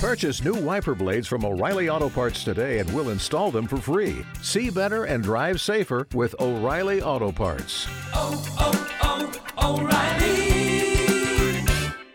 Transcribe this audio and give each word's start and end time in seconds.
Purchase 0.00 0.42
new 0.42 0.54
wiper 0.54 0.94
blades 0.94 1.26
from 1.26 1.44
O'Reilly 1.44 1.90
Auto 1.90 2.08
Parts 2.08 2.42
today 2.42 2.78
and 2.78 2.90
we'll 2.94 3.10
install 3.10 3.50
them 3.50 3.66
for 3.66 3.76
free. 3.76 4.24
See 4.40 4.70
better 4.70 5.04
and 5.04 5.22
drive 5.22 5.60
safer 5.60 6.08
with 6.14 6.34
O'Reilly 6.40 7.02
Auto 7.02 7.30
Parts. 7.30 7.86
oh, 8.14 8.42
oh, 8.58 9.30
oh 9.58 9.82
O'Reilly 9.82 11.66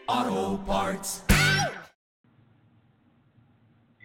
Auto 0.08 0.58
Parts. 0.64 1.22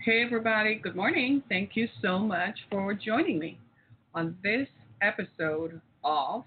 Hey, 0.04 0.24
everybody. 0.24 0.74
Good 0.74 0.94
morning. 0.94 1.42
Thank 1.48 1.74
you 1.74 1.88
so 2.02 2.18
much 2.18 2.58
for 2.70 2.92
joining 2.92 3.38
me 3.38 3.58
on 4.14 4.36
this 4.42 4.68
episode 5.00 5.80
of 6.04 6.44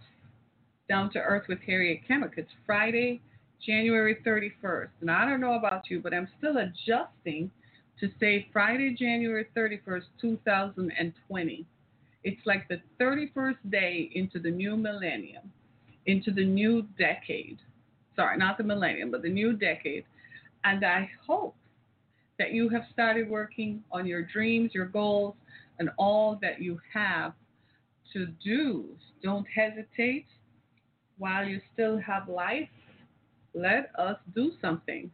Down 0.87 1.11
to 1.13 1.19
Earth 1.19 1.47
with 1.49 1.61
Harriet 1.61 2.01
Kemick. 2.07 2.37
It's 2.37 2.51
Friday, 2.67 3.21
January 3.65 4.17
31st. 4.25 4.89
And 5.01 5.11
I 5.11 5.25
don't 5.25 5.41
know 5.41 5.55
about 5.55 5.89
you, 5.89 5.99
but 5.99 6.13
I'm 6.13 6.27
still 6.37 6.57
adjusting 6.57 7.49
to 7.99 8.09
say 8.19 8.47
Friday, 8.51 8.95
January 8.97 9.47
31st, 9.55 10.03
2020. 10.19 11.65
It's 12.23 12.41
like 12.45 12.67
the 12.67 12.81
31st 12.99 13.57
day 13.69 14.09
into 14.13 14.39
the 14.39 14.49
new 14.49 14.75
millennium, 14.75 15.51
into 16.05 16.31
the 16.31 16.45
new 16.45 16.83
decade. 16.97 17.59
Sorry, 18.15 18.37
not 18.37 18.57
the 18.57 18.63
millennium, 18.63 19.11
but 19.11 19.21
the 19.21 19.29
new 19.29 19.53
decade. 19.53 20.05
And 20.63 20.85
I 20.85 21.09
hope 21.27 21.55
that 22.39 22.51
you 22.51 22.69
have 22.69 22.83
started 22.91 23.29
working 23.29 23.83
on 23.91 24.05
your 24.05 24.23
dreams, 24.23 24.71
your 24.73 24.85
goals, 24.85 25.35
and 25.79 25.89
all 25.97 26.39
that 26.41 26.61
you 26.61 26.79
have 26.93 27.33
to 28.13 28.27
do. 28.43 28.85
Don't 29.21 29.45
hesitate 29.53 30.25
while 31.17 31.45
you 31.45 31.61
still 31.73 31.97
have 31.99 32.27
life. 32.27 32.69
Let 33.53 33.91
us 33.97 34.17
do 34.35 34.51
something, 34.61 35.11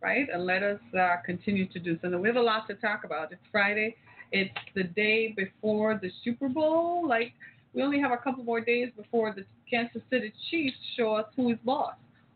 right? 0.00 0.26
And 0.32 0.46
let 0.46 0.62
us 0.62 0.80
uh, 0.98 1.16
continue 1.24 1.66
to 1.68 1.78
do 1.78 1.98
something. 2.00 2.20
We 2.20 2.28
have 2.28 2.36
a 2.36 2.42
lot 2.42 2.66
to 2.68 2.74
talk 2.74 3.04
about. 3.04 3.32
It's 3.32 3.42
Friday. 3.50 3.96
It's 4.30 4.54
the 4.74 4.84
day 4.84 5.34
before 5.36 5.98
the 6.00 6.10
Super 6.24 6.48
Bowl. 6.48 7.06
Like, 7.06 7.32
we 7.74 7.82
only 7.82 8.00
have 8.00 8.12
a 8.12 8.16
couple 8.16 8.44
more 8.44 8.60
days 8.60 8.90
before 8.96 9.34
the 9.34 9.44
Kansas 9.68 10.02
City 10.10 10.32
Chiefs 10.50 10.76
show 10.96 11.14
us 11.14 11.26
who 11.36 11.50
is 11.50 11.58
boss. 11.64 11.94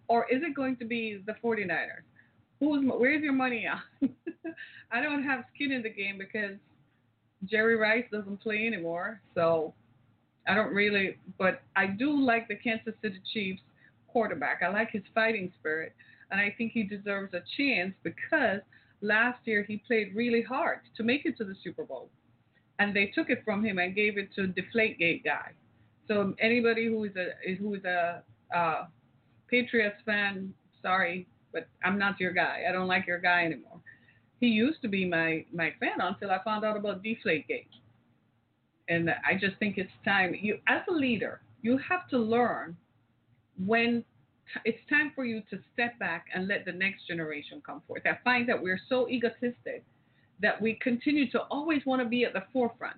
Or 0.09 0.27
is 0.31 0.43
it 0.43 0.55
going 0.55 0.77
to 0.77 0.85
be 0.85 1.23
the 1.27 1.35
49ers? 1.43 2.05
Who's 2.61 2.85
where's 2.87 3.23
your 3.23 3.33
money 3.35 3.67
on? 3.67 4.11
I 4.91 5.03
don't 5.03 5.23
have 5.25 5.45
skin 5.55 5.73
in 5.73 5.83
the 5.83 5.91
game 5.91 6.17
because 6.17 6.57
Jerry 7.45 7.77
Rice 7.77 8.05
doesn't 8.11 8.41
play 8.41 8.67
anymore, 8.67 9.21
so 9.35 9.75
I 10.49 10.55
don't 10.55 10.73
really. 10.73 11.19
But 11.39 11.63
I 11.75 11.87
do 11.87 12.19
like 12.19 12.49
the 12.49 12.57
Kansas 12.57 12.95
City 13.03 13.21
Chiefs 13.33 13.61
quarterback. 14.09 14.63
I 14.63 14.69
like 14.69 14.91
his 14.91 15.03
fighting 15.15 15.53
spirit, 15.59 15.95
and 16.31 16.41
I 16.41 16.55
think 16.57 16.73
he 16.73 16.83
deserves 16.83 17.35
a 17.35 17.43
chance 17.57 17.95
because 18.03 18.61
last 19.01 19.39
year 19.45 19.63
he 19.63 19.79
played 19.87 20.15
really 20.15 20.43
hard 20.43 20.81
to 20.97 21.03
make 21.03 21.27
it 21.27 21.37
to 21.39 21.45
the 21.45 21.55
Super 21.63 21.85
Bowl, 21.85 22.09
and 22.79 22.95
they 22.95 23.07
took 23.07 23.31
it 23.31 23.43
from 23.45 23.65
him 23.65 23.79
and 23.79 23.95
gave 23.95 24.19
it 24.19 24.35
to 24.35 24.49
Deflategate 24.49 25.25
guy. 25.25 25.53
So 26.09 26.35
anybody 26.41 26.87
who 26.87 27.05
is 27.05 27.13
a 27.17 27.55
who 27.57 27.75
is 27.75 27.85
a 27.85 28.23
uh, 28.55 28.85
Patriots 29.49 30.01
fan, 30.05 30.53
sorry, 30.83 31.27
but 31.53 31.69
I'm 31.85 31.99
not 31.99 32.21
your 32.21 32.33
guy. 32.33 32.63
I 32.69 32.73
don't 32.73 32.89
like 32.89 33.07
your 33.07 33.19
guy 33.19 33.45
anymore. 33.45 33.81
He 34.41 34.49
used 34.49 34.83
to 34.83 34.89
be 34.89 35.05
my 35.05 35.45
my 35.53 35.73
fan 35.81 36.01
until 36.01 36.31
I 36.31 36.43
found 36.45 36.65
out 36.65 36.77
about 36.77 37.03
Deflategate. 37.03 37.69
And 38.89 39.11
I 39.11 39.35
just 39.35 39.57
think 39.59 39.79
it's 39.79 39.91
time. 40.05 40.37
You, 40.41 40.59
as 40.69 40.83
a 40.89 40.93
leader, 40.93 41.41
you 41.63 41.77
have 41.79 42.09
to 42.11 42.19
learn 42.19 42.77
when 43.65 44.05
it's 44.65 44.79
time 44.89 45.13
for 45.15 45.25
you 45.25 45.43
to 45.51 45.59
step 45.73 45.99
back 45.99 46.27
and 46.35 46.47
let 46.47 46.65
the 46.65 46.73
next 46.73 47.07
generation 47.07 47.63
come 47.65 47.83
forth. 47.87 48.03
I 48.07 48.19
find 48.23 48.49
that 48.49 48.63
we're 48.63 48.81
so 48.89 49.09
egotistic 49.09 49.85
that 50.41 50.61
we 50.61 50.79
continue 50.83 51.31
to 51.31 51.41
always 51.51 51.85
want 51.87 52.03
to 52.03 52.09
be 52.09 52.25
at 52.25 52.33
the 52.33 52.45
forefront, 52.53 52.97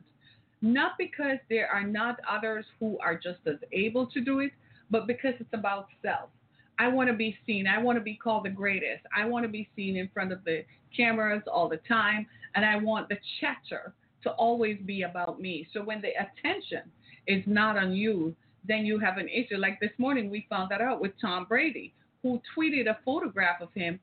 not 0.60 0.92
because 0.98 1.38
there 1.48 1.68
are 1.68 1.84
not 1.84 2.18
others 2.28 2.64
who 2.80 2.98
are 2.98 3.14
just 3.14 3.38
as 3.46 3.56
able 3.72 4.06
to 4.06 4.20
do 4.20 4.40
it, 4.40 4.52
but 4.90 5.06
because 5.06 5.34
it's 5.38 5.52
about 5.52 5.86
self. 6.02 6.30
I 6.78 6.88
want 6.88 7.08
to 7.08 7.14
be 7.14 7.36
seen. 7.46 7.66
I 7.66 7.78
want 7.78 7.98
to 7.98 8.02
be 8.02 8.14
called 8.14 8.44
the 8.44 8.50
greatest. 8.50 9.04
I 9.16 9.24
want 9.24 9.44
to 9.44 9.48
be 9.48 9.68
seen 9.74 9.96
in 9.96 10.08
front 10.14 10.32
of 10.32 10.44
the 10.44 10.64
cameras 10.96 11.42
all 11.52 11.68
the 11.68 11.80
time. 11.88 12.26
And 12.54 12.64
I 12.64 12.76
want 12.76 13.08
the 13.08 13.18
chatter 13.40 13.92
to 14.22 14.30
always 14.32 14.78
be 14.84 15.02
about 15.02 15.40
me. 15.40 15.66
So 15.72 15.82
when 15.82 16.00
the 16.00 16.10
attention 16.10 16.82
is 17.26 17.42
not 17.46 17.76
on 17.76 17.92
you, 17.92 18.34
then 18.68 18.84
you 18.86 18.98
have 18.98 19.16
an 19.16 19.28
issue. 19.28 19.56
Like 19.56 19.80
this 19.80 19.90
morning, 19.98 20.30
we 20.30 20.46
found 20.48 20.70
that 20.70 20.80
out 20.80 21.00
with 21.00 21.12
Tom 21.20 21.46
Brady, 21.48 21.94
who 22.22 22.40
tweeted 22.56 22.86
a 22.88 22.98
photograph 23.04 23.60
of 23.60 23.72
him 23.74 23.98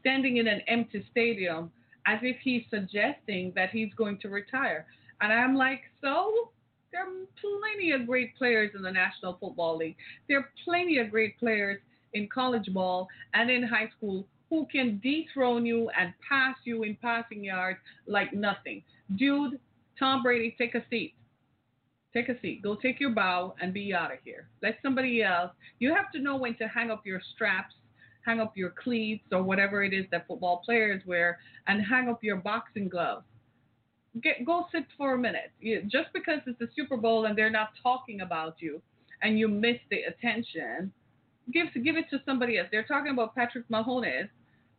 standing 0.00 0.38
in 0.38 0.48
an 0.48 0.60
empty 0.66 1.06
stadium 1.10 1.70
as 2.06 2.18
if 2.22 2.36
he's 2.42 2.64
suggesting 2.70 3.52
that 3.54 3.70
he's 3.70 3.92
going 3.94 4.18
to 4.18 4.28
retire. 4.28 4.86
And 5.20 5.32
I'm 5.32 5.54
like, 5.54 5.82
so? 6.00 6.50
There 6.92 7.02
are 7.02 7.12
plenty 7.40 7.92
of 7.92 8.06
great 8.06 8.36
players 8.36 8.72
in 8.74 8.82
the 8.82 8.90
National 8.90 9.36
Football 9.40 9.76
League. 9.76 9.96
There 10.28 10.38
are 10.38 10.50
plenty 10.64 10.98
of 10.98 11.10
great 11.10 11.38
players 11.38 11.80
in 12.14 12.28
college 12.28 12.72
ball 12.72 13.06
and 13.34 13.48
in 13.48 13.62
high 13.62 13.88
school 13.96 14.26
who 14.48 14.66
can 14.72 15.00
dethrone 15.00 15.64
you 15.64 15.88
and 15.96 16.12
pass 16.28 16.56
you 16.64 16.82
in 16.82 16.96
passing 17.00 17.44
yards 17.44 17.78
like 18.08 18.32
nothing. 18.32 18.82
Dude, 19.16 19.60
Tom 19.98 20.24
Brady, 20.24 20.56
take 20.58 20.74
a 20.74 20.82
seat. 20.90 21.14
Take 22.12 22.28
a 22.28 22.40
seat. 22.40 22.62
Go 22.62 22.74
take 22.74 22.98
your 22.98 23.10
bow 23.10 23.54
and 23.60 23.72
be 23.72 23.94
out 23.94 24.12
of 24.12 24.18
here. 24.24 24.48
Let 24.62 24.78
somebody 24.82 25.22
else. 25.22 25.52
You 25.78 25.94
have 25.94 26.10
to 26.12 26.18
know 26.18 26.36
when 26.36 26.56
to 26.56 26.66
hang 26.66 26.90
up 26.90 27.06
your 27.06 27.20
straps, 27.34 27.74
hang 28.24 28.40
up 28.40 28.56
your 28.56 28.70
cleats 28.70 29.24
or 29.30 29.42
whatever 29.42 29.84
it 29.84 29.92
is 29.92 30.06
that 30.10 30.26
football 30.26 30.62
players 30.64 31.02
wear, 31.06 31.38
and 31.68 31.80
hang 31.84 32.08
up 32.08 32.22
your 32.24 32.36
boxing 32.36 32.88
gloves. 32.88 33.24
Get 34.22 34.44
go 34.44 34.66
sit 34.72 34.86
for 34.98 35.14
a 35.14 35.18
minute. 35.18 35.52
You, 35.60 35.82
just 35.82 36.12
because 36.12 36.40
it's 36.46 36.58
the 36.58 36.68
Super 36.74 36.96
Bowl 36.96 37.26
and 37.26 37.38
they're 37.38 37.48
not 37.48 37.70
talking 37.80 38.22
about 38.22 38.56
you, 38.58 38.82
and 39.22 39.38
you 39.38 39.46
miss 39.46 39.76
the 39.90 40.02
attention, 40.02 40.92
give 41.52 41.68
give 41.84 41.96
it 41.96 42.06
to 42.10 42.20
somebody 42.26 42.58
else. 42.58 42.68
They're 42.72 42.82
talking 42.84 43.12
about 43.12 43.36
Patrick 43.36 43.68
Mahomes, 43.68 44.28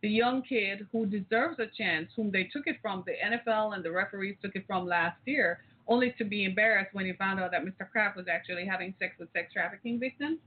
the 0.02 0.10
young 0.10 0.42
kid 0.42 0.88
who 0.92 1.06
deserves 1.06 1.60
a 1.60 1.68
chance, 1.78 2.10
whom 2.16 2.30
they 2.30 2.44
took 2.46 2.68
it 2.68 2.78
from 2.82 3.06
the 3.06 3.14
NFL 3.24 3.76
and 3.76 3.86
the 3.86 3.92
referees 3.92 4.36
took 4.42 4.56
it 4.56 4.66
from 4.68 4.86
last 4.86 5.18
year, 5.26 5.60
only 5.92 6.16
to 6.18 6.24
be 6.24 6.46
embarrassed 6.46 6.94
when 6.94 7.06
he 7.06 7.14
found 7.14 7.40
out 7.40 7.52
that 7.52 7.66
Mr. 7.66 7.90
Kraft 7.92 8.16
was 8.16 8.28
actually 8.32 8.66
having 8.66 8.94
sex 8.98 9.14
with 9.20 9.32
sex 9.34 9.52
trafficking 9.52 10.00
victims. 10.00 10.40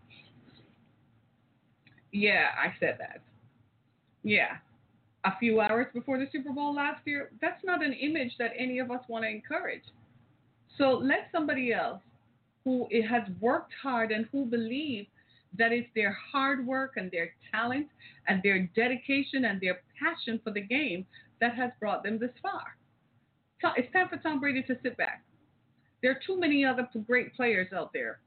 Yeah, 2.12 2.46
I 2.58 2.72
said 2.80 2.96
that. 2.98 3.20
Yeah. 4.22 4.56
A 5.24 5.32
few 5.38 5.60
hours 5.60 5.86
before 5.92 6.18
the 6.18 6.26
Super 6.32 6.52
Bowl 6.52 6.74
last 6.74 7.00
year, 7.04 7.30
that's 7.40 7.62
not 7.64 7.84
an 7.84 7.92
image 7.92 8.32
that 8.38 8.52
any 8.58 8.78
of 8.78 8.90
us 8.90 9.00
want 9.08 9.24
to 9.24 9.28
encourage. 9.28 9.84
So 10.78 10.92
let 10.92 11.28
somebody 11.30 11.72
else 11.72 12.00
who 12.64 12.88
has 13.08 13.22
worked 13.40 13.72
hard 13.82 14.12
and 14.12 14.26
who 14.32 14.46
believes 14.46 15.08
that 15.58 15.72
it's 15.72 15.88
their 15.94 16.16
hard 16.32 16.66
work 16.66 16.94
and 16.96 17.10
their 17.10 17.34
talent 17.52 17.88
and 18.28 18.42
their 18.42 18.68
dedication 18.74 19.44
and 19.44 19.60
their 19.60 19.80
passion 19.98 20.40
for 20.42 20.52
the 20.52 20.60
game 20.60 21.06
that 21.40 21.54
has 21.54 21.70
brought 21.80 22.02
them 22.02 22.18
this 22.18 22.32
far. 22.42 22.76
It's 23.76 23.90
time 23.94 24.08
for 24.08 24.18
Tom 24.18 24.40
Brady 24.40 24.62
to 24.64 24.76
sit 24.82 24.96
back. 24.98 25.23
There 26.04 26.12
are 26.12 26.20
too 26.26 26.38
many 26.38 26.66
other 26.66 26.86
great 27.06 27.34
players 27.34 27.68
out 27.72 27.90
there. 27.94 28.20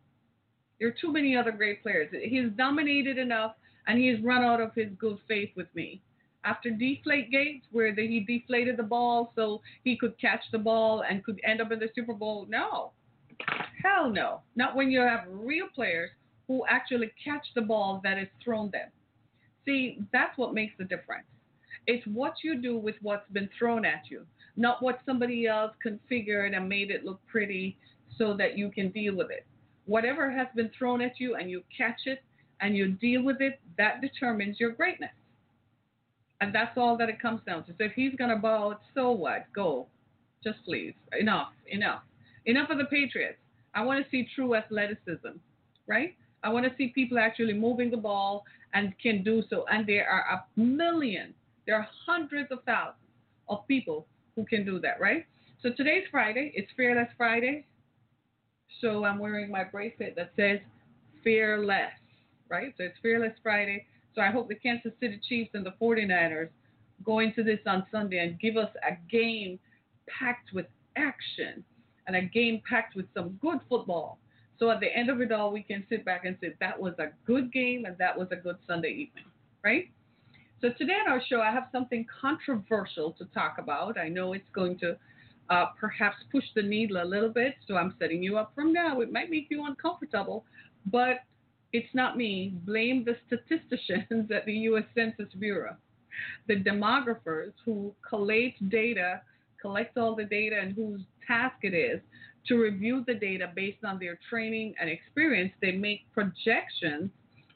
There 0.80 0.88
are 0.88 0.96
too 1.00 1.14
many 1.14 1.38
other 1.38 1.52
great 1.52 1.84
players. 1.84 2.10
He's 2.12 2.50
dominated 2.58 3.20
enough 3.20 3.54
and 3.86 4.00
he 4.00 4.08
has 4.08 4.20
run 4.24 4.44
out 4.44 4.60
of 4.60 4.74
his 4.74 4.88
good 4.98 5.20
faith 5.28 5.52
with 5.56 5.68
me. 5.76 6.02
After 6.44 6.72
Deflate 6.72 7.30
Gates, 7.30 7.68
where 7.72 7.94
the, 7.94 8.08
he 8.08 8.22
deflated 8.22 8.78
the 8.78 8.84
ball 8.84 9.32
so 9.36 9.62
he 9.84 9.96
could 9.96 10.20
catch 10.20 10.42
the 10.52 10.58
ball 10.58 11.04
and 11.08 11.24
could 11.24 11.40
end 11.44 11.62
up 11.62 11.72
in 11.72 11.78
the 11.78 11.90
Super 11.94 12.14
Bowl, 12.14 12.48
no. 12.50 12.94
Hell 13.84 14.09
no. 14.09 14.42
Not 14.56 14.76
when 14.76 14.90
you 14.90 15.02
have 15.02 15.26
real 15.28 15.68
players 15.76 16.09
who 16.48 16.64
actually 16.68 17.12
catch 17.24 17.46
the 17.54 17.62
ball 17.62 18.02
that 18.04 18.18
is 18.18 18.28
thrown 18.44 18.72
them. 18.72 18.90
See, 19.66 20.00
that's 20.12 20.36
what 20.36 20.56
makes 20.56 20.74
the 20.80 20.86
difference. 20.86 21.28
It's 21.86 22.08
what 22.08 22.38
you 22.44 22.59
do 22.59 22.76
with 22.76 22.96
what's 23.03 23.30
been 23.34 23.50
thrown 23.59 23.85
at 23.85 24.09
you, 24.09 24.26
not 24.58 24.82
what 24.82 25.00
somebody 25.06 25.48
else 25.48 25.72
configured 25.86 26.56
and 26.56 26.68
made 26.68 26.90
it 26.92 27.06
look 27.06 27.20
pretty 27.28 27.78
so 28.18 28.36
that 28.36 28.58
you 28.58 28.72
can 28.72 28.90
deal 28.90 29.16
with 29.16 29.30
it. 29.30 29.46
Whatever 29.86 30.30
has 30.32 30.48
been 30.56 30.72
thrown 30.78 31.02
at 31.02 31.20
you 31.20 31.36
and 31.36 31.50
you 31.50 31.64
catch 31.76 32.02
it 32.06 32.24
and 32.59 32.76
you 32.76 32.94
deal 32.94 33.24
with 33.24 33.40
it, 33.40 33.59
that 33.78 34.02
determines 34.02 34.59
your 34.59 34.72
greatness. 34.72 35.12
And 36.42 36.54
that's 36.54 36.78
all 36.78 36.98
that 36.98 37.09
it 37.09 37.22
comes 37.22 37.42
down 37.46 37.64
to. 37.66 37.72
So 37.72 37.84
if 37.86 37.94
he's 37.94 38.16
going 38.16 38.30
to 38.32 38.36
bow 38.36 38.78
so 38.94 39.12
what? 39.12 39.46
Go. 39.54 39.88
Just 40.44 40.58
please. 40.66 40.94
Enough. 41.20 41.50
Enough. 41.68 42.02
Enough 42.46 42.70
of 42.70 42.78
the 42.80 42.86
Patriots. 42.86 43.38
I 43.76 43.84
want 43.84 44.04
to 44.04 44.09
see 44.09 44.28
true 44.36 44.56
athleticism, 44.56 45.38
right? 45.88 46.16
I 46.44 46.50
want 46.50 46.66
to 46.66 46.72
see 46.78 46.90
people 46.90 47.20
actually 47.20 47.54
moving 47.54 47.92
the 47.92 47.98
ball 47.98 48.44
and 48.74 48.94
can 49.02 49.24
do 49.24 49.44
so. 49.50 49.66
And 49.72 49.86
there 49.86 50.08
are 50.09 50.26
a 50.32 50.59
million, 50.59 51.34
there 51.66 51.76
are 51.76 51.88
hundreds 52.06 52.52
of 52.52 52.59
thousands 52.66 52.98
of 53.50 53.68
people 53.68 54.08
who 54.37 54.45
can 54.45 54.63
do 54.63 54.79
that, 54.79 55.01
right? 55.01 55.25
So 55.61 55.72
today's 55.75 56.05
Friday. 56.09 56.53
It's 56.55 56.72
Fearless 56.78 57.09
Friday. 57.17 57.66
So 58.79 59.03
I'm 59.03 59.17
wearing 59.17 59.51
my 59.51 59.63
bracelet 59.63 60.16
that 60.16 60.31
says 60.37 60.59
Fearless, 61.23 61.91
right? 62.47 62.73
So 62.78 62.84
it's 62.85 62.97
Fearless 63.01 63.34
Friday. 63.41 63.85
So 64.16 64.22
I 64.22 64.29
hope 64.29 64.47
the 64.47 64.55
Kansas 64.55 64.93
City 65.01 65.19
Chiefs 65.28 65.49
and 65.55 65.66
the 65.66 65.73
49ers 65.81 66.49
go 67.03 67.19
into 67.19 67.43
this 67.43 67.59
on 67.66 67.85
Sunday 67.91 68.19
and 68.19 68.39
give 68.39 68.57
us 68.57 68.69
a 68.87 68.95
game 69.11 69.59
packed 70.07 70.53
with 70.53 70.67
action 70.95 71.63
and 72.05 72.16
a 72.16 72.22
game 72.22 72.61
packed 72.69 72.95
with 72.95 73.07
some 73.16 73.37
good 73.41 73.59
football. 73.67 74.19
So 74.59 74.69
at 74.69 74.79
the 74.79 74.95
end 74.95 75.09
of 75.09 75.19
it 75.22 75.31
all, 75.31 75.51
we 75.51 75.63
can 75.63 75.84
sit 75.89 76.05
back 76.05 76.25
and 76.25 76.37
say 76.41 76.53
that 76.59 76.79
was 76.79 76.93
a 76.99 77.07
good 77.25 77.51
game 77.51 77.85
and 77.85 77.97
that 77.97 78.17
was 78.17 78.28
a 78.31 78.35
good 78.35 78.57
Sunday 78.67 78.89
evening, 78.89 79.25
right? 79.63 79.89
So 80.59 80.70
today 80.76 80.96
on 81.06 81.12
our 81.12 81.22
show, 81.30 81.40
I 81.40 81.52
have 81.52 81.68
something 81.72 82.06
controversial 82.20 83.12
to 83.20 83.26
talk 83.26 83.58
about. 83.59 84.00
I 84.00 84.09
know 84.09 84.34
it's 84.34 84.50
going 84.54 84.80
to 84.80 84.98
uh, 85.52 85.66
perhaps 85.80 86.18
push 86.32 86.46
the 86.56 86.64
needle 86.64 86.98
a 87.02 87.06
little 87.06 87.30
bit, 87.30 87.54
so 87.68 87.76
I'm 87.76 87.94
setting 88.00 88.24
you 88.24 88.40
up 88.40 88.54
from 88.56 88.74
now. 88.74 89.02
It 89.02 89.12
might 89.12 89.30
make 89.30 89.48
you 89.52 89.66
uncomfortable, 89.68 90.46
but 90.88 91.20
it's 91.74 91.94
not 91.94 92.18
me. 92.18 92.54
Blame 92.66 93.06
the 93.06 93.18
statisticians 93.28 94.32
at 94.36 94.46
the 94.48 94.54
U.S. 94.54 94.86
Census 94.96 95.32
Bureau, 95.38 95.76
the 96.48 96.56
demographers 96.56 97.54
who 97.64 97.94
collate 98.08 98.56
data, 98.70 99.22
collect 99.62 99.96
all 99.96 100.16
the 100.16 100.26
data, 100.26 100.58
and 100.59 100.74
whose 100.74 101.02
task 101.28 101.58
it 101.62 101.76
is 101.76 102.02
to 102.48 102.56
review 102.56 103.04
the 103.06 103.14
data 103.14 103.52
based 103.56 103.86
on 103.86 104.00
their 104.00 104.18
training 104.28 104.74
and 104.82 104.90
experience. 104.90 105.54
They 105.62 105.74
make 105.74 106.12
projections 106.14 107.12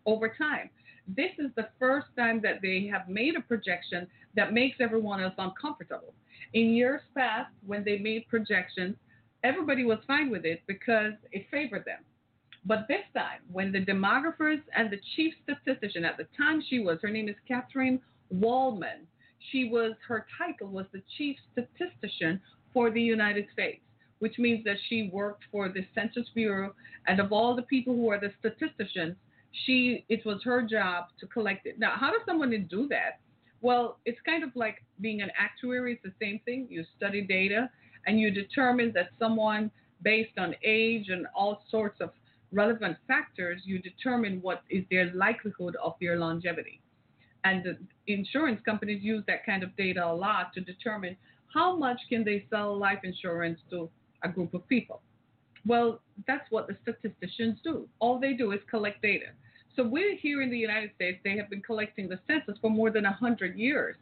over 0.05 0.29
time. 0.29 0.69
This 1.15 1.31
is 1.39 1.51
the 1.55 1.67
first 1.79 2.07
time 2.17 2.41
that 2.41 2.61
they 2.61 2.87
have 2.91 3.09
made 3.09 3.35
a 3.35 3.41
projection 3.41 4.07
that 4.35 4.53
makes 4.53 4.77
everyone 4.79 5.21
else 5.21 5.33
uncomfortable. 5.37 6.13
In 6.53 6.73
years 6.73 7.01
past, 7.15 7.51
when 7.65 7.83
they 7.83 7.97
made 7.97 8.27
projections, 8.29 8.95
everybody 9.43 9.83
was 9.83 9.99
fine 10.07 10.29
with 10.29 10.45
it 10.45 10.61
because 10.67 11.13
it 11.31 11.47
favored 11.51 11.85
them. 11.85 11.99
But 12.65 12.87
this 12.87 13.03
time, 13.13 13.39
when 13.51 13.71
the 13.71 13.83
demographers 13.83 14.61
and 14.75 14.89
the 14.89 14.99
chief 15.15 15.33
statistician, 15.43 16.05
at 16.05 16.17
the 16.17 16.27
time 16.37 16.63
she 16.69 16.79
was, 16.79 16.99
her 17.01 17.09
name 17.09 17.27
is 17.27 17.35
Catherine 17.47 17.99
Waldman, 18.29 19.07
she 19.51 19.69
was, 19.69 19.93
her 20.07 20.27
title 20.37 20.67
was 20.67 20.85
the 20.93 21.01
chief 21.17 21.35
statistician 21.51 22.39
for 22.73 22.91
the 22.91 23.01
United 23.01 23.47
States, 23.51 23.81
which 24.19 24.37
means 24.37 24.63
that 24.63 24.77
she 24.87 25.09
worked 25.11 25.43
for 25.51 25.69
the 25.69 25.85
Census 25.95 26.29
Bureau, 26.35 26.75
and 27.07 27.19
of 27.19 27.33
all 27.33 27.55
the 27.55 27.63
people 27.63 27.95
who 27.95 28.09
are 28.09 28.19
the 28.19 28.31
statisticians, 28.39 29.15
she, 29.65 30.05
it 30.09 30.25
was 30.25 30.41
her 30.43 30.61
job 30.61 31.05
to 31.19 31.27
collect 31.27 31.65
it. 31.65 31.79
Now, 31.79 31.95
how 31.99 32.11
does 32.11 32.21
someone 32.25 32.51
do 32.69 32.87
that? 32.89 33.19
Well, 33.61 33.99
it's 34.05 34.19
kind 34.25 34.43
of 34.43 34.49
like 34.55 34.83
being 35.01 35.21
an 35.21 35.31
actuary. 35.37 35.93
It's 35.93 36.03
the 36.03 36.25
same 36.25 36.39
thing. 36.45 36.67
You 36.69 36.83
study 36.97 37.21
data 37.21 37.69
and 38.07 38.19
you 38.19 38.31
determine 38.31 38.91
that 38.95 39.09
someone, 39.19 39.69
based 40.01 40.37
on 40.37 40.55
age 40.63 41.09
and 41.09 41.27
all 41.35 41.63
sorts 41.69 42.01
of 42.01 42.09
relevant 42.51 42.97
factors, 43.07 43.61
you 43.65 43.79
determine 43.79 44.39
what 44.41 44.63
is 44.69 44.83
their 44.89 45.11
likelihood 45.13 45.75
of 45.83 45.93
their 46.01 46.17
longevity. 46.17 46.81
And 47.43 47.63
the 47.63 47.77
insurance 48.07 48.61
companies 48.65 49.03
use 49.03 49.23
that 49.27 49.45
kind 49.45 49.63
of 49.63 49.75
data 49.75 50.05
a 50.05 50.13
lot 50.13 50.53
to 50.53 50.61
determine 50.61 51.15
how 51.53 51.75
much 51.75 51.99
can 52.09 52.23
they 52.23 52.45
sell 52.49 52.77
life 52.77 52.99
insurance 53.03 53.59
to 53.69 53.89
a 54.23 54.29
group 54.29 54.53
of 54.53 54.67
people. 54.67 55.01
Well, 55.65 56.01
that's 56.27 56.49
what 56.49 56.67
the 56.67 56.75
statisticians 56.81 57.59
do. 57.63 57.87
All 57.99 58.19
they 58.19 58.33
do 58.33 58.51
is 58.51 58.59
collect 58.69 59.01
data. 59.01 59.27
So 59.75 59.83
we're 59.83 60.15
here 60.15 60.41
in 60.41 60.49
the 60.49 60.57
United 60.57 60.91
States, 60.95 61.19
they 61.23 61.37
have 61.37 61.49
been 61.49 61.61
collecting 61.61 62.09
the 62.09 62.19
census 62.27 62.57
for 62.59 62.69
more 62.69 62.91
than 62.91 63.03
100 63.03 63.57
years. 63.57 63.95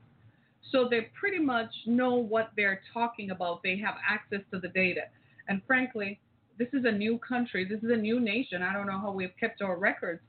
So 0.72 0.88
they 0.90 1.10
pretty 1.20 1.40
much 1.40 1.72
know 1.86 2.16
what 2.16 2.52
they're 2.56 2.82
talking 2.94 3.32
about. 3.32 3.62
They 3.64 3.78
have 3.78 3.96
access 4.08 4.42
to 4.52 4.60
the 4.60 4.70
data. 4.70 5.02
And 5.48 5.62
frankly, 5.66 6.20
this 6.58 6.68
is 6.74 6.86
a 6.86 6.92
new 6.92 7.18
country. 7.20 7.66
This 7.66 7.82
is 7.84 7.92
a 7.92 7.96
new 7.96 8.20
nation. 8.20 8.62
I 8.62 8.74
don't 8.74 8.88
know 8.88 9.00
how 9.00 9.12
we've 9.12 9.36
kept 9.40 9.62
our 9.62 9.78
records. 9.78 10.22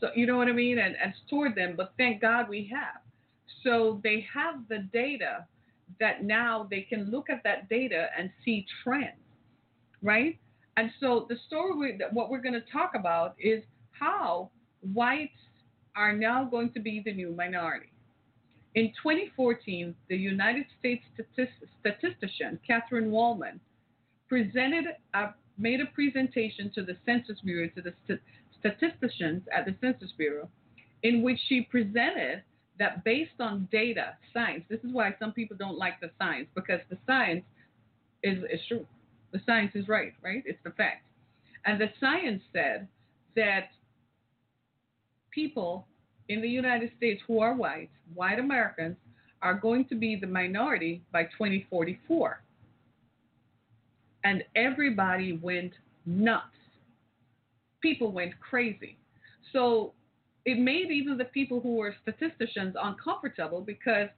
So 0.00 0.08
you 0.14 0.26
know 0.26 0.36
what 0.36 0.48
I 0.48 0.52
mean, 0.52 0.78
and, 0.78 0.96
and 1.02 1.12
stored 1.26 1.54
them. 1.54 1.74
But 1.76 1.92
thank 1.96 2.20
God 2.20 2.48
we 2.48 2.70
have. 2.72 3.00
So 3.64 4.00
they 4.04 4.26
have 4.32 4.68
the 4.68 4.88
data 4.92 5.46
that 6.00 6.22
now 6.22 6.66
they 6.70 6.82
can 6.82 7.10
look 7.10 7.30
at 7.30 7.42
that 7.44 7.68
data 7.68 8.08
and 8.16 8.30
see 8.44 8.66
trends, 8.82 9.16
right? 10.02 10.38
And 10.76 10.90
so 11.00 11.26
the 11.28 11.36
story, 11.46 11.74
we, 11.74 12.00
what 12.12 12.30
we're 12.30 12.40
going 12.40 12.54
to 12.54 12.72
talk 12.72 12.92
about 12.94 13.34
is 13.38 13.62
how 13.90 14.50
whites 14.92 15.32
are 15.96 16.12
now 16.12 16.44
going 16.44 16.72
to 16.72 16.80
be 16.80 17.02
the 17.04 17.12
new 17.12 17.32
minority. 17.32 17.90
In 18.74 18.92
2014, 19.02 19.94
the 20.08 20.16
United 20.16 20.66
States 20.78 21.02
statistician 21.80 22.60
Catherine 22.66 23.10
Waldman 23.10 23.58
presented 24.28 24.84
a, 25.14 25.30
made 25.56 25.80
a 25.80 25.86
presentation 25.86 26.70
to 26.74 26.84
the 26.84 26.96
Census 27.04 27.40
Bureau, 27.44 27.68
to 27.74 27.82
the 27.82 27.92
st- 28.06 28.20
statisticians 28.60 29.42
at 29.52 29.64
the 29.64 29.74
Census 29.80 30.12
Bureau, 30.16 30.48
in 31.02 31.22
which 31.22 31.40
she 31.48 31.62
presented 31.62 32.42
that 32.78 33.02
based 33.02 33.40
on 33.40 33.68
data, 33.72 34.16
science, 34.32 34.64
this 34.68 34.80
is 34.84 34.92
why 34.92 35.14
some 35.18 35.32
people 35.32 35.56
don't 35.56 35.76
like 35.76 35.98
the 36.00 36.10
science, 36.18 36.48
because 36.54 36.80
the 36.90 36.98
science 37.06 37.44
is, 38.22 38.38
is 38.44 38.60
true. 38.68 38.86
The 39.32 39.40
science 39.44 39.72
is 39.74 39.88
right, 39.88 40.12
right? 40.22 40.42
It's 40.46 40.58
the 40.64 40.70
fact. 40.70 41.04
And 41.66 41.80
the 41.80 41.90
science 42.00 42.42
said 42.52 42.88
that 43.36 43.70
people 45.30 45.86
in 46.28 46.40
the 46.40 46.48
United 46.48 46.90
States 46.96 47.20
who 47.26 47.40
are 47.40 47.54
white, 47.54 47.90
white 48.14 48.38
Americans, 48.38 48.96
are 49.42 49.54
going 49.54 49.84
to 49.86 49.94
be 49.94 50.16
the 50.16 50.26
minority 50.26 51.02
by 51.12 51.24
2044 51.24 52.42
and 54.24 54.44
everybody 54.56 55.38
went 55.42 55.72
nuts. 56.06 56.44
People 57.80 58.12
went 58.12 58.38
crazy. 58.40 58.98
So 59.52 59.92
it 60.44 60.58
made 60.58 60.90
even 60.90 61.16
the 61.16 61.24
people 61.26 61.60
who 61.60 61.76
were 61.76 61.94
statisticians 62.02 62.74
uncomfortable 62.80 63.60
because 63.60 64.08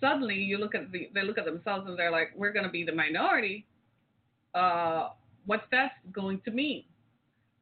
suddenly 0.00 0.36
you 0.36 0.58
look 0.58 0.74
at 0.74 0.92
the 0.92 1.08
they 1.14 1.22
look 1.22 1.38
at 1.38 1.44
themselves 1.44 1.88
and 1.88 1.98
they're 1.98 2.10
like, 2.10 2.32
we're 2.36 2.52
going 2.52 2.66
to 2.66 2.70
be 2.70 2.84
the 2.84 2.92
minority. 2.94 3.66
Uh, 4.54 5.10
what's 5.46 5.64
that 5.70 5.92
going 6.12 6.40
to 6.44 6.50
mean? 6.50 6.84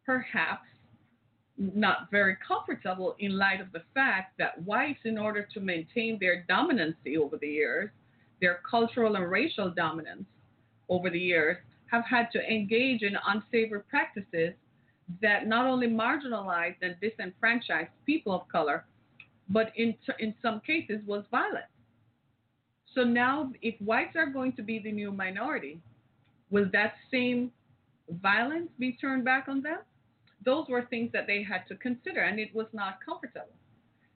Perhaps 0.05 0.67
not 1.59 2.11
very 2.11 2.37
comfortable 2.47 3.17
in 3.19 3.37
light 3.37 3.61
of 3.61 3.73
the 3.73 3.83
fact 3.93 4.39
that 4.39 4.63
whites, 4.65 5.01
in 5.05 5.19
order 5.19 5.47
to 5.53 5.61
maintain 5.61 6.17
their 6.21 6.47
dominancy 6.49 7.17
over 7.19 7.37
the 7.37 7.49
years, 7.49 7.91
their 8.41 8.61
cultural 8.69 9.17
and 9.17 9.31
racial 9.31 9.71
dominance 9.71 10.25
over 10.89 11.11
the 11.11 11.19
years, 11.19 11.57
have 11.87 12.05
had 12.05 12.31
to 12.33 12.41
engage 12.49 13.03
in 13.03 13.17
unsavory 13.27 13.81
practices 13.83 14.53
that 15.21 15.47
not 15.47 15.67
only 15.67 15.89
marginalized 15.89 16.77
and 16.83 16.95
disenfranchised 17.01 17.91
people 18.07 18.33
of 18.33 18.47
color, 18.49 18.85
but 19.49 19.73
in, 19.77 19.95
in 20.19 20.35
some 20.43 20.61
cases 20.61 21.01
was 21.07 21.25
violent. 21.31 21.65
So 22.95 23.05
now, 23.05 23.53
if 23.63 23.75
whites 23.81 24.17
are 24.17 24.27
going 24.27 24.53
to 24.53 24.63
be 24.63 24.79
the 24.79 24.93
new 24.93 25.11
minority, 25.11 25.81
will 26.51 26.69
that 26.73 26.95
same 27.11 27.53
violence 28.23 28.71
be 28.79 28.93
turned 28.93 29.25
back 29.25 29.47
on 29.49 29.63
them? 29.63 29.79
Those 30.45 30.67
were 30.69 30.83
things 30.83 31.11
that 31.13 31.27
they 31.27 31.43
had 31.43 31.67
to 31.69 31.77
consider, 31.77 32.21
and 32.21 32.39
it 32.39 32.55
was 32.55 32.67
not 32.73 32.99
comfortable. 33.05 33.49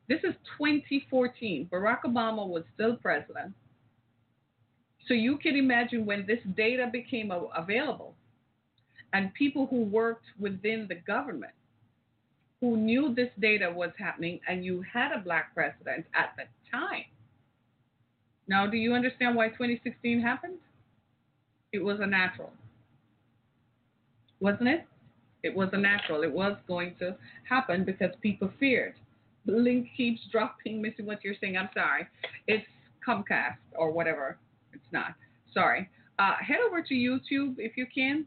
This 0.08 0.20
is 0.24 0.34
2014. 0.58 1.68
Barack 1.72 2.02
Obama 2.04 2.46
was 2.46 2.64
still 2.74 2.96
president. 2.96 3.54
So 5.08 5.14
you 5.14 5.36
can 5.36 5.56
imagine 5.56 6.06
when 6.06 6.26
this 6.26 6.38
data 6.56 6.88
became 6.90 7.32
available 7.56 8.14
and 9.12 9.34
people 9.34 9.66
who 9.66 9.84
worked 9.84 10.26
within 10.38 10.86
the 10.88 10.94
government 10.94 11.52
who 12.60 12.76
knew 12.76 13.12
this 13.14 13.30
data 13.40 13.70
was 13.74 13.90
happening 13.98 14.38
and 14.48 14.64
you 14.64 14.82
had 14.82 15.10
a 15.12 15.18
black 15.18 15.52
president 15.54 16.06
at 16.14 16.32
the 16.36 16.44
time. 16.70 17.04
Now, 18.46 18.66
do 18.66 18.76
you 18.76 18.94
understand 18.94 19.34
why 19.34 19.48
2016 19.48 20.20
happened? 20.20 20.58
It 21.72 21.82
was 21.82 21.98
a 22.00 22.06
natural. 22.06 22.52
Wasn't 24.40 24.68
it? 24.68 24.86
It 25.42 25.54
was 25.54 25.70
a 25.72 25.78
natural. 25.78 26.22
It 26.22 26.32
was 26.32 26.56
going 26.68 26.94
to 26.98 27.16
happen 27.48 27.84
because 27.84 28.10
people 28.20 28.50
feared. 28.60 28.94
The 29.46 29.52
link 29.52 29.88
keeps 29.96 30.20
dropping, 30.30 30.80
missing 30.80 31.06
what 31.06 31.24
you're 31.24 31.34
saying. 31.40 31.56
I'm 31.56 31.70
sorry. 31.74 32.06
It's 32.46 32.66
Comcast 33.06 33.56
or 33.74 33.90
whatever 33.90 34.38
it's 34.72 34.84
not. 34.92 35.14
Sorry. 35.52 35.88
Uh, 36.18 36.34
head 36.40 36.58
over 36.66 36.82
to 36.82 36.94
YouTube 36.94 37.56
if 37.58 37.76
you 37.76 37.86
can. 37.92 38.24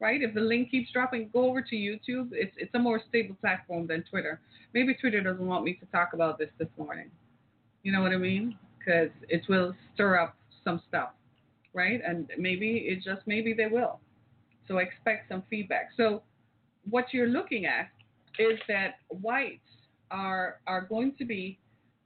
Right? 0.00 0.22
If 0.22 0.32
the 0.32 0.40
link 0.40 0.70
keeps 0.70 0.90
dropping, 0.92 1.28
go 1.30 1.46
over 1.46 1.60
to 1.60 1.76
YouTube. 1.76 2.30
It's 2.32 2.54
it's 2.56 2.74
a 2.74 2.78
more 2.78 3.02
stable 3.10 3.36
platform 3.38 3.86
than 3.86 4.02
Twitter. 4.04 4.40
Maybe 4.72 4.94
Twitter 4.94 5.20
doesn't 5.20 5.46
want 5.46 5.62
me 5.62 5.74
to 5.74 5.86
talk 5.86 6.14
about 6.14 6.38
this 6.38 6.48
this 6.58 6.68
morning. 6.78 7.10
You 7.82 7.92
know 7.92 8.00
what 8.00 8.12
I 8.12 8.16
mean? 8.16 8.56
Because 8.78 9.10
it 9.28 9.42
will 9.46 9.74
stir 9.92 10.18
up 10.18 10.36
some 10.64 10.80
stuff, 10.88 11.10
right? 11.72 12.00
And 12.06 12.28
maybe 12.38 12.86
it 12.88 13.02
just 13.04 13.26
maybe 13.26 13.52
they 13.52 13.66
will. 13.66 14.00
So 14.68 14.78
expect 14.78 15.28
some 15.28 15.42
feedback. 15.50 15.90
So 15.96 16.22
what 16.88 17.06
you're 17.12 17.28
looking 17.28 17.66
at 17.66 17.88
is 18.38 18.58
that 18.68 18.96
whites 19.08 19.60
are 20.10 20.60
are 20.66 20.82
going 20.82 21.14
to 21.18 21.24
be 21.24 21.58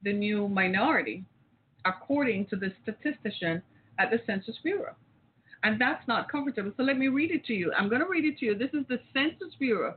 the 0.03 0.13
new 0.13 0.49
minority 0.49 1.25
according 1.85 2.47
to 2.47 2.57
the 2.57 2.73
statistician 2.83 3.63
at 3.99 4.11
the 4.11 4.21
Census 4.27 4.57
Bureau. 4.63 4.95
And 5.63 5.81
that's 5.81 6.07
not 6.07 6.31
comfortable. 6.31 6.73
So 6.77 6.83
let 6.83 6.99
me 6.99 7.09
read 7.09 7.31
it 7.31 7.45
to 7.47 7.55
you. 7.55 7.73
I'm 7.77 7.89
going 7.89 8.03
to 8.03 8.09
read 8.09 8.25
it 8.25 8.39
to 8.39 8.47
you. 8.47 8.59
This 8.59 8.71
is 8.75 8.87
the 8.89 9.01
Census 9.13 9.55
Bureau 9.59 9.95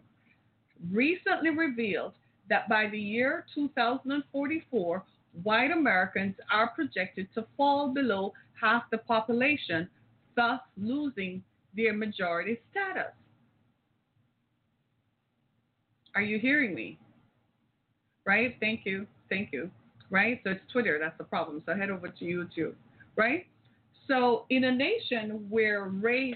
recently 0.92 1.50
revealed 1.50 2.14
that 2.50 2.70
by 2.70 2.88
the 2.90 3.00
year 3.00 3.46
2044, 3.54 5.04
white 5.44 5.72
Americans 5.72 6.36
are 6.52 6.70
projected 6.70 7.28
to 7.36 7.46
fall 7.58 7.94
below 7.94 8.34
half 8.60 8.84
the 8.92 8.98
population, 8.98 9.90
thus 10.36 10.60
losing 10.78 11.44
their 11.76 11.94
majority 11.94 12.60
status. 12.72 13.14
Are 16.16 16.22
you 16.22 16.40
hearing 16.40 16.74
me? 16.74 16.98
Right? 18.26 18.56
Thank 18.60 18.82
you. 18.86 19.06
Thank 19.30 19.54
you. 19.54 19.70
Right? 20.10 20.42
So 20.44 20.52
it's 20.52 20.62
Twitter, 20.72 20.98
that's 21.00 21.18
the 21.18 21.24
problem. 21.24 21.62
So 21.66 21.76
head 21.76 21.90
over 21.90 22.08
to 22.08 22.26
YouTube. 22.26 22.74
Right? 23.16 23.46
So 24.08 24.46
in 24.50 24.64
a 24.66 24.72
nation 24.72 25.46
where 25.50 25.86
race 25.86 26.36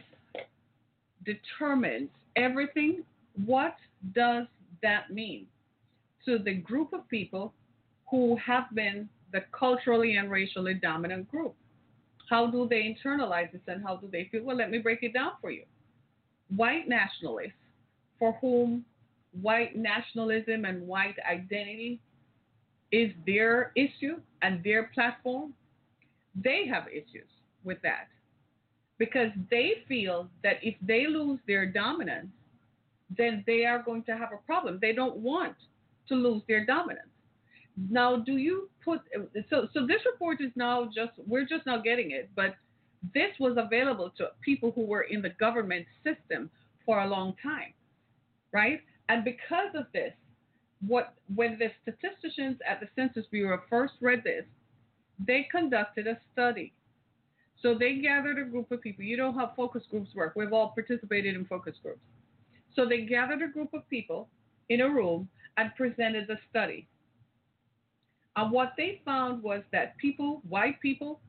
determines 1.26 2.10
everything, 2.36 3.04
what 3.46 3.76
does 4.14 4.46
that 4.84 5.12
mean 5.12 5.48
to 6.26 6.38
the 6.38 6.54
group 6.54 6.94
of 6.94 7.08
people 7.08 7.54
who 8.10 8.38
have 8.46 8.66
been 8.74 9.08
the 9.32 9.40
culturally 9.58 10.18
and 10.18 10.30
racially 10.30 10.74
dominant 10.74 11.30
group? 11.32 11.56
How 12.32 12.48
do 12.48 12.66
they 12.66 12.84
internalize 12.96 13.52
this 13.52 13.62
and 13.68 13.84
how 13.84 13.98
do 13.98 14.08
they 14.10 14.30
feel? 14.32 14.44
Well, 14.46 14.56
let 14.56 14.72
me 14.72 14.78
break 14.78 15.04
it 15.04 15.14
down 15.14 15.34
for 15.42 15.52
you. 15.52 15.64
White 16.56 16.88
nationalists, 16.88 17.52
for 18.18 18.38
whom 18.40 18.86
white 19.42 19.76
nationalism 19.76 20.64
and 20.64 20.88
white 20.88 21.16
identity 21.30 22.00
is 22.94 23.12
their 23.26 23.74
issue 23.76 24.16
and 24.42 24.64
their 24.64 24.92
platform, 24.94 25.54
they 26.34 26.66
have 26.68 26.88
issues 26.88 27.28
with 27.66 27.82
that 27.82 28.08
because 28.98 29.32
they 29.50 29.84
feel 29.90 30.30
that 30.42 30.56
if 30.62 30.76
they 30.82 31.08
lose 31.08 31.40
their 31.48 31.66
dominance, 31.66 32.30
then 33.18 33.44
they 33.46 33.66
are 33.66 33.84
going 33.84 34.04
to 34.04 34.16
have 34.16 34.30
a 34.32 34.46
problem. 34.46 34.80
They 34.82 34.94
don't 34.94 35.18
want 35.18 35.56
to 36.08 36.16
lose 36.16 36.44
their 36.48 36.66
dominance. 36.66 37.11
Now, 37.90 38.18
do 38.18 38.38
you 38.38 38.70
put 38.84 39.02
so 39.50 39.68
so 39.74 39.88
this 39.88 40.02
report 40.06 40.42
is 40.42 40.52
now 40.56 40.86
just 40.86 41.14
we're 41.26 41.46
just 41.46 41.66
now 41.66 41.80
getting 41.80 42.12
it, 42.12 42.30
but 42.36 42.56
this 43.14 43.32
was 43.40 43.58
available 43.58 44.12
to 44.18 44.30
people 44.42 44.72
who 44.72 44.86
were 44.86 45.04
in 45.04 45.22
the 45.22 45.30
government 45.30 45.86
system 46.04 46.50
for 46.86 47.02
a 47.02 47.08
long 47.08 47.36
time, 47.42 47.74
right? 48.52 48.82
And 49.10 49.24
because 49.24 49.74
of 49.76 49.86
this, 49.94 50.14
what 50.86 51.14
when 51.36 51.60
the 51.60 51.70
statisticians 51.82 52.58
at 52.68 52.80
the 52.80 52.88
Census 52.96 53.26
Bureau 53.32 53.62
first 53.70 53.94
read 54.02 54.24
this, 54.24 54.46
they 55.26 55.48
conducted 55.52 56.08
a 56.08 56.20
study. 56.34 56.74
So 57.62 57.76
they 57.76 57.96
gathered 57.96 58.40
a 58.40 58.50
group 58.50 58.72
of 58.72 58.82
people. 58.82 59.06
You 59.06 59.18
know 59.18 59.32
how 59.32 59.54
focus 59.56 59.84
groups 59.90 60.10
work. 60.16 60.34
We've 60.36 60.54
all 60.54 60.70
participated 60.70 61.36
in 61.36 61.46
focus 61.46 61.76
groups. 61.82 62.02
So 62.76 62.86
they 62.88 63.02
gathered 63.02 63.42
a 63.42 63.48
group 63.52 63.74
of 63.74 63.88
people 63.90 64.30
in 64.70 64.82
a 64.82 64.90
room 64.90 65.30
and 65.58 65.76
presented 65.76 66.28
the 66.28 66.38
study. 66.50 66.88
And 68.36 68.52
what 68.52 68.74
they 68.78 69.02
found 69.04 69.44
was 69.44 69.62
that 69.72 69.98
people, 69.98 70.42
white 70.48 70.80
people, 70.82 71.20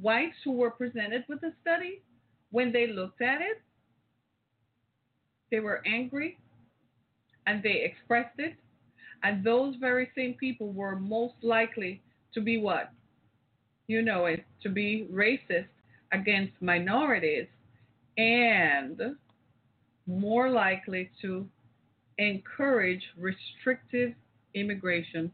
whites 0.00 0.36
who 0.44 0.52
were 0.52 0.70
presented 0.70 1.24
with 1.28 1.40
the 1.40 1.52
study, 1.60 2.02
when 2.50 2.72
they 2.72 2.86
looked 2.86 3.20
at 3.20 3.40
it, 3.40 3.60
they 5.50 5.60
were 5.60 5.82
angry, 5.86 6.38
and 7.46 7.62
they 7.62 7.82
expressed 7.84 8.38
it. 8.38 8.54
And 9.22 9.44
those 9.44 9.76
very 9.76 10.10
same 10.16 10.34
people 10.34 10.72
were 10.72 10.96
most 10.96 11.34
likely 11.42 12.02
to 12.34 12.40
be 12.40 12.58
what? 12.58 12.90
You 13.86 14.02
know 14.02 14.26
it, 14.26 14.44
to 14.62 14.68
be 14.68 15.08
racist 15.12 15.68
against 16.12 16.52
minorities 16.60 17.46
and 18.18 19.00
more 20.06 20.50
likely 20.50 21.10
to 21.22 21.48
encourage 22.18 23.02
restrictive 23.18 24.14
immigration 24.54 25.30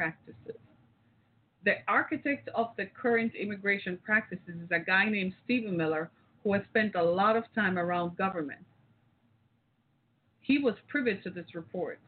practices. 0.00 0.56
The 1.66 1.74
architect 1.86 2.48
of 2.54 2.68
the 2.78 2.86
current 2.86 3.34
immigration 3.34 3.98
practices 4.02 4.56
is 4.64 4.70
a 4.70 4.78
guy 4.78 5.10
named 5.10 5.34
Stephen 5.44 5.76
Miller 5.76 6.10
who 6.42 6.54
has 6.54 6.62
spent 6.70 6.94
a 6.94 7.02
lot 7.02 7.36
of 7.36 7.44
time 7.54 7.78
around 7.78 8.16
government. 8.16 8.64
He 10.40 10.56
was 10.56 10.74
privy 10.88 11.20
to 11.22 11.28
this 11.28 11.54
report. 11.54 11.98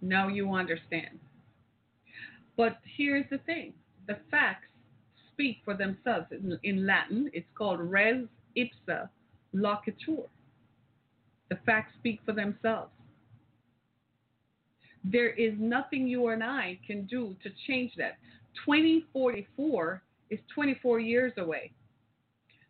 Now 0.00 0.28
you 0.28 0.54
understand. 0.54 1.18
But 2.56 2.78
here's 2.96 3.28
the 3.28 3.38
thing 3.38 3.72
the 4.06 4.18
facts 4.30 4.68
speak 5.32 5.56
for 5.64 5.74
themselves. 5.74 6.26
In, 6.30 6.56
in 6.62 6.86
Latin, 6.86 7.28
it's 7.32 7.50
called 7.56 7.80
res 7.80 8.24
ipsa 8.56 9.08
loquitur. 9.52 10.28
The 11.48 11.58
facts 11.66 11.92
speak 11.98 12.20
for 12.24 12.32
themselves. 12.32 12.92
There 15.04 15.30
is 15.30 15.54
nothing 15.58 16.06
you 16.06 16.28
and 16.28 16.42
I 16.44 16.78
can 16.86 17.06
do 17.06 17.34
to 17.42 17.50
change 17.66 17.92
that. 17.96 18.18
2044 18.66 20.02
is 20.30 20.38
24 20.54 21.00
years 21.00 21.32
away. 21.38 21.72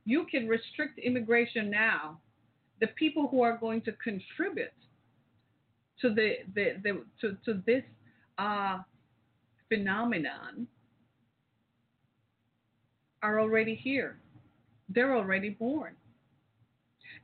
You 0.05 0.27
can 0.31 0.49
restrict 0.49 0.99
immigration 0.99 1.71
now 1.71 2.21
the 2.81 2.89
people 2.89 3.29
who 3.29 3.43
are 3.43 3.59
going 3.59 3.83
to 3.83 3.93
contribute 3.93 4.73
to 6.01 6.15
the, 6.15 6.37
the, 6.55 6.77
the 6.83 7.05
to, 7.21 7.37
to 7.45 7.63
this 7.67 7.83
uh, 8.39 8.79
phenomenon 9.69 10.67
are 13.23 13.39
already 13.39 13.75
here. 13.75 14.17
They're 14.89 15.15
already 15.15 15.51
born. 15.51 15.95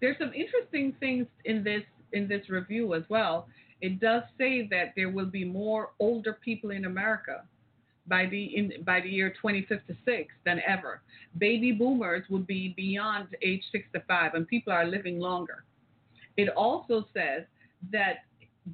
There's 0.00 0.18
some 0.18 0.32
interesting 0.34 0.94
things 1.00 1.26
in 1.44 1.64
this 1.64 1.82
in 2.12 2.28
this 2.28 2.48
review 2.48 2.94
as 2.94 3.02
well. 3.08 3.48
It 3.80 4.00
does 4.00 4.22
say 4.38 4.66
that 4.70 4.92
there 4.96 5.10
will 5.10 5.26
be 5.26 5.44
more 5.44 5.90
older 5.98 6.32
people 6.32 6.70
in 6.70 6.86
America 6.86 7.44
by 8.08 8.26
the 8.26 8.56
in, 8.56 8.72
by 8.84 9.00
the 9.00 9.08
year 9.08 9.30
2056 9.30 10.32
than 10.44 10.60
ever. 10.66 11.02
Baby 11.38 11.72
boomers 11.72 12.24
will 12.30 12.38
be 12.38 12.72
beyond 12.76 13.28
age 13.42 13.62
65, 13.72 14.34
and 14.34 14.48
people 14.48 14.72
are 14.72 14.86
living 14.86 15.18
longer. 15.18 15.64
It 16.36 16.48
also 16.50 17.06
says 17.12 17.44
that 17.92 18.24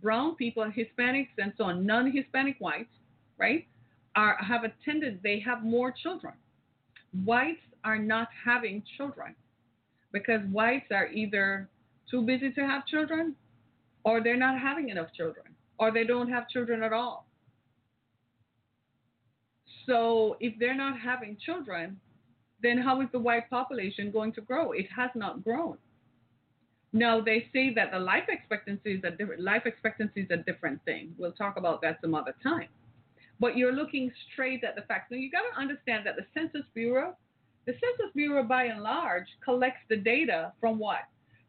brown 0.00 0.36
people, 0.36 0.64
Hispanics, 0.64 1.28
and 1.38 1.52
so 1.56 1.64
on, 1.64 1.84
non-Hispanic 1.86 2.56
whites, 2.58 2.90
right, 3.38 3.66
are 4.14 4.36
have 4.42 4.64
attended. 4.64 5.20
They 5.22 5.40
have 5.40 5.62
more 5.62 5.92
children. 5.92 6.34
Whites 7.24 7.60
are 7.84 7.98
not 7.98 8.28
having 8.44 8.82
children 8.96 9.34
because 10.12 10.40
whites 10.50 10.86
are 10.90 11.08
either 11.08 11.68
too 12.10 12.22
busy 12.22 12.52
to 12.52 12.60
have 12.60 12.86
children, 12.86 13.34
or 14.04 14.22
they're 14.22 14.36
not 14.36 14.58
having 14.58 14.88
enough 14.88 15.12
children, 15.16 15.46
or 15.78 15.90
they 15.90 16.04
don't 16.04 16.28
have 16.28 16.48
children 16.48 16.82
at 16.82 16.92
all. 16.92 17.26
So 19.86 20.36
if 20.40 20.54
they're 20.58 20.76
not 20.76 20.98
having 20.98 21.36
children, 21.44 21.98
then 22.62 22.78
how 22.78 23.00
is 23.00 23.08
the 23.12 23.18
white 23.18 23.50
population 23.50 24.10
going 24.10 24.32
to 24.34 24.40
grow? 24.40 24.72
It 24.72 24.86
has 24.96 25.10
not 25.14 25.42
grown. 25.42 25.78
Now 26.92 27.20
they 27.20 27.48
say 27.52 27.72
that 27.74 27.90
the 27.90 27.98
life 27.98 28.24
expectancy 28.28 28.94
is 28.94 29.04
a 29.04 29.10
different 29.10 29.42
life 29.42 29.62
expectancy 29.64 30.22
is 30.22 30.30
a 30.30 30.36
different 30.36 30.84
thing. 30.84 31.14
We'll 31.18 31.32
talk 31.32 31.56
about 31.56 31.80
that 31.82 31.98
some 32.02 32.14
other 32.14 32.34
time. 32.42 32.68
But 33.40 33.56
you're 33.56 33.72
looking 33.72 34.12
straight 34.30 34.62
at 34.62 34.76
the 34.76 34.82
facts. 34.82 35.10
Now 35.10 35.16
you've 35.16 35.32
got 35.32 35.42
to 35.52 35.60
understand 35.60 36.06
that 36.06 36.16
the 36.16 36.26
Census 36.34 36.66
Bureau, 36.74 37.16
the 37.66 37.72
Census 37.72 38.12
Bureau 38.14 38.44
by 38.44 38.64
and 38.64 38.82
large 38.82 39.26
collects 39.44 39.80
the 39.88 39.96
data 39.96 40.52
from 40.60 40.78
what? 40.78 41.00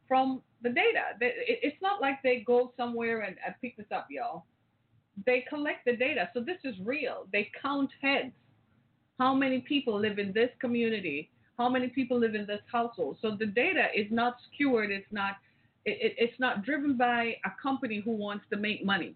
From 0.08 0.42
the 0.64 0.70
data. 0.70 1.18
It's 1.20 1.82
not 1.82 2.02
like 2.02 2.24
they 2.24 2.44
go 2.46 2.74
somewhere 2.78 3.22
and, 3.22 3.36
pick 3.62 3.78
this 3.78 3.86
up, 3.92 4.08
y'all 4.10 4.46
they 5.26 5.46
collect 5.48 5.86
the 5.86 5.96
data. 5.96 6.30
So 6.34 6.42
this 6.42 6.58
is 6.64 6.76
real. 6.84 7.28
They 7.32 7.52
count 7.62 7.90
heads. 8.02 8.34
How 9.20 9.36
many 9.36 9.60
people 9.62 10.00
live 10.00 10.18
in 10.20 10.34
this 10.34 10.50
community? 10.60 11.30
How 11.58 11.70
many 11.70 11.88
people 11.88 12.20
live 12.20 12.36
in 12.36 12.48
this 12.48 12.62
household? 12.72 13.18
So 13.22 13.36
the 13.38 13.46
data 13.46 13.88
is 13.96 14.08
not 14.10 14.38
skewered. 14.54 14.92
It's 14.92 15.12
not. 15.12 15.36
It, 15.86 16.16
it's 16.18 16.40
not 16.40 16.64
driven 16.64 16.98
by 16.98 17.36
a 17.46 17.52
company 17.62 18.02
who 18.04 18.12
wants 18.12 18.46
to 18.52 18.58
make 18.58 18.86
money. 18.86 19.16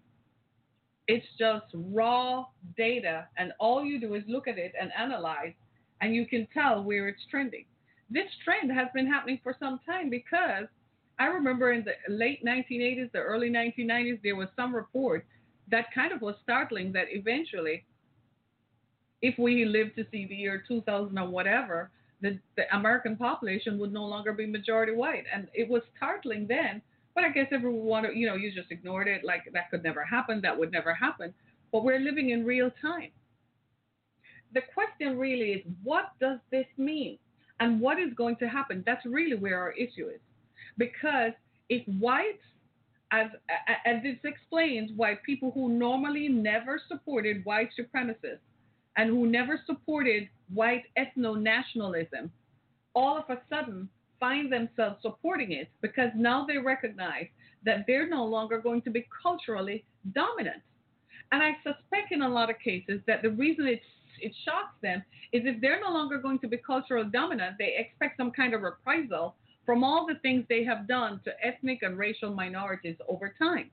It's 1.08 1.26
just 1.38 1.64
raw 1.72 2.44
data, 2.76 3.26
and 3.38 3.52
all 3.58 3.82
you 3.82 3.98
do 3.98 4.14
is 4.14 4.22
look 4.28 4.46
at 4.46 4.58
it 4.58 4.74
and 4.78 4.90
analyze, 4.96 5.54
and 6.02 6.14
you 6.14 6.26
can 6.26 6.46
tell 6.52 6.82
where 6.84 7.08
it's 7.08 7.22
trending. 7.30 7.64
This 8.10 8.28
trend 8.44 8.70
has 8.70 8.88
been 8.94 9.06
happening 9.06 9.40
for 9.42 9.56
some 9.58 9.80
time 9.86 10.10
because 10.10 10.66
I 11.18 11.26
remember 11.26 11.72
in 11.72 11.84
the 11.84 11.94
late 12.08 12.44
1980s, 12.44 13.10
the 13.12 13.18
early 13.18 13.50
1990s, 13.50 14.20
there 14.22 14.36
was 14.36 14.48
some 14.54 14.74
report 14.74 15.26
that 15.70 15.92
kind 15.94 16.12
of 16.12 16.22
was 16.22 16.36
startling 16.42 16.92
that 16.92 17.06
eventually, 17.10 17.84
if 19.20 19.36
we 19.38 19.64
live 19.64 19.94
to 19.96 20.04
see 20.10 20.26
the 20.26 20.34
year 20.34 20.62
2000 20.66 21.18
or 21.18 21.28
whatever, 21.28 21.90
the, 22.20 22.38
the 22.56 22.64
American 22.76 23.16
population 23.16 23.78
would 23.78 23.92
no 23.92 24.04
longer 24.04 24.32
be 24.32 24.46
majority 24.46 24.92
white. 24.94 25.24
And 25.32 25.48
it 25.54 25.68
was 25.68 25.82
startling 25.96 26.46
then, 26.48 26.82
but 27.14 27.24
I 27.24 27.30
guess 27.30 27.48
everyone, 27.52 28.06
you 28.16 28.26
know, 28.26 28.34
you 28.34 28.52
just 28.52 28.70
ignored 28.70 29.08
it 29.08 29.24
like 29.24 29.42
that 29.52 29.70
could 29.70 29.82
never 29.82 30.04
happen, 30.04 30.40
that 30.42 30.56
would 30.56 30.72
never 30.72 30.94
happen. 30.94 31.34
But 31.72 31.84
we're 31.84 32.00
living 32.00 32.30
in 32.30 32.44
real 32.44 32.70
time. 32.80 33.10
The 34.54 34.62
question 34.72 35.18
really 35.18 35.52
is 35.52 35.62
what 35.82 36.12
does 36.20 36.38
this 36.50 36.66
mean? 36.76 37.18
And 37.60 37.80
what 37.80 37.98
is 37.98 38.14
going 38.14 38.36
to 38.36 38.48
happen? 38.48 38.84
That's 38.86 39.04
really 39.04 39.36
where 39.36 39.60
our 39.60 39.72
issue 39.72 40.08
is. 40.08 40.20
Because 40.78 41.32
if 41.68 41.86
whites 41.98 42.42
as 43.10 43.28
and 43.84 44.02
this 44.02 44.18
explains 44.24 44.90
why 44.96 45.18
people 45.24 45.50
who 45.52 45.68
normally 45.68 46.28
never 46.28 46.80
supported 46.88 47.44
white 47.44 47.70
supremacists 47.78 48.44
and 48.96 49.10
who 49.10 49.26
never 49.26 49.60
supported 49.66 50.28
white 50.52 50.84
ethno 50.98 51.40
nationalism 51.40 52.30
all 52.94 53.16
of 53.16 53.24
a 53.30 53.40
sudden 53.48 53.88
find 54.20 54.52
themselves 54.52 54.96
supporting 55.02 55.52
it 55.52 55.68
because 55.80 56.10
now 56.16 56.44
they 56.44 56.58
recognize 56.58 57.26
that 57.64 57.84
they're 57.86 58.08
no 58.08 58.24
longer 58.24 58.58
going 58.58 58.82
to 58.82 58.90
be 58.90 59.06
culturally 59.22 59.84
dominant. 60.12 60.62
And 61.32 61.42
I 61.42 61.52
suspect 61.62 62.10
in 62.10 62.22
a 62.22 62.28
lot 62.28 62.50
of 62.50 62.58
cases 62.58 63.00
that 63.06 63.22
the 63.22 63.30
reason 63.30 63.66
it, 63.66 63.80
it 64.20 64.32
shocks 64.44 64.74
them 64.82 65.02
is 65.32 65.42
if 65.44 65.60
they're 65.60 65.80
no 65.80 65.92
longer 65.92 66.18
going 66.18 66.38
to 66.40 66.48
be 66.48 66.56
culturally 66.56 67.08
dominant, 67.12 67.56
they 67.58 67.76
expect 67.78 68.16
some 68.16 68.30
kind 68.32 68.54
of 68.54 68.62
reprisal 68.62 69.36
from 69.68 69.84
all 69.84 70.06
the 70.06 70.14
things 70.22 70.46
they 70.48 70.64
have 70.64 70.88
done 70.88 71.20
to 71.22 71.30
ethnic 71.46 71.82
and 71.82 71.98
racial 71.98 72.34
minorities 72.34 72.96
over 73.06 73.34
time. 73.38 73.70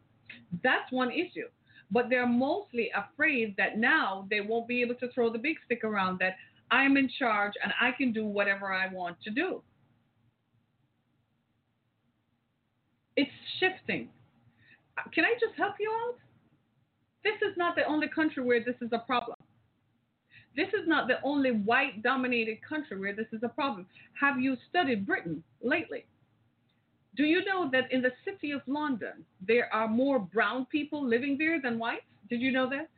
That's 0.62 0.92
one 0.92 1.10
issue. 1.10 1.48
But 1.90 2.10
they're 2.10 2.28
mostly 2.28 2.92
afraid 2.94 3.56
that 3.56 3.78
now 3.78 4.28
they 4.30 4.42
won't 4.42 4.68
be 4.68 4.82
able 4.82 4.96
to 4.96 5.10
throw 5.14 5.32
the 5.32 5.40
big 5.40 5.56
stick 5.64 5.86
around 5.86 6.20
that 6.20 6.36
I'm 6.70 6.98
in 6.98 7.10
charge 7.18 7.54
and 7.64 7.72
I 7.80 7.92
can 7.94 8.12
do 8.12 8.26
whatever 8.26 8.74
I 8.74 8.94
want 8.94 9.16
to 9.22 9.30
do. 9.30 9.62
It's 13.16 13.32
shifting. 13.62 14.10
Can 15.14 15.24
I 15.24 15.36
just 15.40 15.56
help 15.56 15.76
you 15.80 15.90
out? 15.90 16.18
This 17.24 17.36
is 17.50 17.56
not 17.56 17.78
the 17.78 17.86
only 17.86 18.10
country 18.10 18.44
where 18.44 18.60
this 18.60 18.76
is 18.82 18.90
a 18.92 19.00
problem. 19.00 19.38
This 20.56 20.70
is 20.70 20.88
not 20.88 21.08
the 21.08 21.22
only 21.24 21.52
white 21.52 22.02
dominated 22.02 22.60
country 22.68 23.00
where 23.00 23.14
this 23.14 23.28
is 23.34 23.44
a 23.44 23.50
problem. 23.50 23.86
Have 24.20 24.40
you 24.40 24.56
studied 24.70 25.06
Britain 25.06 25.44
lately? 25.62 26.06
Do 27.16 27.24
you 27.24 27.44
know 27.46 27.70
that 27.72 27.92
in 27.92 28.02
the 28.02 28.12
city 28.24 28.52
of 28.52 28.62
London, 28.68 29.26
there 29.46 29.74
are 29.74 29.88
more 29.88 30.20
brown 30.20 30.66
people 30.66 31.06
living 31.06 31.38
there 31.38 31.62
than 31.62 31.80
whites? 31.80 32.04
Did 32.30 32.42
you 32.42 32.52
know 32.52 32.70
that? 32.70 32.90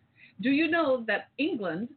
Do 0.41 0.49
you 0.49 0.69
know 0.69 1.03
that 1.07 1.29
England, 1.37 1.89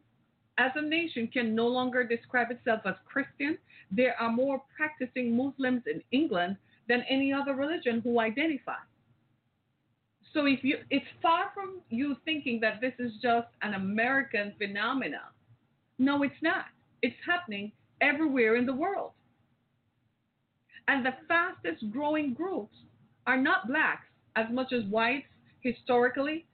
as 0.57 0.71
a 0.75 0.81
nation, 0.81 1.27
can 1.27 1.55
no 1.55 1.67
longer 1.67 2.03
describe 2.03 2.51
itself 2.51 2.81
as 2.85 2.95
Christian? 3.05 3.57
There 3.91 4.15
are 4.19 4.31
more 4.31 4.61
practicing 4.75 5.35
Muslims 5.35 5.83
in 5.85 6.01
England 6.11 6.57
than 6.87 7.03
any 7.09 7.31
other 7.33 7.53
religion 7.53 8.01
who 8.01 8.19
identify. 8.19 8.81
So 10.33 10.45
if 10.45 10.63
you, 10.63 10.77
it's 10.89 11.05
far 11.21 11.51
from 11.53 11.81
you 11.89 12.15
thinking 12.23 12.59
that 12.61 12.81
this 12.81 12.93
is 12.99 13.11
just 13.21 13.47
an 13.61 13.73
American 13.73 14.53
phenomenon. 14.57 15.29
No, 16.01 16.23
it's 16.23 16.41
not. 16.41 16.65
It's 17.03 17.15
happening 17.23 17.71
everywhere 18.01 18.55
in 18.55 18.65
the 18.65 18.73
world. 18.73 19.11
And 20.87 21.05
the 21.05 21.13
fastest 21.27 21.91
growing 21.91 22.33
groups 22.33 22.75
are 23.27 23.37
not 23.37 23.67
blacks 23.67 24.07
as 24.35 24.47
much 24.51 24.73
as 24.73 24.83
whites 24.85 25.27
historically 25.59 26.47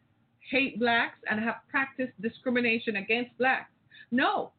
hate 0.52 0.78
blacks 0.78 1.20
and 1.30 1.40
have 1.40 1.56
practiced 1.70 2.12
discrimination 2.22 2.98
against 2.98 3.38
blacks. 3.38 3.72
No, 4.12 4.52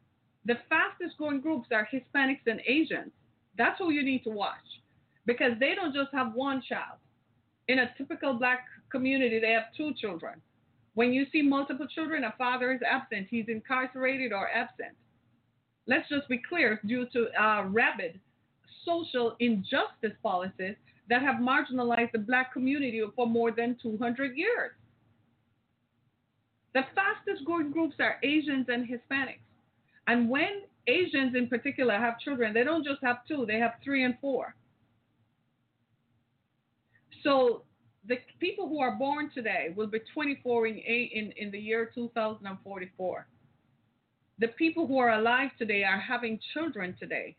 the 0.45 0.57
fastest 0.69 1.17
growing 1.19 1.39
groups 1.39 1.67
are 1.71 1.87
Hispanics 1.93 2.47
and 2.47 2.59
Asians. 2.65 3.11
That's 3.59 3.77
who 3.77 3.91
you 3.91 4.01
need 4.01 4.23
to 4.23 4.31
watch 4.31 4.57
because 5.27 5.51
they 5.59 5.75
don't 5.75 5.93
just 5.93 6.11
have 6.13 6.33
one 6.33 6.63
child. 6.67 6.97
In 7.67 7.77
a 7.77 7.93
typical 7.95 8.33
black 8.33 8.65
community, 8.91 9.39
they 9.39 9.51
have 9.51 9.65
two 9.77 9.93
children. 10.01 10.41
When 10.99 11.13
you 11.13 11.25
see 11.31 11.41
multiple 11.41 11.87
children, 11.87 12.25
a 12.25 12.33
father 12.37 12.73
is 12.73 12.81
absent, 12.85 13.27
he's 13.29 13.45
incarcerated 13.47 14.33
or 14.33 14.49
absent. 14.49 14.97
Let's 15.87 16.09
just 16.09 16.27
be 16.27 16.41
clear 16.49 16.81
due 16.85 17.05
to 17.13 17.29
uh, 17.41 17.63
rabid 17.69 18.19
social 18.83 19.37
injustice 19.39 20.17
policies 20.21 20.75
that 21.09 21.21
have 21.21 21.37
marginalized 21.37 22.11
the 22.11 22.19
black 22.19 22.51
community 22.51 23.01
for 23.15 23.25
more 23.25 23.49
than 23.49 23.77
200 23.81 24.35
years. 24.35 24.71
The 26.73 26.81
fastest 26.93 27.45
growing 27.45 27.71
groups 27.71 27.95
are 28.01 28.17
Asians 28.21 28.65
and 28.67 28.85
Hispanics. 28.85 29.47
And 30.07 30.29
when 30.29 30.63
Asians 30.87 31.33
in 31.33 31.47
particular 31.47 31.93
have 31.93 32.19
children, 32.19 32.53
they 32.53 32.65
don't 32.65 32.83
just 32.83 33.01
have 33.03 33.25
two, 33.25 33.45
they 33.45 33.59
have 33.59 33.75
three 33.85 34.03
and 34.03 34.15
four. 34.19 34.53
So 37.23 37.63
the 38.09 38.17
people 38.39 38.67
who 38.67 38.81
are 38.81 38.95
born 38.95 39.29
today 39.33 39.71
will 39.75 39.87
be 39.87 39.99
24 40.13 40.67
in, 40.67 40.77
in, 40.77 41.31
in 41.37 41.51
the 41.51 41.59
year 41.59 41.91
2044. 41.93 43.27
The 44.39 44.47
people 44.47 44.87
who 44.87 44.97
are 44.97 45.11
alive 45.11 45.51
today 45.59 45.83
are 45.83 45.99
having 45.99 46.39
children 46.53 46.95
today. 46.99 47.35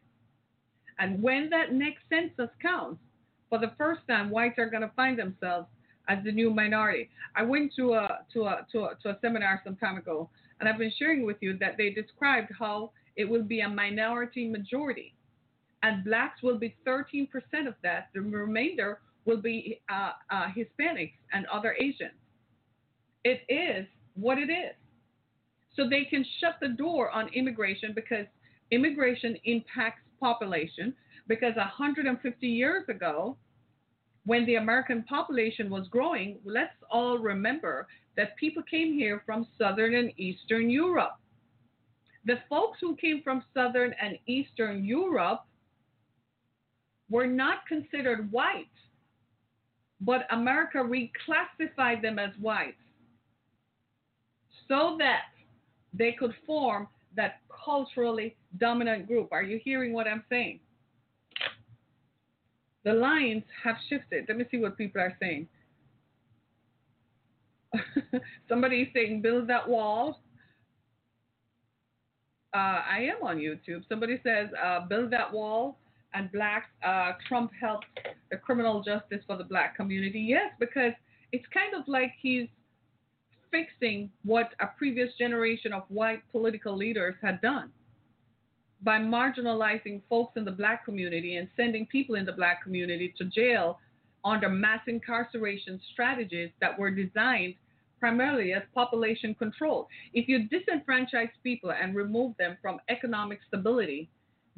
And 1.01 1.21
when 1.21 1.51
that 1.51 1.73
next 1.73 2.03
census 2.09 2.51
counts, 2.63 3.01
for 3.49 3.59
the 3.59 3.73
first 3.77 4.03
time, 4.09 4.31
whites 4.31 4.59
are 4.59 4.71
going 4.71 4.83
to 4.83 4.93
find 4.95 5.19
themselves 5.19 5.67
as 6.09 6.23
the 6.25 6.31
new 6.31 6.51
minority. 6.51 7.11
I 7.35 7.43
went 7.43 7.73
to 7.77 7.95
a, 7.95 8.21
to, 8.33 8.45
a, 8.45 8.67
to, 8.71 8.85
a, 8.85 8.97
to 9.03 9.09
a 9.11 9.19
seminar 9.21 9.61
some 9.65 9.75
time 9.77 9.97
ago, 9.97 10.31
and 10.61 10.69
I've 10.69 10.79
been 10.79 10.93
sharing 10.97 11.27
with 11.27 11.39
you 11.41 11.59
that 11.59 11.77
they 11.79 11.91
described 11.91 12.53
how 12.57 12.93
it 13.17 13.29
will 13.29 13.43
be 13.43 13.61
a 13.61 13.69
minority 13.69 14.49
majority. 14.49 15.15
And 15.83 16.05
blacks 16.05 16.43
will 16.43 16.59
be 16.59 16.77
13% 16.87 17.29
of 17.67 17.75
that. 17.83 18.11
The 18.15 18.21
remainder 18.21 19.01
will 19.25 19.41
be 19.41 19.81
uh, 19.91 20.13
uh, 20.31 20.47
Hispanics 20.57 21.13
and 21.33 21.47
other 21.47 21.75
Asians. 21.81 22.13
It 23.25 23.41
is 23.49 23.87
what 24.15 24.39
it 24.39 24.51
is. 24.51 24.75
So 25.77 25.89
they 25.89 26.05
can 26.05 26.25
shut 26.41 26.57
the 26.61 26.69
door 26.69 27.11
on 27.11 27.29
immigration 27.29 27.93
because 27.95 28.27
immigration 28.71 29.37
impacts 29.45 30.03
population. 30.21 30.95
Because 31.29 31.55
150 31.57 32.47
years 32.47 32.89
ago, 32.89 33.37
when 34.25 34.45
the 34.47 34.57
American 34.57 35.05
population 35.05 35.71
was 35.71 35.89
growing, 35.89 36.39
let's 36.45 36.75
all 36.91 37.19
remember 37.19 37.87
that 38.17 38.37
people 38.37 38.63
came 38.63 38.93
here 38.93 39.23
from 39.25 39.47
Southern 39.59 39.95
and 39.95 40.13
Eastern 40.19 40.69
Europe. 40.69 41.17
The 42.27 42.39
folks 42.49 42.79
who 42.81 42.97
came 42.97 43.23
from 43.23 43.43
Southern 43.55 43.95
and 44.03 44.19
Eastern 44.27 44.85
Europe 44.85 45.45
were 47.09 47.27
not 47.27 47.67
considered 47.67 48.31
white 48.31 48.67
but 50.01 50.27
America 50.31 50.79
reclassified 50.79 52.03
them 52.03 52.19
as 52.19 52.31
whites 52.41 52.77
so 54.69 54.97
that 54.99 55.23
they 55.93 56.13
could 56.13 56.33
form 56.47 56.89
that 57.17 57.41
culturally 57.65 58.37
dominant 58.59 59.07
group. 59.07 59.29
Are 59.33 59.43
you 59.43 59.61
hearing 59.63 59.93
what 59.93 60.07
I'm 60.07 60.25
saying? 60.29 60.61
The 62.85 62.93
lines 62.93 63.43
have 63.63 63.77
shifted. 63.89 64.25
Let 64.29 64.39
me 64.39 64.45
see 64.51 64.57
what 64.57 64.79
people 64.79 65.03
are 65.03 65.17
saying. 65.21 65.49
Somebody 68.49 68.83
is 68.83 68.89
saying, 68.95 69.21
build 69.21 69.49
that 69.49 69.69
wall. 69.69 70.21
Uh, 72.55 72.83
I 72.91 73.11
am 73.11 73.23
on 73.23 73.37
YouTube. 73.37 73.83
Somebody 73.89 74.21
says, 74.25 74.49
uh, 74.63 74.87
build 74.87 75.11
that 75.13 75.33
wall 75.33 75.80
and 76.15 76.31
blacks, 76.33 76.69
uh, 76.85 77.13
Trump 77.29 77.53
helped 77.59 77.87
the 78.31 78.37
criminal 78.37 78.83
justice 78.83 79.23
for 79.27 79.37
the 79.37 79.45
black 79.45 79.77
community. 79.77 80.21
Yes, 80.21 80.53
because 80.59 80.93
it's 81.33 81.47
kind 81.53 81.75
of 81.75 81.87
like 81.87 82.13
he's 82.21 82.49
fixing 83.51 84.11
what 84.25 84.51
a 84.61 84.67
previous 84.79 85.11
generation 85.19 85.73
of 85.73 85.83
white 85.89 86.23
political 86.31 86.77
leaders 86.77 87.15
had 87.23 87.41
done 87.41 87.71
by 88.83 88.99
marginalizing 88.99 90.01
folks 90.09 90.37
in 90.37 90.45
the 90.45 90.51
black 90.51 90.85
community 90.85 91.37
and 91.37 91.49
sending 91.57 91.87
people 91.87 92.15
in 92.15 92.25
the 92.25 92.33
black 92.33 92.63
community 92.63 93.13
to 93.19 93.25
jail 93.27 93.79
under 94.25 94.49
mass 94.49 94.81
incarceration 94.87 95.81
strategies 95.93 96.51
that 96.61 96.79
were 96.79 96.91
designed 96.91 97.55
primarily 97.99 98.55
as 98.55 98.63
population 98.75 99.35
control. 99.35 99.87
If 100.15 100.29
you 100.29 100.49
disenfranchise 100.49 101.31
people 101.43 101.73
and 101.73 101.95
remove 101.95 102.35
them 102.39 102.57
from 102.63 102.81
economic 102.89 103.41
stability, 103.47 104.09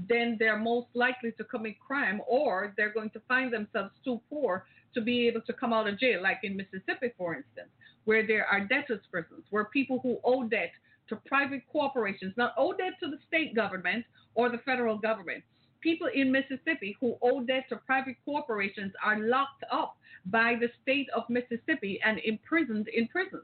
then 0.08 0.36
they're 0.38 0.58
most 0.58 0.88
likely 0.94 1.32
to 1.32 1.44
commit 1.44 1.78
crime 1.80 2.20
or 2.26 2.72
they're 2.76 2.92
going 2.92 3.10
to 3.10 3.20
find 3.28 3.52
themselves 3.52 3.90
too 4.04 4.20
poor 4.30 4.64
to 4.94 5.00
be 5.00 5.26
able 5.26 5.40
to 5.42 5.52
come 5.52 5.72
out 5.72 5.88
of 5.88 5.98
jail, 5.98 6.22
like 6.22 6.40
in 6.42 6.56
Mississippi, 6.56 7.12
for 7.16 7.34
instance, 7.34 7.68
where 8.04 8.26
there 8.26 8.46
are 8.46 8.60
debtors' 8.60 9.00
prisons, 9.10 9.44
where 9.50 9.64
people 9.66 10.00
who 10.02 10.18
owe 10.24 10.44
debt 10.44 10.72
to 11.08 11.16
private 11.26 11.62
corporations, 11.70 12.34
not 12.36 12.54
owe 12.56 12.72
debt 12.72 12.94
to 13.02 13.10
the 13.10 13.18
state 13.26 13.54
government 13.54 14.04
or 14.34 14.48
the 14.48 14.58
federal 14.58 14.96
government. 14.96 15.42
People 15.80 16.08
in 16.14 16.30
Mississippi 16.30 16.96
who 17.00 17.16
owe 17.22 17.42
debt 17.42 17.64
to 17.68 17.76
private 17.76 18.16
corporations 18.24 18.92
are 19.04 19.18
locked 19.18 19.64
up 19.70 19.96
by 20.26 20.54
the 20.60 20.68
state 20.82 21.08
of 21.14 21.24
Mississippi 21.28 22.00
and 22.04 22.20
imprisoned 22.24 22.88
in 22.88 23.08
prisons. 23.08 23.42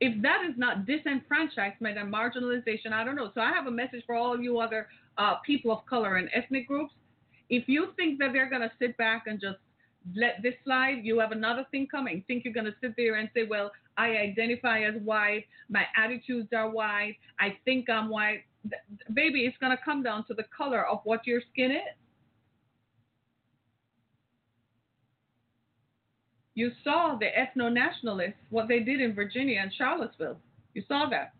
If 0.00 0.20
that 0.22 0.44
is 0.48 0.54
not 0.56 0.86
disenfranchisement 0.86 1.98
and 1.98 2.12
marginalization, 2.12 2.92
I 2.92 3.04
don't 3.04 3.16
know. 3.16 3.30
So 3.34 3.40
I 3.40 3.52
have 3.52 3.66
a 3.66 3.70
message 3.70 4.02
for 4.06 4.14
all 4.14 4.38
you 4.38 4.58
other 4.58 4.88
uh, 5.18 5.36
people 5.44 5.72
of 5.72 5.84
color 5.86 6.16
and 6.16 6.28
ethnic 6.34 6.66
groups. 6.66 6.92
If 7.48 7.68
you 7.68 7.88
think 7.96 8.18
that 8.18 8.32
they're 8.32 8.50
going 8.50 8.62
to 8.62 8.72
sit 8.78 8.96
back 8.96 9.24
and 9.26 9.40
just 9.40 9.58
let 10.14 10.42
this 10.42 10.54
slide, 10.64 11.00
you 11.02 11.18
have 11.18 11.32
another 11.32 11.66
thing 11.70 11.86
coming. 11.90 12.24
Think 12.26 12.44
you're 12.44 12.54
going 12.54 12.66
to 12.66 12.74
sit 12.80 12.94
there 12.96 13.16
and 13.16 13.28
say, 13.34 13.44
well, 13.48 13.70
I 13.96 14.08
identify 14.16 14.80
as 14.80 14.94
white, 15.02 15.44
my 15.68 15.84
attitudes 15.96 16.48
are 16.54 16.68
white, 16.68 17.16
I 17.40 17.56
think 17.64 17.88
I'm 17.88 18.08
white. 18.08 18.44
Baby, 19.14 19.46
it's 19.46 19.56
going 19.58 19.76
to 19.76 19.82
come 19.82 20.02
down 20.02 20.26
to 20.26 20.34
the 20.34 20.44
color 20.56 20.84
of 20.86 21.00
what 21.04 21.26
your 21.26 21.40
skin 21.52 21.70
is. 21.70 21.96
You 26.54 26.72
saw 26.82 27.18
the 27.18 27.26
ethno 27.26 27.72
nationalists, 27.72 28.40
what 28.50 28.66
they 28.66 28.80
did 28.80 29.00
in 29.00 29.14
Virginia 29.14 29.60
and 29.62 29.70
Charlottesville. 29.76 30.38
You 30.74 30.82
saw 30.88 31.08
that. 31.10 31.34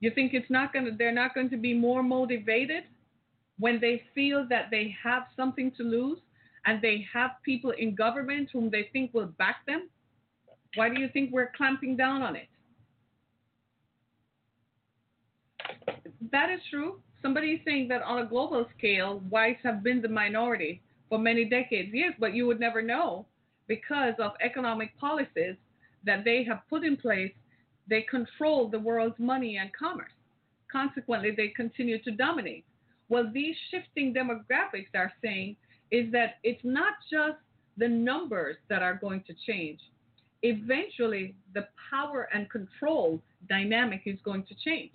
You 0.00 0.10
think 0.10 0.32
it's 0.34 0.50
not 0.50 0.72
going 0.72 0.86
to, 0.86 0.92
they're 0.92 1.12
not 1.12 1.34
going 1.34 1.50
to 1.50 1.56
be 1.56 1.74
more 1.74 2.02
motivated 2.02 2.84
when 3.58 3.78
they 3.80 4.02
feel 4.14 4.46
that 4.48 4.70
they 4.70 4.94
have 5.02 5.24
something 5.36 5.70
to 5.76 5.82
lose 5.82 6.18
and 6.66 6.80
they 6.82 7.06
have 7.12 7.32
people 7.44 7.72
in 7.78 7.94
government 7.94 8.48
whom 8.52 8.70
they 8.70 8.88
think 8.92 9.12
will 9.14 9.26
back 9.26 9.66
them? 9.66 9.88
Why 10.74 10.88
do 10.88 11.00
you 11.00 11.08
think 11.12 11.30
we're 11.32 11.52
clamping 11.56 11.96
down 11.96 12.22
on 12.22 12.36
it? 12.36 12.48
That 16.32 16.50
is 16.50 16.60
true. 16.70 17.00
Somebody 17.22 17.52
is 17.52 17.60
saying 17.64 17.88
that 17.88 18.02
on 18.02 18.20
a 18.20 18.26
global 18.26 18.66
scale, 18.78 19.20
whites 19.28 19.60
have 19.62 19.82
been 19.82 20.00
the 20.00 20.08
minority 20.08 20.82
for 21.08 21.18
many 21.18 21.44
decades. 21.44 21.90
Yes, 21.92 22.14
but 22.18 22.34
you 22.34 22.46
would 22.46 22.60
never 22.60 22.80
know 22.80 23.26
because 23.66 24.14
of 24.18 24.32
economic 24.42 24.96
policies 24.98 25.56
that 26.04 26.24
they 26.24 26.44
have 26.44 26.60
put 26.70 26.84
in 26.84 26.96
place. 26.96 27.32
They 27.90 28.02
control 28.02 28.68
the 28.68 28.78
world's 28.78 29.18
money 29.18 29.58
and 29.58 29.70
commerce. 29.76 30.12
Consequently, 30.70 31.32
they 31.36 31.48
continue 31.48 32.00
to 32.04 32.12
dominate. 32.12 32.64
What 33.08 33.32
these 33.32 33.56
shifting 33.70 34.14
demographics 34.14 34.94
are 34.94 35.12
saying 35.20 35.56
is 35.90 36.12
that 36.12 36.36
it's 36.44 36.60
not 36.62 36.94
just 37.10 37.38
the 37.76 37.88
numbers 37.88 38.56
that 38.68 38.80
are 38.80 38.94
going 38.94 39.24
to 39.26 39.34
change. 39.44 39.80
Eventually, 40.42 41.34
the 41.52 41.66
power 41.90 42.28
and 42.32 42.48
control 42.48 43.20
dynamic 43.48 44.02
is 44.06 44.18
going 44.24 44.44
to 44.44 44.54
change. 44.64 44.92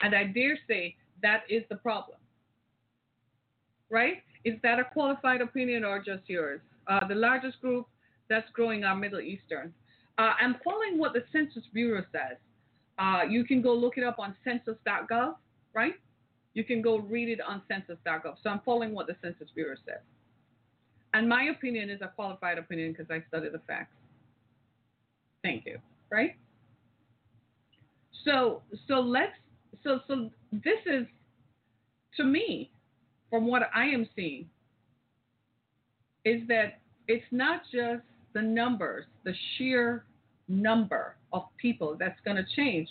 And 0.00 0.14
I 0.14 0.24
dare 0.24 0.58
say 0.66 0.96
that 1.22 1.42
is 1.50 1.62
the 1.68 1.76
problem. 1.76 2.16
Right? 3.90 4.22
Is 4.44 4.54
that 4.62 4.78
a 4.78 4.84
qualified 4.84 5.42
opinion 5.42 5.84
or 5.84 5.98
just 5.98 6.22
yours? 6.26 6.60
Uh, 6.86 7.06
the 7.06 7.14
largest 7.14 7.60
group 7.60 7.86
that's 8.30 8.48
growing 8.54 8.84
are 8.84 8.96
Middle 8.96 9.20
Eastern. 9.20 9.74
Uh, 10.18 10.34
I'm 10.40 10.56
following 10.64 10.98
what 10.98 11.12
the 11.12 11.22
Census 11.32 11.62
Bureau 11.72 12.04
says. 12.12 12.36
Uh, 12.98 13.22
you 13.28 13.44
can 13.44 13.62
go 13.62 13.72
look 13.72 13.96
it 13.96 14.04
up 14.04 14.18
on 14.18 14.34
census.gov, 14.42 15.36
right? 15.72 15.94
You 16.54 16.64
can 16.64 16.82
go 16.82 16.98
read 16.98 17.28
it 17.28 17.40
on 17.40 17.62
census.gov. 17.68 18.34
So 18.42 18.50
I'm 18.50 18.60
following 18.64 18.92
what 18.92 19.06
the 19.06 19.14
Census 19.22 19.48
Bureau 19.54 19.76
says. 19.86 20.00
And 21.14 21.28
my 21.28 21.44
opinion 21.44 21.88
is 21.88 22.00
a 22.02 22.08
qualified 22.08 22.58
opinion 22.58 22.92
because 22.92 23.10
I 23.10 23.22
study 23.28 23.48
the 23.48 23.60
facts. 23.60 23.94
Thank 25.44 25.64
you. 25.64 25.78
Right? 26.10 26.36
So 28.24 28.62
so 28.88 28.94
let's 28.94 29.32
so 29.84 30.00
so 30.08 30.30
this 30.52 30.80
is 30.86 31.06
to 32.16 32.24
me, 32.24 32.70
from 33.30 33.46
what 33.46 33.62
I 33.74 33.86
am 33.86 34.08
seeing, 34.16 34.46
is 36.24 36.42
that 36.48 36.80
it's 37.06 37.24
not 37.30 37.62
just 37.72 38.02
the 38.34 38.42
numbers, 38.42 39.04
the 39.24 39.32
sheer 39.56 40.04
number 40.48 41.16
of 41.32 41.44
people 41.60 41.96
that's 41.98 42.18
going 42.24 42.36
to 42.36 42.44
change, 42.56 42.88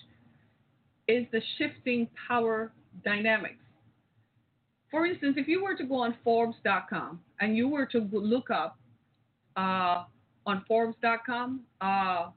is 1.08 1.26
the 1.32 1.42
shifting 1.58 2.08
power 2.28 2.72
dynamics. 3.04 3.60
For 4.92 5.06
instance, 5.06 5.36
if 5.38 5.48
you 5.48 5.64
were 5.64 5.76
to 5.76 5.84
go 5.84 5.96
on 5.96 6.16
Forbes.com 6.24 7.20
and 7.40 7.58
you 7.58 7.68
were 7.68 7.86
to 7.88 8.00
look 8.12 8.50
up 8.50 8.78
uh, 9.56 10.06
on 10.46 10.64
Forbes.com 10.68 11.62
uh, 11.82 12.28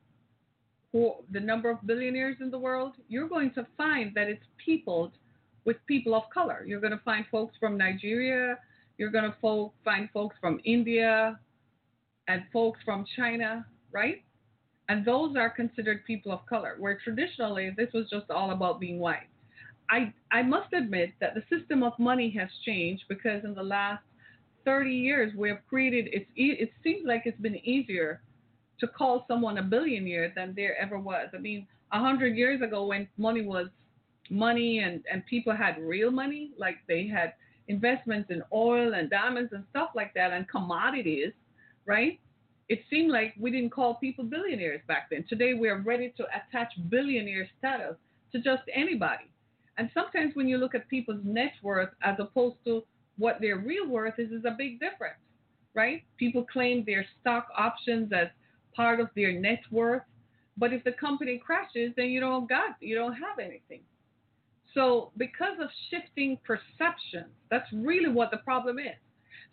the 0.93 1.41
number 1.41 1.71
of 1.71 1.79
billionaires 1.87 2.37
in 2.41 2.51
the 2.51 2.59
world, 2.59 2.95
you're 3.09 3.29
going 3.29 3.53
to 3.53 3.67
find 3.77 4.13
that 4.15 4.29
it's 4.29 4.43
peopled 4.65 5.13
with 5.65 5.77
people 5.87 6.15
of 6.15 6.25
color. 6.35 6.65
You're 6.67 6.81
going 6.81 6.93
to 6.93 7.01
find 7.05 7.25
folks 7.31 7.55
from 7.61 7.77
Nigeria, 7.77 8.59
you're 8.99 9.11
going 9.11 9.25
to 9.25 9.37
fo- 9.41 9.73
find 9.85 10.09
folks 10.13 10.35
from 10.41 10.61
India, 10.65 11.39
and 12.29 12.43
folks 12.53 12.81
from 12.85 13.05
China, 13.17 13.65
right? 13.93 14.23
And 14.91 15.05
those 15.05 15.37
are 15.37 15.49
considered 15.49 16.05
people 16.05 16.33
of 16.33 16.45
color, 16.47 16.75
where 16.81 16.99
traditionally 17.05 17.73
this 17.77 17.93
was 17.95 18.11
just 18.11 18.29
all 18.29 18.51
about 18.51 18.81
being 18.81 18.99
white. 18.99 19.29
I, 19.89 20.13
I 20.33 20.43
must 20.43 20.73
admit 20.73 21.13
that 21.21 21.35
the 21.37 21.45
system 21.49 21.85
of 21.85 21.93
money 21.97 22.29
has 22.37 22.49
changed 22.67 23.05
because 23.09 23.45
in 23.45 23.55
the 23.55 23.63
last 23.63 24.03
30 24.65 24.91
years 24.91 25.33
we 25.37 25.49
have 25.49 25.59
created 25.69 26.09
it's 26.13 26.29
it 26.35 26.71
seems 26.83 27.07
like 27.07 27.23
it's 27.25 27.41
been 27.41 27.65
easier 27.65 28.21
to 28.81 28.89
call 28.89 29.25
someone 29.29 29.59
a 29.59 29.63
billionaire 29.63 30.33
than 30.35 30.55
there 30.57 30.77
ever 30.77 30.99
was. 30.99 31.29
I 31.35 31.39
mean, 31.39 31.69
a 31.93 32.01
hundred 32.01 32.37
years 32.37 32.61
ago 32.61 32.87
when 32.87 33.07
money 33.17 33.43
was 33.43 33.69
money 34.29 34.81
and 34.81 35.05
and 35.13 35.25
people 35.27 35.55
had 35.55 35.79
real 35.79 36.11
money, 36.11 36.51
like 36.59 36.79
they 36.89 37.07
had 37.07 37.35
investments 37.69 38.29
in 38.33 38.43
oil 38.53 38.95
and 38.95 39.09
diamonds 39.09 39.53
and 39.53 39.63
stuff 39.71 39.91
like 39.95 40.15
that 40.15 40.33
and 40.33 40.49
commodities, 40.49 41.33
right? 41.87 42.19
It 42.71 42.85
seemed 42.89 43.11
like 43.11 43.35
we 43.37 43.51
didn't 43.51 43.71
call 43.71 43.97
people 43.97 44.23
billionaires 44.23 44.81
back 44.87 45.11
then. 45.11 45.25
Today 45.29 45.55
we 45.55 45.69
are 45.69 45.81
ready 45.81 46.15
to 46.17 46.25
attach 46.27 46.73
billionaire 46.89 47.49
status 47.59 47.97
to 48.31 48.41
just 48.41 48.63
anybody. 48.73 49.29
And 49.77 49.91
sometimes 49.93 50.37
when 50.37 50.47
you 50.47 50.57
look 50.57 50.77
at 50.77 50.89
people's 50.89 51.21
net 51.25 51.51
worth 51.65 51.89
as 52.01 52.15
opposed 52.21 52.59
to 52.67 52.85
what 53.19 53.41
their 53.41 53.59
real 53.59 53.89
worth 53.89 54.21
is, 54.21 54.31
is 54.31 54.45
a 54.45 54.55
big 54.57 54.79
difference, 54.79 55.19
right? 55.75 56.05
People 56.17 56.45
claim 56.45 56.85
their 56.87 57.05
stock 57.21 57.49
options 57.59 58.13
as 58.13 58.29
part 58.73 59.01
of 59.01 59.09
their 59.17 59.33
net 59.33 59.63
worth, 59.73 60.03
but 60.57 60.73
if 60.73 60.85
the 60.85 60.93
company 60.93 61.43
crashes, 61.45 61.93
then 61.97 62.07
you 62.07 62.21
don't 62.21 62.49
got 62.49 62.77
you 62.79 62.95
don't 62.95 63.15
have 63.15 63.41
anything. 63.41 63.81
So 64.75 65.11
because 65.17 65.59
of 65.61 65.71
shifting 65.91 66.39
perceptions, 66.45 67.33
that's 67.51 67.67
really 67.73 68.13
what 68.13 68.31
the 68.31 68.37
problem 68.37 68.79
is. 68.79 68.95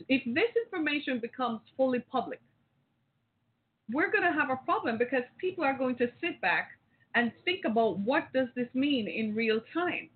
If 0.07 0.21
this 0.35 0.51
information 0.65 1.19
becomes 1.19 1.61
fully 1.75 2.01
public, 2.11 2.41
we're 3.91 4.11
going 4.11 4.23
to 4.23 4.33
have 4.33 4.49
a 4.49 4.57
problem 4.65 4.97
because 4.97 5.23
people 5.37 5.63
are 5.63 5.77
going 5.77 5.95
to 5.97 6.07
sit 6.21 6.39
back 6.41 6.71
and 7.15 7.31
think 7.45 7.65
about 7.65 7.99
what 7.99 8.31
does 8.33 8.47
this 8.55 8.67
mean 8.73 9.07
in 9.07 9.35
real 9.35 9.61
time? 9.73 10.09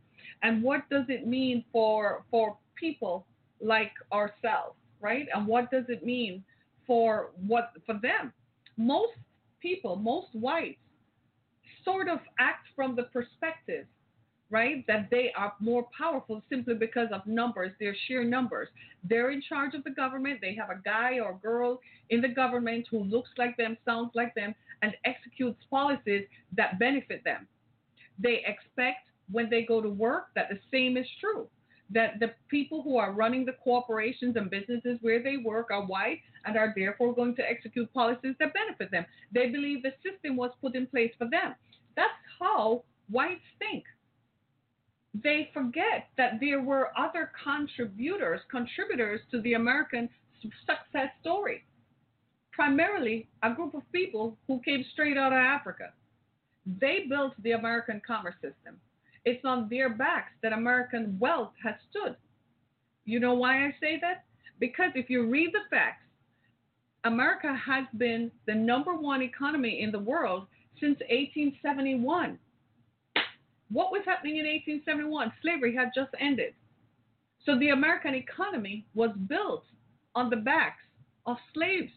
And 0.43 0.61
what 0.63 0.89
does 0.89 1.05
it 1.07 1.27
mean 1.27 1.63
for 1.71 2.23
for 2.31 2.57
people 2.75 3.25
like 3.61 3.91
ourselves 4.11 4.75
right? 5.01 5.27
And 5.33 5.47
what 5.47 5.69
does 5.71 5.85
it 5.89 6.05
mean 6.05 6.43
for 6.87 7.31
what 7.47 7.71
for 7.85 7.99
them? 8.01 8.31
Most 8.77 9.13
people 9.59 9.95
most 9.95 10.29
whites 10.33 10.77
sort 11.83 12.07
of 12.07 12.19
act 12.39 12.67
from 12.75 12.95
the 12.95 13.03
perspective 13.03 13.85
right 14.51 14.85
that 14.87 15.07
they 15.09 15.31
are 15.35 15.53
more 15.59 15.87
powerful 15.97 16.41
simply 16.49 16.73
because 16.75 17.07
of 17.11 17.25
numbers 17.25 17.71
their 17.79 17.95
sheer 18.07 18.23
numbers 18.23 18.67
they're 19.03 19.31
in 19.31 19.41
charge 19.41 19.73
of 19.73 19.83
the 19.83 19.89
government 19.89 20.39
they 20.41 20.53
have 20.53 20.69
a 20.69 20.81
guy 20.83 21.19
or 21.19 21.39
girl 21.41 21.79
in 22.09 22.21
the 22.21 22.27
government 22.27 22.85
who 22.91 23.03
looks 23.03 23.29
like 23.37 23.55
them 23.57 23.77
sounds 23.85 24.11
like 24.13 24.35
them 24.35 24.53
and 24.81 24.93
executes 25.05 25.59
policies 25.69 26.25
that 26.55 26.77
benefit 26.79 27.23
them 27.23 27.47
they 28.19 28.43
expect 28.45 29.07
when 29.31 29.49
they 29.49 29.63
go 29.63 29.81
to 29.81 29.89
work 29.89 30.27
that 30.35 30.49
the 30.49 30.59
same 30.71 30.97
is 30.97 31.07
true. 31.19 31.47
That 31.89 32.19
the 32.19 32.31
people 32.47 32.81
who 32.81 32.97
are 32.97 33.11
running 33.11 33.45
the 33.45 33.53
corporations 33.63 34.37
and 34.37 34.49
businesses 34.49 34.97
where 35.01 35.21
they 35.21 35.37
work 35.37 35.71
are 35.71 35.85
white 35.85 36.19
and 36.45 36.57
are 36.57 36.73
therefore 36.75 37.13
going 37.13 37.35
to 37.35 37.49
execute 37.49 37.93
policies 37.93 38.35
that 38.39 38.53
benefit 38.53 38.91
them. 38.91 39.05
They 39.33 39.49
believe 39.49 39.83
the 39.83 39.93
system 40.03 40.37
was 40.37 40.51
put 40.61 40.75
in 40.75 40.87
place 40.87 41.11
for 41.17 41.29
them. 41.29 41.55
That's 41.95 42.13
how 42.39 42.83
whites 43.09 43.41
think. 43.59 43.83
They 45.13 45.49
forget 45.53 46.07
that 46.17 46.39
there 46.39 46.61
were 46.61 46.91
other 46.97 47.31
contributors, 47.43 48.41
contributors 48.49 49.19
to 49.31 49.41
the 49.41 49.53
American 49.53 50.09
success 50.41 51.09
story. 51.21 51.63
Primarily 52.51 53.27
a 53.43 53.53
group 53.53 53.73
of 53.73 53.89
people 53.91 54.37
who 54.47 54.61
came 54.61 54.85
straight 54.93 55.17
out 55.17 55.33
of 55.33 55.37
Africa. 55.39 55.91
They 56.65 57.05
built 57.09 57.33
the 57.43 57.51
American 57.51 58.01
commerce 58.05 58.35
system. 58.35 58.79
It's 59.25 59.43
on 59.45 59.67
their 59.69 59.89
backs 59.89 60.31
that 60.41 60.53
American 60.53 61.17
wealth 61.19 61.53
has 61.63 61.75
stood. 61.89 62.15
You 63.05 63.19
know 63.19 63.33
why 63.33 63.65
I 63.65 63.75
say 63.79 63.99
that? 64.01 64.25
Because 64.59 64.91
if 64.95 65.09
you 65.09 65.27
read 65.27 65.51
the 65.53 65.67
facts, 65.69 66.05
America 67.03 67.55
has 67.55 67.85
been 67.97 68.31
the 68.45 68.53
number 68.53 68.93
one 68.93 69.21
economy 69.21 69.81
in 69.81 69.91
the 69.91 69.99
world 69.99 70.47
since 70.79 70.99
1871. 71.09 72.37
What 73.71 73.91
was 73.91 74.01
happening 74.05 74.37
in 74.37 74.45
1871? 74.45 75.31
Slavery 75.41 75.75
had 75.75 75.91
just 75.95 76.11
ended. 76.19 76.53
So 77.45 77.57
the 77.59 77.69
American 77.69 78.15
economy 78.15 78.85
was 78.93 79.11
built 79.27 79.63
on 80.13 80.29
the 80.29 80.37
backs 80.37 80.83
of 81.25 81.37
slaves 81.53 81.91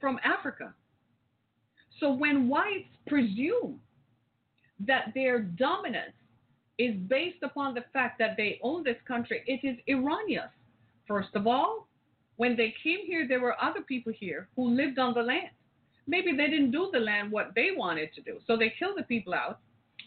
from 0.00 0.18
Africa. 0.24 0.74
So 2.00 2.12
when 2.12 2.48
whites 2.48 2.88
presume 3.06 3.80
that 4.80 5.12
their 5.14 5.40
dominance 5.40 6.14
is 6.78 6.96
based 7.08 7.42
upon 7.42 7.74
the 7.74 7.84
fact 7.92 8.18
that 8.18 8.36
they 8.36 8.58
own 8.62 8.82
this 8.82 8.96
country. 9.06 9.42
It 9.46 9.66
is 9.66 9.76
erroneous. 9.88 10.50
First 11.06 11.34
of 11.34 11.46
all, 11.46 11.88
when 12.36 12.56
they 12.56 12.74
came 12.82 13.00
here, 13.06 13.28
there 13.28 13.40
were 13.40 13.62
other 13.62 13.82
people 13.82 14.12
here 14.18 14.48
who 14.56 14.74
lived 14.74 14.98
on 14.98 15.14
the 15.14 15.22
land. 15.22 15.50
Maybe 16.06 16.32
they 16.32 16.48
didn't 16.48 16.72
do 16.72 16.90
the 16.92 16.98
land 16.98 17.30
what 17.30 17.52
they 17.54 17.70
wanted 17.76 18.12
to 18.14 18.22
do. 18.22 18.38
So 18.46 18.56
they 18.56 18.72
killed 18.78 18.98
the 18.98 19.04
people 19.04 19.34
out, 19.34 19.60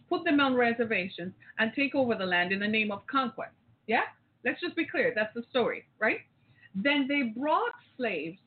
put 0.10 0.24
them 0.24 0.40
on 0.40 0.56
reservations, 0.56 1.34
and 1.60 1.72
take 1.76 1.96
over 1.96 2.16
the 2.16 2.26
land 2.26 2.52
in 2.52 2.60
the 2.60 2.68
name 2.68 2.92
of 2.92 3.06
conquest. 3.08 3.54
Yeah? 3.88 4.04
Let's 4.44 4.62
just 4.62 4.76
be 4.76 4.86
clear. 4.86 5.14
That's 5.16 5.34
the 5.34 5.44
story, 5.50 5.86
right? 6.00 6.20
Then 6.76 7.08
they 7.08 7.34
brought 7.38 7.74
slaves 7.98 8.38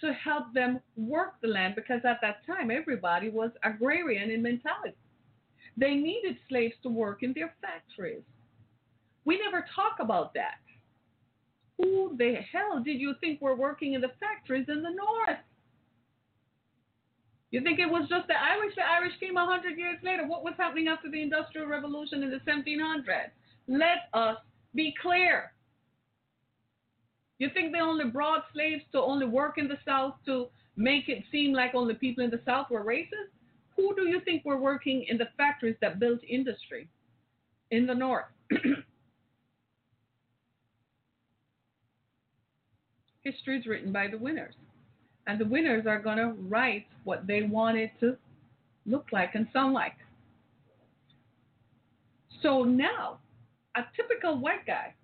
to 0.00 0.12
help 0.12 0.52
them 0.52 0.80
work 0.96 1.34
the 1.40 1.48
land 1.48 1.74
because 1.74 2.00
at 2.04 2.18
that 2.22 2.44
time 2.46 2.70
everybody 2.70 3.30
was 3.30 3.50
agrarian 3.62 4.30
in 4.30 4.42
mentality. 4.42 4.96
They 5.76 5.94
needed 5.94 6.36
slaves 6.48 6.74
to 6.82 6.88
work 6.88 7.22
in 7.22 7.32
their 7.34 7.54
factories. 7.60 8.22
We 9.24 9.38
never 9.38 9.64
talk 9.74 9.96
about 10.00 10.34
that. 10.34 10.58
Who 11.78 12.16
the 12.16 12.36
hell 12.50 12.82
did 12.82 12.98
you 13.00 13.14
think 13.20 13.40
were 13.40 13.56
working 13.56 13.92
in 13.94 14.00
the 14.00 14.12
factories 14.20 14.66
in 14.68 14.82
the 14.82 14.90
North? 14.90 15.38
You 17.50 17.60
think 17.62 17.78
it 17.78 17.88
was 17.88 18.08
just 18.08 18.26
the 18.26 18.34
Irish? 18.34 18.74
The 18.74 18.82
Irish 18.82 19.12
came 19.20 19.34
100 19.34 19.78
years 19.78 19.98
later. 20.02 20.26
What 20.26 20.42
was 20.42 20.54
happening 20.58 20.88
after 20.88 21.10
the 21.10 21.22
Industrial 21.22 21.66
Revolution 21.66 22.22
in 22.22 22.30
the 22.30 22.40
1700s? 22.40 23.30
Let 23.68 24.08
us 24.12 24.38
be 24.74 24.94
clear. 25.00 25.52
You 27.38 27.50
think 27.52 27.72
they 27.72 27.80
only 27.80 28.06
brought 28.06 28.44
slaves 28.52 28.82
to 28.92 29.00
only 29.00 29.26
work 29.26 29.58
in 29.58 29.68
the 29.68 29.78
South 29.84 30.14
to 30.26 30.48
make 30.76 31.08
it 31.08 31.24
seem 31.30 31.52
like 31.52 31.74
only 31.74 31.94
people 31.94 32.24
in 32.24 32.30
the 32.30 32.40
South 32.44 32.70
were 32.70 32.84
racist? 32.84 33.30
Who 33.76 33.94
do 33.94 34.08
you 34.08 34.20
think 34.20 34.44
were 34.44 34.58
working 34.58 35.04
in 35.08 35.18
the 35.18 35.28
factories 35.36 35.76
that 35.80 36.00
built 36.00 36.20
industry 36.28 36.88
in 37.70 37.86
the 37.86 37.94
North? 37.94 38.24
History 43.22 43.58
is 43.58 43.66
written 43.66 43.92
by 43.92 44.08
the 44.08 44.18
winners. 44.18 44.54
And 45.26 45.40
the 45.40 45.44
winners 45.44 45.86
are 45.86 45.98
going 45.98 46.18
to 46.18 46.34
write 46.48 46.86
what 47.04 47.26
they 47.26 47.42
want 47.42 47.76
it 47.76 47.90
to 48.00 48.16
look 48.84 49.06
like 49.12 49.34
and 49.34 49.46
sound 49.52 49.74
like. 49.74 49.96
So 52.42 52.62
now, 52.62 53.18
a 53.76 53.82
typical 53.96 54.38
white 54.38 54.66
guy 54.66 54.94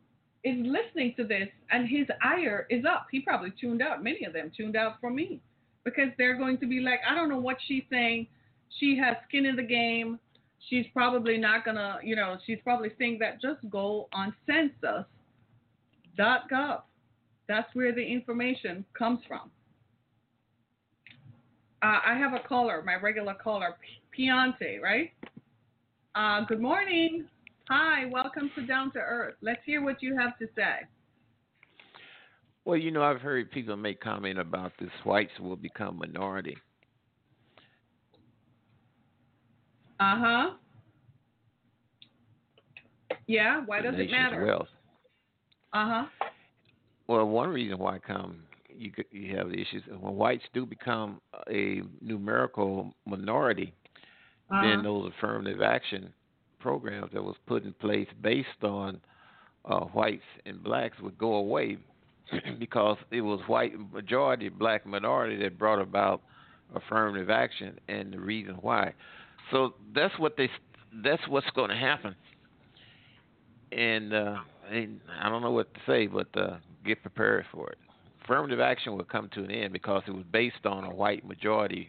is 0.45 0.57
listening 0.59 1.15
to 1.17 1.25
this 1.25 1.49
and 1.71 1.89
his 1.89 2.07
ire 2.23 2.67
is 2.71 2.85
up. 2.85 3.07
He 3.11 3.21
probably 3.21 3.53
tuned 3.61 3.83
out. 3.83 4.03
Many 4.03 4.25
of 4.25 4.33
them 4.33 4.51
tuned 4.57 4.77
out 4.77 5.01
from 5.01 5.15
me 5.15 5.41
because 5.85 6.09
they're 6.19 6.37
going 6.37 6.59
to 6.59 6.67
be 6.67 6.81
like, 6.81 7.01
I 7.09 7.15
don't 7.15 7.29
know 7.29 7.39
what 7.41 7.57
she's 7.67 7.85
saying. 7.91 8.27
She 8.79 8.97
has 8.99 9.17
skin 9.29 9.47
in 9.47 9.57
the 9.57 9.63
game. 9.63 10.19
She's 10.69 10.87
probably 10.93 11.39
not 11.39 11.65
going 11.65 11.77
to, 11.77 11.99
you 12.03 12.17
know, 12.17 12.39
she's 12.47 12.59
probably 12.63 12.91
saying 12.99 13.19
that 13.21 13.41
just 13.41 13.59
go 13.71 14.09
on 14.13 14.35
census.gov. 14.47 15.07
That's 17.49 17.75
where 17.75 17.93
the 17.93 18.05
information 18.05 18.85
comes 18.97 19.21
from. 19.27 19.51
Uh, 21.83 21.99
I 22.07 22.17
have 22.17 22.33
a 22.33 22.39
caller, 22.39 22.81
my 22.87 22.95
regular 22.95 23.35
caller, 23.35 23.77
Piante, 24.17 24.81
right? 24.81 25.13
Uh, 26.15 26.45
good 26.47 26.61
morning. 26.61 27.25
Hi, 27.69 28.05
welcome 28.07 28.53
to 28.55 28.65
Down 28.65 28.93
to 28.93 29.01
Earth. 29.01 29.35
Let's 29.43 29.61
hear 29.67 29.83
what 29.83 30.01
you 30.01 30.17
have 30.17 30.39
to 30.39 30.47
say. 30.55 30.87
Well, 32.65 32.77
you 32.77 32.93
know, 32.93 33.03
I've 33.03 33.21
heard 33.21 33.51
people 33.51 33.77
make 33.77 34.01
comment 34.01 34.39
about 34.39 34.73
this 34.79 34.91
whites 35.03 35.33
will 35.41 35.57
become 35.57 35.99
minority. 35.99 36.57
Uh 39.99 40.17
huh. 40.19 40.51
Yeah, 43.27 43.63
why 43.67 43.81
does 43.81 43.95
it 43.97 44.11
matter? 44.11 44.45
Wealth. 44.45 44.69
Uh 45.73 45.89
huh. 45.89 46.05
Well, 47.09 47.27
one 47.27 47.49
reason 47.49 47.79
why 47.79 47.99
come 47.99 48.45
you 48.83 48.93
you 49.11 49.37
have 49.37 49.49
the 49.49 49.55
issues 49.55 49.83
when 49.89 50.15
whites 50.15 50.45
do 50.53 50.67
become 50.67 51.21
a 51.51 51.83
numerical 52.01 52.95
minority, 53.07 53.73
uh-huh. 54.51 54.63
then 54.63 54.83
those 54.83 55.13
affirmative 55.17 55.63
action 55.63 56.13
programs 56.61 57.13
that 57.13 57.23
was 57.23 57.37
put 57.47 57.65
in 57.65 57.73
place 57.75 58.09
based 58.21 58.49
on 58.63 59.01
uh, 59.65 59.81
whites 59.81 60.23
and 60.47 60.63
blacks 60.63 60.99
would 61.01 61.19
go 61.19 61.35
away 61.35 61.77
because 62.59 62.97
it 63.11 63.21
was 63.21 63.41
white 63.47 63.73
majority, 63.93 64.49
black 64.49 64.87
minority 64.87 65.37
that 65.43 65.59
brought 65.59 65.81
about 65.81 66.23
affirmative 66.75 67.31
action 67.31 67.79
and 67.89 68.13
the 68.13 68.19
reason 68.19 68.55
why. 68.61 68.93
So 69.51 69.75
that's 69.95 70.17
what 70.19 70.37
they 70.37 70.49
that's 71.05 71.23
what's 71.29 71.51
going 71.55 71.71
to 71.71 71.77
happen. 71.77 72.15
And 73.73 74.13
uh, 74.13 74.37
I 74.71 75.29
don't 75.29 75.43
know 75.43 75.51
what 75.51 75.73
to 75.75 75.81
say, 75.87 76.07
but 76.07 76.29
uh, 76.37 76.57
get 76.85 77.01
prepared 77.01 77.47
for 77.53 77.71
it. 77.71 77.79
Affirmative 78.25 78.61
action 78.61 78.97
would 78.97 79.09
come 79.09 79.29
to 79.35 79.43
an 79.43 79.51
end 79.51 79.73
because 79.73 80.03
it 80.07 80.13
was 80.13 80.25
based 80.33 80.65
on 80.65 80.85
a 80.85 80.95
white 80.95 81.27
majority 81.27 81.89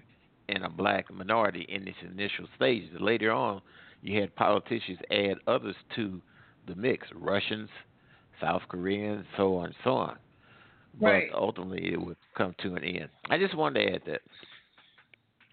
and 0.50 0.63
a 0.63 0.69
black 0.69 1.12
minority 1.13 1.65
in 1.69 1.88
its 1.88 1.98
initial 2.02 2.48
stages. 2.56 2.89
Later 3.00 3.32
on, 3.32 3.62
you 4.02 4.19
had 4.19 4.36
politicians 4.36 5.00
add 5.12 5.36
others 5.48 5.76
to 5.96 6.22
the 6.67 6.76
mix 6.76 7.08
Russians, 7.15 7.69
South 8.41 8.62
Koreans, 8.67 9.26
so 9.38 9.58
on 9.58 9.65
and 9.67 9.76
so 9.84 9.91
on. 9.91 10.17
Right. 11.00 11.30
But 11.32 11.39
ultimately, 11.39 11.93
it 11.93 12.02
would 12.02 12.17
come 12.38 12.56
to 12.63 12.76
an 12.76 12.84
end. 12.84 13.10
I 13.30 13.38
just 13.38 13.56
wanted 13.56 13.86
to 13.86 13.93
add 13.93 14.02
that. 14.08 14.22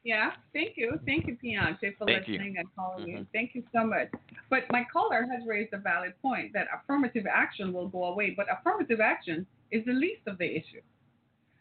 Yeah, 0.03 0.31
thank 0.55 0.77
you. 0.77 0.99
Thank 1.05 1.27
you, 1.27 1.37
Beyonce, 1.45 1.97
for 1.99 2.07
thank 2.07 2.27
listening 2.27 2.55
you. 2.55 2.61
and 2.61 2.69
calling 2.75 3.07
mm-hmm. 3.07 3.19
you. 3.19 3.27
Thank 3.35 3.55
you 3.55 3.63
so 3.75 3.85
much. 3.85 4.09
But 4.49 4.61
my 4.71 4.85
caller 4.91 5.27
has 5.31 5.47
raised 5.47 5.75
a 5.75 5.79
valid 5.79 6.15
point 6.23 6.53
that 6.55 6.69
affirmative 6.75 7.27
action 7.31 7.73
will 7.73 7.89
go 7.89 8.05
away, 8.05 8.33
but 8.35 8.47
affirmative 8.51 9.01
action 9.01 9.47
is 9.71 9.85
the 9.85 9.93
least 9.93 10.23
of 10.27 10.39
the 10.39 10.47
issue. 10.47 10.83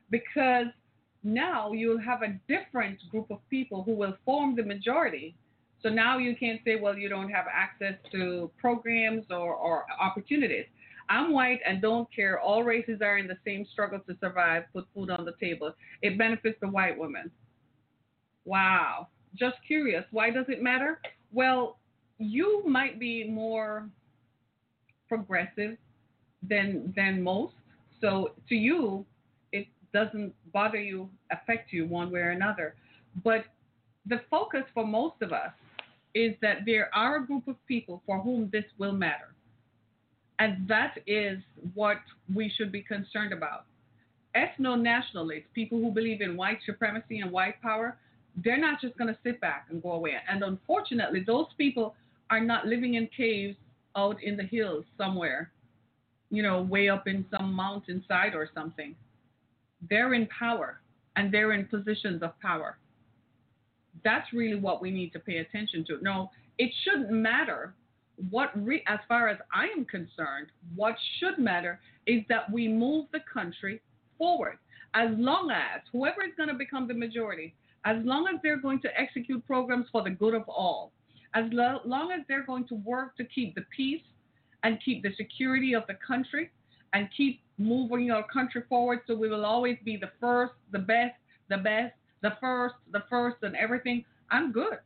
Because 0.09 0.67
now 1.23 1.71
you'll 1.71 1.99
have 1.99 2.21
a 2.21 2.39
different 2.47 2.99
group 3.11 3.29
of 3.29 3.39
people 3.49 3.83
who 3.83 3.93
will 3.93 4.15
form 4.25 4.55
the 4.55 4.63
majority 4.63 5.35
so 5.81 5.89
now 5.89 6.17
you 6.17 6.35
can't 6.35 6.59
say, 6.65 6.75
well, 6.75 6.97
you 6.97 7.07
don't 7.07 7.29
have 7.29 7.45
access 7.51 7.95
to 8.11 8.51
programs 8.57 9.25
or, 9.29 9.53
or 9.53 9.85
opportunities. 9.99 10.65
I'm 11.07 11.31
white 11.31 11.59
and 11.65 11.81
don't 11.81 12.07
care. 12.13 12.39
All 12.39 12.63
races 12.63 13.01
are 13.01 13.17
in 13.17 13.27
the 13.27 13.37
same 13.45 13.65
struggle 13.71 13.99
to 14.07 14.15
survive, 14.19 14.63
put 14.73 14.85
food 14.93 15.09
on 15.09 15.25
the 15.25 15.33
table. 15.39 15.73
It 16.01 16.17
benefits 16.17 16.57
the 16.61 16.67
white 16.67 16.97
woman. 16.97 17.31
Wow. 18.45 19.07
Just 19.35 19.55
curious. 19.65 20.03
Why 20.11 20.29
does 20.29 20.45
it 20.49 20.61
matter? 20.61 20.99
Well, 21.31 21.79
you 22.17 22.63
might 22.67 22.99
be 22.99 23.27
more 23.27 23.89
progressive 25.07 25.77
than 26.47 26.93
than 26.95 27.23
most. 27.23 27.53
So 28.01 28.31
to 28.47 28.55
you, 28.55 29.05
it 29.51 29.67
doesn't 29.93 30.33
bother 30.53 30.79
you, 30.79 31.09
affect 31.31 31.73
you 31.73 31.85
one 31.87 32.11
way 32.11 32.19
or 32.19 32.29
another. 32.31 32.75
But 33.23 33.45
the 34.05 34.21
focus 34.29 34.63
for 34.73 34.85
most 34.85 35.21
of 35.21 35.33
us 35.33 35.51
is 36.15 36.33
that 36.41 36.59
there 36.65 36.89
are 36.93 37.17
a 37.17 37.25
group 37.25 37.47
of 37.47 37.55
people 37.67 38.01
for 38.05 38.19
whom 38.19 38.49
this 38.51 38.65
will 38.77 38.93
matter. 38.93 39.33
And 40.39 40.67
that 40.67 40.97
is 41.05 41.39
what 41.73 41.97
we 42.33 42.51
should 42.55 42.71
be 42.71 42.81
concerned 42.81 43.33
about. 43.33 43.65
Ethno 44.35 44.79
nationalists, 44.79 45.47
people 45.53 45.79
who 45.79 45.91
believe 45.91 46.21
in 46.21 46.37
white 46.37 46.59
supremacy 46.65 47.19
and 47.19 47.31
white 47.31 47.61
power, 47.61 47.97
they're 48.43 48.59
not 48.59 48.79
just 48.79 48.97
going 48.97 49.13
to 49.13 49.19
sit 49.23 49.41
back 49.41 49.67
and 49.69 49.83
go 49.83 49.91
away. 49.93 50.13
And 50.29 50.43
unfortunately, 50.43 51.23
those 51.25 51.47
people 51.57 51.95
are 52.29 52.39
not 52.39 52.65
living 52.65 52.93
in 52.93 53.09
caves 53.15 53.57
out 53.97 54.21
in 54.23 54.37
the 54.37 54.43
hills 54.43 54.85
somewhere, 54.97 55.51
you 56.29 56.43
know, 56.43 56.61
way 56.61 56.89
up 56.89 57.07
in 57.07 57.25
some 57.31 57.53
mountainside 57.53 58.35
or 58.35 58.49
something. 58.53 58.95
They're 59.89 60.13
in 60.13 60.27
power 60.27 60.81
and 61.15 61.33
they're 61.33 61.53
in 61.53 61.65
positions 61.65 62.21
of 62.21 62.39
power. 62.39 62.77
That's 64.03 64.31
really 64.33 64.59
what 64.59 64.81
we 64.81 64.91
need 64.91 65.11
to 65.13 65.19
pay 65.19 65.37
attention 65.37 65.85
to. 65.87 65.97
No, 66.01 66.29
it 66.57 66.71
shouldn't 66.83 67.11
matter 67.11 67.73
what, 68.29 68.51
re- 68.55 68.83
as 68.87 68.99
far 69.07 69.29
as 69.29 69.37
I 69.53 69.65
am 69.67 69.85
concerned, 69.85 70.47
what 70.75 70.95
should 71.19 71.39
matter 71.39 71.79
is 72.05 72.23
that 72.29 72.51
we 72.51 72.67
move 72.67 73.05
the 73.11 73.21
country 73.31 73.81
forward. 74.17 74.57
As 74.93 75.09
long 75.17 75.51
as 75.51 75.81
whoever 75.91 76.23
is 76.23 76.31
going 76.35 76.49
to 76.49 76.55
become 76.55 76.87
the 76.87 76.93
majority, 76.93 77.53
as 77.85 77.97
long 78.03 78.27
as 78.27 78.39
they're 78.43 78.59
going 78.59 78.81
to 78.81 78.99
execute 78.99 79.45
programs 79.45 79.85
for 79.91 80.03
the 80.03 80.09
good 80.09 80.33
of 80.33 80.43
all, 80.47 80.91
as 81.33 81.45
lo- 81.51 81.81
long 81.85 82.11
as 82.11 82.21
they're 82.27 82.45
going 82.45 82.67
to 82.67 82.75
work 82.75 83.15
to 83.17 83.23
keep 83.23 83.55
the 83.55 83.63
peace 83.75 84.01
and 84.63 84.79
keep 84.83 85.03
the 85.03 85.11
security 85.17 85.73
of 85.73 85.83
the 85.87 85.95
country 86.05 86.51
and 86.93 87.07
keep 87.15 87.41
moving 87.57 88.11
our 88.11 88.25
country 88.31 88.63
forward 88.67 88.99
so 89.05 89.15
we 89.15 89.29
will 89.29 89.45
always 89.45 89.77
be 89.83 89.97
the 89.97 90.11
first, 90.19 90.53
the 90.71 90.79
best, 90.79 91.15
the 91.49 91.57
best, 91.57 91.93
the 92.21 92.31
first, 92.41 92.75
the 92.91 93.03
first, 93.09 93.37
and 93.43 93.55
everything, 93.55 94.03
I'm 94.31 94.51
good. 94.51 94.77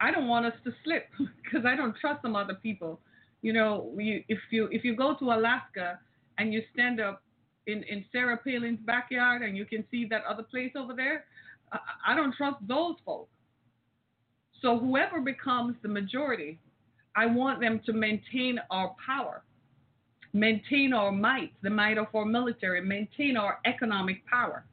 I 0.00 0.10
don't 0.10 0.28
want 0.28 0.46
us 0.46 0.54
to 0.64 0.72
slip 0.84 1.08
because 1.44 1.64
I 1.66 1.76
don't 1.76 1.96
trust 2.00 2.22
some 2.22 2.36
other 2.36 2.54
people. 2.54 3.00
You 3.42 3.52
know, 3.52 3.92
you, 3.96 4.22
if 4.28 4.38
you 4.50 4.68
if 4.72 4.84
you 4.84 4.96
go 4.96 5.14
to 5.18 5.32
Alaska 5.32 5.98
and 6.38 6.52
you 6.52 6.62
stand 6.72 7.00
up 7.00 7.22
in 7.66 7.82
in 7.84 8.04
Sarah 8.10 8.38
Palin's 8.42 8.80
backyard 8.84 9.42
and 9.42 9.56
you 9.56 9.64
can 9.64 9.84
see 9.90 10.06
that 10.06 10.24
other 10.24 10.42
place 10.42 10.72
over 10.76 10.94
there, 10.94 11.26
I, 11.72 11.78
I 12.08 12.16
don't 12.16 12.34
trust 12.34 12.56
those 12.66 12.96
folks. 13.04 13.30
So 14.62 14.78
whoever 14.78 15.20
becomes 15.20 15.76
the 15.82 15.88
majority, 15.88 16.58
I 17.16 17.26
want 17.26 17.60
them 17.60 17.80
to 17.86 17.92
maintain 17.92 18.58
our 18.70 18.94
power, 19.04 19.44
maintain 20.32 20.92
our 20.92 21.12
might, 21.12 21.52
the 21.62 21.70
might 21.70 21.98
of 21.98 22.06
our 22.14 22.24
military, 22.24 22.80
maintain 22.80 23.36
our 23.36 23.58
economic 23.64 24.26
power. 24.26 24.64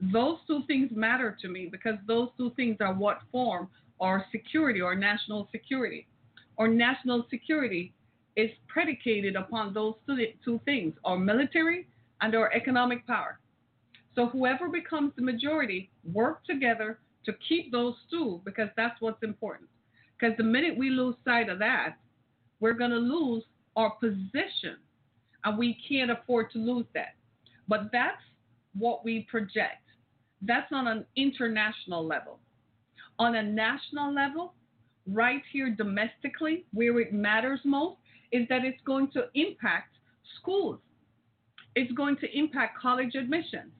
Those 0.00 0.38
two 0.46 0.62
things 0.66 0.90
matter 0.94 1.36
to 1.42 1.48
me 1.48 1.68
because 1.70 1.96
those 2.06 2.28
two 2.38 2.50
things 2.56 2.76
are 2.80 2.94
what 2.94 3.20
form 3.30 3.68
our 4.00 4.24
security 4.32 4.80
our 4.80 4.94
national 4.94 5.48
security. 5.52 6.06
Our 6.58 6.68
national 6.68 7.26
security 7.30 7.92
is 8.36 8.50
predicated 8.68 9.36
upon 9.36 9.74
those 9.74 9.94
two, 10.06 10.60
things 10.64 10.94
our 11.04 11.18
military 11.18 11.86
and 12.20 12.34
our 12.34 12.52
economic 12.52 13.06
power. 13.06 13.38
So 14.14 14.26
whoever 14.26 14.68
becomes 14.68 15.12
the 15.16 15.22
majority 15.22 15.90
work 16.12 16.44
together 16.44 16.98
to 17.24 17.32
keep 17.48 17.70
those 17.70 17.94
two 18.10 18.40
because 18.44 18.68
that's 18.76 19.00
what's 19.00 19.22
important. 19.22 19.68
Because 20.20 20.36
the 20.36 20.44
minute 20.44 20.76
we 20.76 20.90
lose 20.90 21.14
sight 21.24 21.48
of 21.48 21.58
that, 21.60 21.96
we're 22.60 22.74
going 22.74 22.90
to 22.90 22.96
lose 22.96 23.42
our 23.76 23.90
position. 23.92 24.76
And 25.44 25.56
we 25.56 25.78
can't 25.88 26.10
afford 26.10 26.50
to 26.52 26.58
lose 26.58 26.84
that. 26.94 27.14
But 27.68 27.90
that's 27.92 28.20
what 28.78 29.04
we 29.04 29.26
project. 29.30 29.82
That's 30.42 30.70
on 30.72 30.86
an 30.86 31.06
international 31.16 32.06
level. 32.06 32.38
On 33.18 33.36
a 33.36 33.42
national 33.42 34.12
level, 34.12 34.54
right 35.06 35.42
here 35.52 35.70
domestically, 35.70 36.66
where 36.72 37.00
it 37.00 37.12
matters 37.12 37.60
most, 37.64 37.96
is 38.32 38.46
that 38.48 38.64
it's 38.64 38.80
going 38.84 39.10
to 39.12 39.28
impact 39.34 39.94
schools. 40.38 40.78
It's 41.74 41.92
going 41.92 42.16
to 42.18 42.38
impact 42.38 42.78
college 42.78 43.14
admissions. 43.14 43.72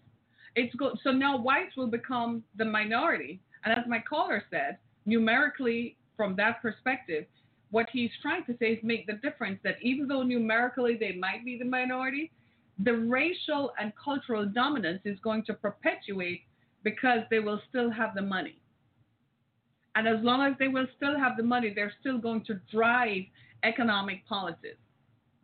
It's 0.57 0.75
go- 0.77 0.97
so 1.05 1.11
now 1.11 1.37
whites 1.37 1.77
will 1.77 1.89
become 1.91 2.43
the 2.57 2.65
minority. 2.65 3.41
And 3.65 3.77
as 3.77 3.85
my 3.87 4.03
caller 4.09 4.43
said, 4.51 4.79
numerically, 5.07 5.97
from 6.21 6.37
that 6.37 6.61
perspective, 6.61 7.25
what 7.71 7.87
he's 7.91 8.11
trying 8.21 8.45
to 8.45 8.55
say 8.59 8.73
is 8.73 8.79
make 8.83 9.07
the 9.07 9.15
difference 9.15 9.59
that 9.65 9.77
even 9.81 10.07
though 10.07 10.23
numerically 10.23 10.99
they 11.01 11.13
might 11.13 11.47
be 11.47 11.57
the 11.57 11.65
minority, 11.65 12.31
the 12.85 12.93
racial 12.93 13.73
and 13.81 13.91
cultural 13.97 14.45
dominance 14.45 15.01
is 15.07 15.19
going 15.21 15.43
to 15.47 15.55
perpetuate 15.55 16.43
because 16.85 17.21
they 17.31 17.39
will 17.39 17.59
still 17.71 17.91
have 17.91 18.15
the 18.15 18.21
money. 18.21 18.61
And 19.95 20.07
as 20.07 20.23
long 20.23 20.43
as 20.43 20.53
they 20.59 20.69
will 20.69 20.89
still 20.95 21.19
have 21.19 21.39
the 21.39 21.43
money, 21.43 21.73
they're 21.75 21.95
still 22.01 22.19
going 22.19 22.45
to 22.45 22.61
drive 22.71 23.23
economic 23.65 24.27
policies 24.29 24.77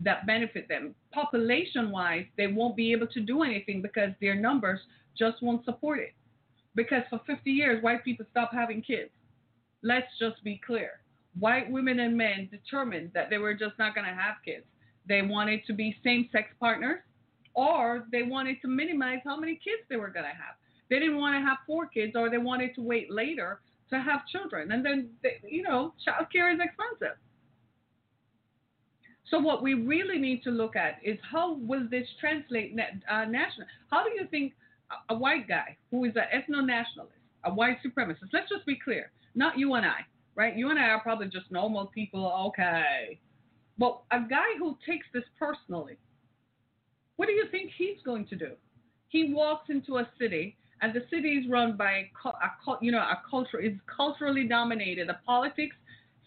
that 0.00 0.26
benefit 0.26 0.68
them. 0.68 0.94
Population 1.10 1.90
wise, 1.90 2.26
they 2.36 2.48
won't 2.48 2.76
be 2.76 2.92
able 2.92 3.06
to 3.06 3.20
do 3.20 3.44
anything 3.44 3.80
because 3.80 4.10
their 4.20 4.34
numbers 4.34 4.80
just 5.18 5.42
won't 5.42 5.64
support 5.64 6.00
it. 6.00 6.12
Because 6.74 7.02
for 7.08 7.22
50 7.26 7.50
years, 7.50 7.82
white 7.82 8.04
people 8.04 8.26
stopped 8.30 8.52
having 8.52 8.82
kids. 8.82 9.08
Let's 9.86 10.10
just 10.18 10.42
be 10.42 10.60
clear. 10.66 10.98
White 11.38 11.70
women 11.70 12.00
and 12.00 12.16
men 12.16 12.48
determined 12.50 13.12
that 13.14 13.30
they 13.30 13.38
were 13.38 13.54
just 13.54 13.78
not 13.78 13.94
going 13.94 14.06
to 14.06 14.12
have 14.12 14.34
kids. 14.44 14.64
They 15.08 15.22
wanted 15.22 15.64
to 15.68 15.72
be 15.74 15.94
same 16.02 16.28
sex 16.32 16.48
partners 16.58 16.98
or 17.54 18.08
they 18.10 18.24
wanted 18.24 18.60
to 18.62 18.68
minimize 18.68 19.20
how 19.24 19.38
many 19.38 19.52
kids 19.54 19.82
they 19.88 19.94
were 19.94 20.08
going 20.08 20.24
to 20.24 20.30
have. 20.30 20.56
They 20.90 20.98
didn't 20.98 21.18
want 21.18 21.36
to 21.36 21.40
have 21.40 21.58
four 21.68 21.86
kids 21.86 22.14
or 22.16 22.28
they 22.28 22.38
wanted 22.38 22.74
to 22.74 22.82
wait 22.82 23.12
later 23.12 23.60
to 23.90 24.00
have 24.00 24.26
children. 24.26 24.72
And 24.72 24.84
then, 24.84 25.10
they, 25.22 25.38
you 25.48 25.62
know, 25.62 25.94
child 26.04 26.26
care 26.32 26.52
is 26.52 26.58
expensive. 26.60 27.16
So 29.30 29.38
what 29.38 29.62
we 29.62 29.74
really 29.74 30.18
need 30.18 30.42
to 30.42 30.50
look 30.50 30.74
at 30.74 30.98
is 31.04 31.16
how 31.30 31.54
will 31.58 31.86
this 31.88 32.08
translate 32.18 32.76
uh, 32.76 33.24
national? 33.24 33.68
How 33.92 34.02
do 34.02 34.10
you 34.10 34.26
think 34.32 34.52
a 35.10 35.14
white 35.14 35.46
guy 35.46 35.76
who 35.92 36.04
is 36.04 36.14
an 36.16 36.26
ethno-nationalist, 36.34 37.14
a 37.44 37.54
white 37.54 37.78
supremacist, 37.84 38.32
let's 38.32 38.48
just 38.48 38.66
be 38.66 38.76
clear, 38.76 39.12
not 39.36 39.58
you 39.58 39.74
and 39.74 39.86
I, 39.86 40.00
right? 40.34 40.56
You 40.56 40.70
and 40.70 40.78
I 40.78 40.88
are 40.88 41.00
probably 41.00 41.28
just 41.28 41.50
normal 41.50 41.86
people, 41.86 42.26
okay. 42.48 43.20
But 43.78 44.00
a 44.10 44.20
guy 44.20 44.56
who 44.58 44.76
takes 44.86 45.06
this 45.12 45.24
personally, 45.38 45.98
what 47.16 47.26
do 47.26 47.32
you 47.32 47.44
think 47.50 47.70
he's 47.76 47.98
going 48.04 48.26
to 48.28 48.36
do? 48.36 48.52
He 49.08 49.32
walks 49.32 49.70
into 49.70 49.98
a 49.98 50.08
city, 50.18 50.56
and 50.82 50.92
the 50.92 51.04
city 51.10 51.28
is 51.36 51.48
run 51.48 51.76
by 51.76 52.10
a, 52.24 52.72
you 52.80 52.90
know 52.90 52.98
a 52.98 53.22
culture 53.30 53.60
is 53.60 53.72
culturally 53.94 54.48
dominated. 54.48 55.08
The 55.08 55.18
politics, 55.24 55.76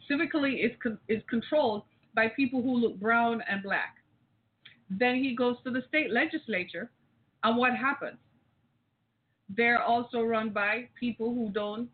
civically 0.09 0.65
is 0.65 0.71
is 1.07 1.21
controlled 1.29 1.83
by 2.15 2.27
people 2.29 2.61
who 2.61 2.77
look 2.77 2.99
brown 2.99 3.43
and 3.49 3.61
black. 3.61 3.97
Then 4.89 5.15
he 5.15 5.35
goes 5.35 5.57
to 5.63 5.71
the 5.71 5.83
state 5.87 6.11
legislature, 6.11 6.89
and 7.43 7.57
what 7.57 7.75
happens? 7.75 8.17
They're 9.49 9.81
also 9.81 10.21
run 10.21 10.49
by 10.51 10.89
people 10.99 11.33
who 11.33 11.49
don't. 11.51 11.89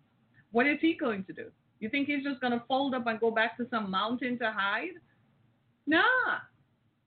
What 0.56 0.68
is 0.68 0.78
he 0.80 0.94
going 0.94 1.26
to 1.26 1.34
do? 1.34 1.52
You 1.82 1.90
think 1.90 2.08
he's 2.08 2.24
just 2.24 2.40
going 2.40 2.54
to 2.54 2.64
fold 2.66 2.94
up 2.94 3.08
and 3.08 3.20
go 3.20 3.30
back 3.30 3.58
to 3.58 3.68
some 3.70 3.92
mountain 3.92 4.40
to 4.40 4.54
hide? 4.56 4.96
Nah. 5.86 6.40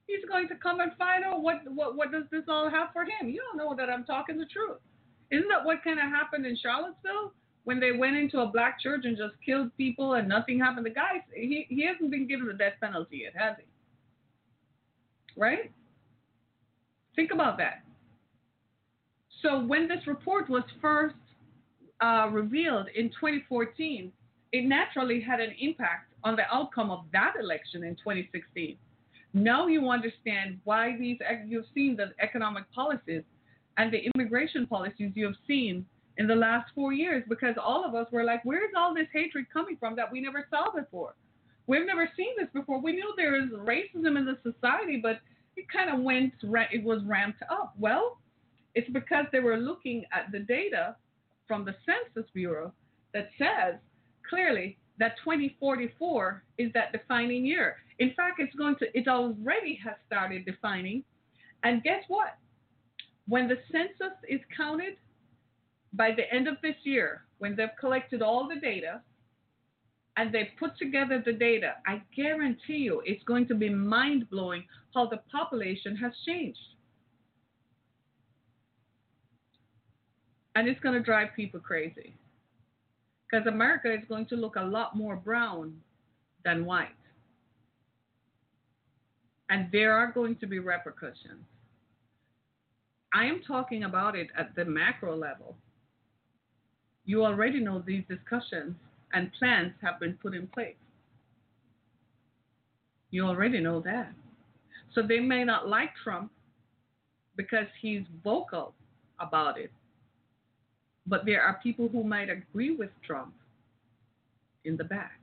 He's 0.06 0.22
going 0.28 0.48
to 0.48 0.54
come 0.54 0.80
and 0.80 0.92
find 0.98 1.24
out 1.24 1.40
what, 1.40 1.62
what, 1.74 1.96
what 1.96 2.12
does 2.12 2.24
this 2.30 2.44
all 2.46 2.68
have 2.68 2.88
for 2.92 3.04
him. 3.04 3.30
You 3.30 3.40
don't 3.40 3.56
know 3.56 3.74
that 3.74 3.88
I'm 3.88 4.04
talking 4.04 4.36
the 4.36 4.44
truth. 4.44 4.76
Isn't 5.30 5.48
that 5.48 5.64
what 5.64 5.82
kind 5.82 5.98
of 5.98 6.10
happened 6.10 6.44
in 6.44 6.58
Charlottesville? 6.62 7.32
when 7.64 7.80
they 7.80 7.92
went 7.92 8.16
into 8.16 8.40
a 8.40 8.46
black 8.46 8.80
church 8.80 9.02
and 9.04 9.14
just 9.14 9.34
killed 9.44 9.70
people 9.76 10.14
and 10.14 10.26
nothing 10.26 10.58
happened. 10.58 10.86
The 10.86 10.90
guy, 10.90 11.22
he, 11.34 11.66
he 11.68 11.84
hasn't 11.84 12.10
been 12.10 12.26
given 12.26 12.46
the 12.46 12.54
death 12.54 12.72
penalty 12.80 13.24
yet, 13.24 13.34
has 13.36 13.56
he? 13.58 13.64
Right? 15.38 15.70
Think 17.14 17.30
about 17.30 17.58
that. 17.58 17.82
So 19.42 19.60
when 19.60 19.86
this 19.86 20.06
report 20.06 20.48
was 20.48 20.62
first 20.80 21.14
uh, 22.00 22.28
revealed 22.30 22.86
in 22.94 23.08
2014, 23.08 24.12
it 24.52 24.64
naturally 24.64 25.20
had 25.20 25.40
an 25.40 25.54
impact 25.60 26.12
on 26.24 26.36
the 26.36 26.44
outcome 26.52 26.90
of 26.90 27.04
that 27.12 27.34
election 27.40 27.84
in 27.84 27.94
2016. 27.96 28.76
Now 29.34 29.66
you 29.66 29.88
understand 29.90 30.58
why 30.64 30.96
these 30.98 31.18
you've 31.46 31.66
seen 31.74 31.96
the 31.96 32.12
economic 32.20 32.64
policies 32.72 33.22
and 33.76 33.92
the 33.92 34.10
immigration 34.14 34.66
policies 34.66 35.12
you 35.14 35.26
have 35.26 35.36
seen 35.46 35.84
in 36.16 36.26
the 36.26 36.34
last 36.34 36.70
four 36.74 36.92
years 36.92 37.22
because 37.28 37.54
all 37.62 37.84
of 37.84 37.94
us 37.94 38.10
were 38.10 38.24
like, 38.24 38.44
where's 38.44 38.72
all 38.76 38.94
this 38.94 39.06
hatred 39.12 39.46
coming 39.52 39.76
from 39.78 39.94
that 39.96 40.10
we 40.10 40.20
never 40.20 40.46
saw 40.50 40.70
before? 40.70 41.14
We've 41.66 41.86
never 41.86 42.10
seen 42.16 42.30
this 42.38 42.48
before. 42.54 42.80
We 42.80 42.92
knew 42.92 43.12
there 43.16 43.40
is 43.40 43.50
racism 43.50 44.16
in 44.16 44.24
the 44.24 44.38
society, 44.42 44.98
but 45.00 45.20
it 45.56 45.66
kind 45.70 45.90
of 45.90 46.00
went, 46.00 46.32
it 46.42 46.82
was 46.82 47.02
ramped 47.04 47.42
up. 47.50 47.74
Well, 47.78 48.18
it's 48.74 48.88
because 48.90 49.26
they 49.32 49.40
were 49.40 49.58
looking 49.58 50.04
at 50.12 50.32
the 50.32 50.40
data 50.40 50.96
from 51.48 51.64
the 51.64 51.74
Census 51.84 52.30
Bureau 52.32 52.72
that 53.14 53.30
says 53.38 53.80
clearly 54.28 54.78
that 54.98 55.16
2044 55.24 56.44
is 56.58 56.70
that 56.74 56.92
defining 56.92 57.44
year. 57.44 57.76
In 57.98 58.12
fact, 58.14 58.38
it's 58.38 58.54
going 58.54 58.76
to, 58.76 58.86
it 58.96 59.08
already 59.08 59.80
has 59.84 59.94
started 60.06 60.44
defining. 60.44 61.02
And 61.64 61.82
guess 61.82 62.04
what? 62.06 62.36
When 63.26 63.48
the 63.48 63.58
census 63.72 64.16
is 64.28 64.40
counted, 64.56 64.96
by 65.94 66.10
the 66.14 66.32
end 66.32 66.48
of 66.48 66.56
this 66.62 66.76
year, 66.82 67.24
when 67.38 67.56
they've 67.56 67.68
collected 67.80 68.22
all 68.22 68.46
the 68.46 68.60
data 68.60 69.00
and 70.16 70.32
they've 70.32 70.50
put 70.58 70.76
together 70.76 71.22
the 71.24 71.32
data, 71.32 71.74
I 71.86 72.02
guarantee 72.14 72.78
you 72.78 73.02
it's 73.06 73.22
going 73.24 73.46
to 73.48 73.54
be 73.54 73.70
mind 73.70 74.28
blowing 74.30 74.64
how 74.94 75.06
the 75.06 75.20
population 75.32 75.96
has 75.96 76.12
changed. 76.26 76.58
And 80.58 80.66
it's 80.66 80.80
going 80.80 80.94
to 80.94 81.00
drive 81.00 81.28
people 81.36 81.60
crazy. 81.60 82.14
Because 83.30 83.46
America 83.46 83.94
is 83.94 84.00
going 84.08 84.26
to 84.26 84.34
look 84.34 84.56
a 84.56 84.62
lot 84.62 84.96
more 84.96 85.14
brown 85.14 85.74
than 86.44 86.64
white. 86.64 86.88
And 89.50 89.68
there 89.70 89.92
are 89.92 90.10
going 90.10 90.34
to 90.36 90.46
be 90.48 90.58
repercussions. 90.58 91.44
I 93.14 93.26
am 93.26 93.40
talking 93.46 93.84
about 93.84 94.16
it 94.16 94.28
at 94.36 94.56
the 94.56 94.64
macro 94.64 95.16
level 95.16 95.56
you 97.08 97.24
already 97.24 97.58
know 97.58 97.82
these 97.86 98.02
discussions 98.06 98.74
and 99.14 99.32
plans 99.38 99.72
have 99.80 99.98
been 99.98 100.12
put 100.20 100.34
in 100.34 100.46
place. 100.48 100.74
You 103.10 103.24
already 103.24 103.60
know 103.60 103.80
that. 103.80 104.12
So 104.94 105.00
they 105.00 105.18
may 105.18 105.42
not 105.42 105.68
like 105.68 105.88
Trump 106.04 106.30
because 107.34 107.64
he's 107.80 108.02
vocal 108.22 108.74
about 109.20 109.58
it. 109.58 109.72
But 111.08 111.24
there 111.24 111.42
are 111.42 111.58
people 111.62 111.88
who 111.88 112.04
might 112.04 112.28
agree 112.28 112.76
with 112.76 112.90
Trump 113.06 113.32
in 114.64 114.76
the 114.76 114.84
back, 114.84 115.18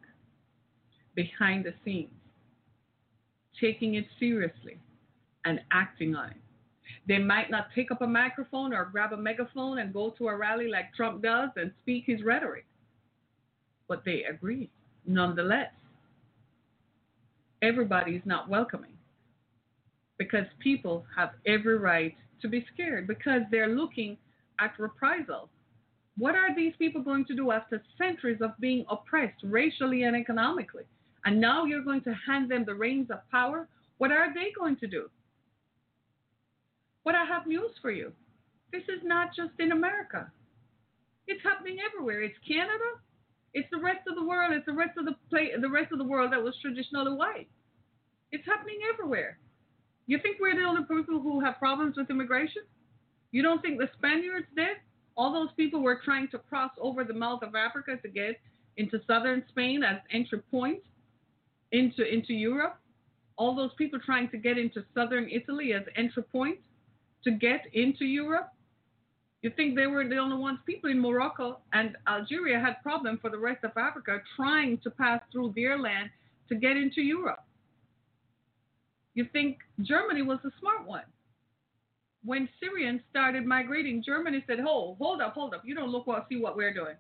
behind 1.14 1.66
the 1.66 1.74
scenes, 1.84 2.10
taking 3.62 3.96
it 3.96 4.06
seriously 4.20 4.80
and 5.46 5.62
acting 5.72 6.16
on 6.16 6.32
it. 6.32 6.38
They 7.08 7.20
might 7.20 7.52
not 7.52 7.68
pick 7.76 7.92
up 7.92 8.02
a 8.02 8.08
microphone 8.08 8.74
or 8.74 8.86
grab 8.86 9.14
a 9.14 9.18
megaphone 9.18 9.78
and 9.78 9.94
go 9.94 10.10
to 10.18 10.28
a 10.28 10.36
rally 10.36 10.68
like 10.68 10.94
Trump 10.96 11.22
does 11.22 11.50
and 11.56 11.72
speak 11.84 12.06
his 12.08 12.24
rhetoric, 12.24 12.66
but 13.88 14.04
they 14.06 14.24
agree 14.24 14.70
nonetheless. 15.06 15.72
Everybody 17.62 18.14
is 18.14 18.22
not 18.26 18.50
welcoming 18.50 18.98
because 20.18 20.46
people 20.60 21.06
have 21.16 21.32
every 21.46 21.78
right 21.78 22.16
to 22.42 22.48
be 22.48 22.66
scared 22.74 23.08
because 23.08 23.42
they're 23.52 23.76
looking 23.76 24.18
at 24.60 24.74
reprisal. 24.80 25.50
What 26.18 26.36
are 26.36 26.56
these 26.56 26.74
people 26.80 27.02
going 27.02 27.26
to 27.26 27.36
do 27.36 27.52
after 27.52 27.84
centuries 27.98 28.42
of 28.42 28.52
being 28.60 28.86
oppressed 28.90 29.42
racially 29.44 30.04
and 30.04 30.16
economically? 30.16 30.84
And 31.26 31.42
now 31.42 31.66
you're 31.66 31.84
going 31.84 32.02
to 32.02 32.14
hand 32.28 32.50
them 32.50 32.64
the 32.66 32.76
reins 32.76 33.10
of 33.12 33.20
power? 33.32 33.68
What 33.98 34.12
are 34.12 34.34
they 34.34 34.52
going 34.58 34.78
to 34.78 34.88
do? 34.88 35.10
But 37.04 37.16
I 37.16 37.26
have 37.26 37.48
news 37.48 37.72
for 37.82 37.92
you. 37.92 38.14
This 38.72 38.84
is 38.84 39.02
not 39.04 39.30
just 39.36 39.52
in 39.60 39.72
America. 39.72 40.32
It's 41.28 41.44
happening 41.44 41.78
everywhere. 41.86 42.22
It's 42.22 42.38
Canada. 42.48 43.00
It's 43.54 43.68
the 43.72 43.80
rest 43.80 44.08
of 44.08 44.16
the 44.16 44.24
world. 44.24 44.54
It's 44.54 44.66
the 44.66 44.74
rest 44.74 44.98
of 44.98 45.06
the 45.06 45.16
play, 45.30 45.52
the 45.60 45.70
rest 45.70 45.92
of 45.92 45.98
the 45.98 46.04
world 46.04 46.32
that 46.32 46.44
was 46.44 46.56
traditionally 46.62 47.14
white. 47.14 47.48
It's 48.32 48.46
happening 48.46 48.80
everywhere. 48.94 49.40
You 50.08 50.20
think 50.20 50.38
we're 50.40 50.56
the 50.56 50.68
only 50.68 50.84
people 50.84 51.22
who 51.22 51.40
have 51.42 51.58
problems 51.58 51.98
with 51.98 52.10
immigration? 52.10 52.64
You 53.32 53.42
don't 53.42 53.62
think 53.62 53.80
the 53.80 53.90
Spaniards 53.98 54.48
did? 54.56 54.78
All 55.18 55.32
those 55.32 55.50
people 55.56 55.82
were 55.82 56.02
trying 56.04 56.28
to 56.30 56.40
cross 56.40 56.72
over 56.80 57.04
the 57.04 57.14
mouth 57.14 57.42
of 57.42 57.56
Africa 57.56 57.98
to 58.02 58.08
get 58.08 58.40
into 58.78 59.00
southern 59.08 59.44
Spain 59.50 59.84
as 59.84 59.98
entry 60.12 60.40
point 60.52 60.80
into 61.72 62.04
into 62.04 62.34
Europe. 62.34 62.78
All 63.38 63.56
those 63.56 63.72
people 63.78 64.00
trying 64.00 64.30
to 64.30 64.38
get 64.38 64.58
into 64.58 64.84
southern 64.94 65.30
Italy 65.30 65.74
as 65.74 65.84
entry 65.96 66.24
point 66.24 66.60
to 67.24 67.32
get 67.32 67.62
into 67.74 68.06
Europe. 68.06 68.52
You 69.42 69.52
think 69.56 69.76
they 69.76 69.88
were 69.88 70.08
the 70.08 70.18
only 70.18 70.38
ones? 70.38 70.60
People 70.66 70.90
in 70.90 71.00
Morocco 71.00 71.60
and 71.74 71.96
Algeria 72.08 72.60
had 72.60 72.82
problem 72.82 73.20
for 73.22 73.30
the 73.30 73.38
rest 73.38 73.64
of 73.64 73.72
Africa 73.78 74.20
trying 74.36 74.80
to 74.80 74.90
pass 74.90 75.22
through 75.32 75.54
their 75.56 75.78
land 75.78 76.10
to 76.50 76.56
get 76.56 76.78
into 76.78 77.02
Europe. 77.02 77.44
You 79.14 79.26
think 79.32 79.58
Germany 79.82 80.24
was 80.24 80.40
the 80.44 80.52
smart 80.60 80.86
one. 80.86 81.04
When 82.26 82.50
Syrians 82.60 83.02
started 83.10 83.46
migrating, 83.46 84.04
Germany 84.04 84.44
said, 84.48 84.60
"Hold, 84.60 84.98
hold 84.98 85.22
up, 85.22 85.34
hold 85.36 85.54
up. 85.54 85.64
You 85.64 85.76
don't 85.76 85.90
look 85.90 86.08
well, 86.08 86.26
see 86.28 86.38
what 86.38 86.58
we're 86.58 86.74
doing. 86.74 86.96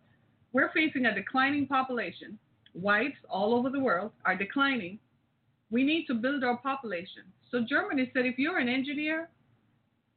We're 0.53 0.71
facing 0.71 1.07
a 1.07 1.15
declining 1.15 1.67
population. 1.67 2.38
Whites 2.73 3.17
all 3.28 3.55
over 3.55 3.69
the 3.69 3.80
world 3.80 4.11
are 4.26 4.36
declining. 4.36 4.99
We 5.71 5.84
need 5.84 6.05
to 6.07 6.13
build 6.13 6.43
our 6.43 6.57
population." 6.57 7.23
So 7.49 7.65
Germany 7.67 8.11
said, 8.13 8.26
"If 8.26 8.38
you're 8.38 8.59
an 8.59 8.69
engineer, 8.69 9.30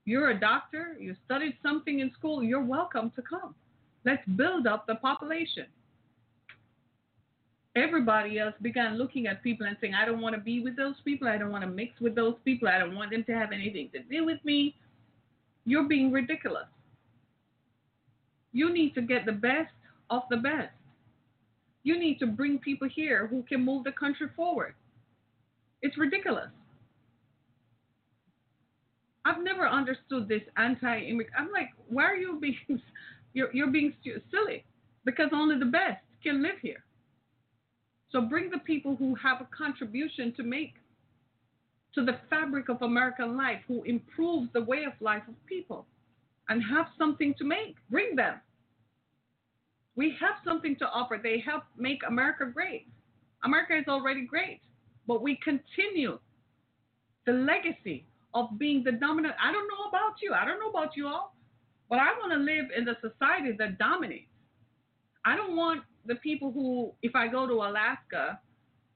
you're 0.04 0.30
a 0.30 0.38
doctor, 0.38 0.96
you 0.98 1.14
studied 1.24 1.56
something 1.62 2.00
in 2.00 2.10
school, 2.12 2.42
you're 2.42 2.64
welcome 2.64 3.10
to 3.16 3.22
come. 3.22 3.54
Let's 4.04 4.26
build 4.36 4.66
up 4.66 4.86
the 4.86 4.94
population. 4.96 5.66
Everybody 7.76 8.38
else 8.38 8.54
began 8.62 8.96
looking 8.96 9.26
at 9.26 9.42
people 9.42 9.66
and 9.66 9.76
saying, 9.80 9.94
I 9.94 10.04
don't 10.04 10.20
want 10.20 10.34
to 10.34 10.40
be 10.40 10.60
with 10.60 10.76
those 10.76 10.96
people. 11.04 11.28
I 11.28 11.36
don't 11.38 11.52
want 11.52 11.62
to 11.62 11.70
mix 11.70 12.00
with 12.00 12.14
those 12.14 12.34
people. 12.44 12.68
I 12.68 12.78
don't 12.78 12.94
want 12.94 13.10
them 13.10 13.22
to 13.24 13.34
have 13.34 13.52
anything 13.52 13.90
to 13.90 14.00
do 14.02 14.24
with 14.24 14.42
me. 14.44 14.76
You're 15.68 15.86
being 15.86 16.10
ridiculous. 16.10 16.64
You 18.52 18.72
need 18.72 18.94
to 18.94 19.02
get 19.02 19.26
the 19.26 19.32
best 19.32 19.70
of 20.08 20.22
the 20.30 20.38
best. 20.38 20.72
You 21.82 21.98
need 21.98 22.18
to 22.20 22.26
bring 22.26 22.58
people 22.58 22.88
here 22.88 23.26
who 23.26 23.42
can 23.42 23.66
move 23.66 23.84
the 23.84 23.92
country 23.92 24.28
forward. 24.34 24.74
It's 25.82 25.98
ridiculous. 25.98 26.48
I've 29.26 29.42
never 29.42 29.68
understood 29.68 30.26
this 30.26 30.40
anti-immigrant. 30.56 31.38
I'm 31.38 31.52
like, 31.52 31.68
why 31.88 32.04
are 32.04 32.16
you 32.16 32.40
being 32.40 32.56
you're 33.34 33.52
you're 33.52 33.70
being 33.70 33.92
silly? 34.30 34.64
Because 35.04 35.28
only 35.34 35.58
the 35.58 35.66
best 35.66 36.02
can 36.22 36.42
live 36.42 36.58
here. 36.62 36.82
So 38.10 38.22
bring 38.22 38.48
the 38.48 38.58
people 38.60 38.96
who 38.96 39.14
have 39.16 39.42
a 39.42 39.48
contribution 39.54 40.32
to 40.38 40.42
make 40.42 40.72
to 41.94 42.04
the 42.04 42.18
fabric 42.28 42.68
of 42.68 42.82
American 42.82 43.36
life, 43.36 43.60
who 43.66 43.82
improve 43.84 44.48
the 44.52 44.62
way 44.62 44.84
of 44.84 44.92
life 45.00 45.22
of 45.28 45.34
people, 45.46 45.86
and 46.48 46.62
have 46.62 46.86
something 46.98 47.34
to 47.38 47.44
make. 47.44 47.76
Bring 47.90 48.16
them. 48.16 48.40
We 49.96 50.14
have 50.20 50.36
something 50.44 50.76
to 50.76 50.86
offer. 50.86 51.18
They 51.20 51.40
help 51.44 51.64
make 51.76 52.00
America 52.06 52.46
great. 52.52 52.86
America 53.44 53.76
is 53.76 53.88
already 53.88 54.26
great, 54.26 54.60
but 55.06 55.22
we 55.22 55.38
continue 55.42 56.18
the 57.26 57.32
legacy 57.32 58.06
of 58.34 58.58
being 58.58 58.84
the 58.84 58.92
dominant. 58.92 59.34
I 59.42 59.52
don't 59.52 59.68
know 59.68 59.88
about 59.88 60.14
you. 60.22 60.34
I 60.34 60.44
don't 60.44 60.60
know 60.60 60.70
about 60.70 60.96
you 60.96 61.06
all, 61.06 61.34
but 61.88 61.98
I 61.98 62.12
want 62.18 62.32
to 62.32 62.38
live 62.38 62.66
in 62.76 62.84
the 62.84 62.96
society 63.00 63.52
that 63.58 63.78
dominates. 63.78 64.28
I 65.24 65.36
don't 65.36 65.56
want 65.56 65.82
the 66.06 66.16
people 66.16 66.52
who, 66.52 66.92
if 67.02 67.14
I 67.14 67.28
go 67.28 67.46
to 67.46 67.54
Alaska 67.54 68.40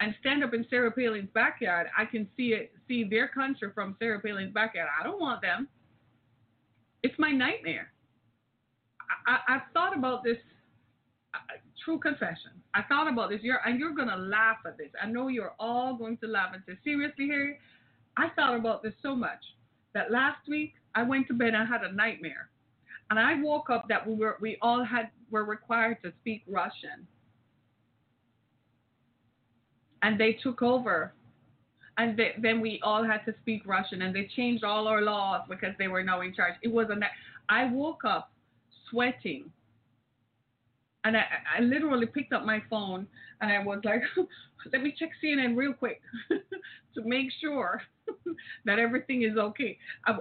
and 0.03 0.15
stand 0.19 0.43
up 0.43 0.53
in 0.53 0.67
Sarah 0.69 0.91
Palin's 0.91 1.29
backyard, 1.33 1.87
I 1.97 2.05
can 2.05 2.29
see 2.37 2.55
it, 2.55 2.73
see 2.89 3.05
their 3.05 3.29
country 3.29 3.71
from 3.73 3.95
Sarah 4.01 4.21
Palin's 4.21 4.53
backyard. 4.53 4.89
I 5.01 5.05
don't 5.05 5.21
want 5.21 5.41
them. 5.41 5.69
It's 7.05 7.15
my 7.19 7.31
nightmare. 7.31 7.93
I, 9.29 9.39
I, 9.47 9.53
have 9.53 9.63
thought 9.73 9.97
about 9.97 10.25
this. 10.25 10.39
Uh, 11.35 11.39
true 11.85 12.01
confession. 12.01 12.51
I 12.75 12.83
thought 12.89 13.11
about 13.11 13.31
this. 13.31 13.41
You're 13.43 13.61
and 13.65 13.79
you're 13.79 13.95
gonna 13.95 14.17
laugh 14.17 14.57
at 14.67 14.77
this. 14.77 14.89
I 15.01 15.07
know 15.07 15.29
you're 15.29 15.55
all 15.61 15.95
going 15.95 16.17
to 16.19 16.27
laugh 16.27 16.51
and 16.53 16.63
say, 16.67 16.77
seriously, 16.83 17.29
Harry. 17.29 17.59
I 18.17 18.29
thought 18.35 18.57
about 18.57 18.83
this 18.83 18.95
so 19.03 19.15
much 19.15 19.41
that 19.95 20.11
last 20.11 20.49
week 20.49 20.75
I 20.95 21.05
went 21.05 21.29
to 21.29 21.35
bed 21.35 21.49
and 21.49 21.59
I 21.59 21.65
had 21.65 21.83
a 21.83 21.93
nightmare. 21.93 22.51
And 23.11 23.19
I 23.19 23.41
woke 23.41 23.71
up 23.71 23.87
that 23.89 24.07
we 24.07 24.15
were 24.15 24.37
we 24.41 24.59
all 24.63 24.85
had 24.85 25.11
were 25.31 25.45
required 25.45 25.99
to 26.03 26.13
speak 26.21 26.43
Russian. 26.49 27.07
And 30.03 30.19
they 30.19 30.39
took 30.43 30.63
over. 30.63 31.13
And 31.99 32.17
they, 32.17 32.33
then 32.41 32.61
we 32.61 32.81
all 32.83 33.05
had 33.05 33.25
to 33.27 33.35
speak 33.43 33.63
Russian 33.67 34.03
and 34.03 34.15
they 34.15 34.29
changed 34.35 34.65
all 34.65 34.89
our 34.89 35.03
laws 35.03 35.43
because 35.49 35.75
they 35.79 35.89
were 35.89 36.03
now 36.03 36.23
in 36.23 36.35
charge. 36.35 36.55
It 36.63 36.73
was 36.73 36.89
a 36.91 36.97
I 37.49 37.71
woke 37.71 38.05
up 38.05 38.33
sweating. 38.89 39.51
And 41.05 41.17
I, 41.17 41.25
I 41.59 41.61
literally 41.61 42.07
picked 42.07 42.33
up 42.33 42.45
my 42.45 42.63
phone 42.71 43.07
and 43.41 43.53
I 43.53 43.63
was 43.63 43.81
like, 43.85 44.03
let 44.73 44.83
me 44.83 44.95
check 44.97 45.11
CNN 45.23 45.57
real 45.57 45.73
quick 45.73 46.01
to 46.95 47.03
make 47.05 47.27
sure 47.41 47.83
that 48.65 48.79
everything 48.79 49.23
is 49.23 49.37
okay. 49.37 49.77
I, 50.07 50.17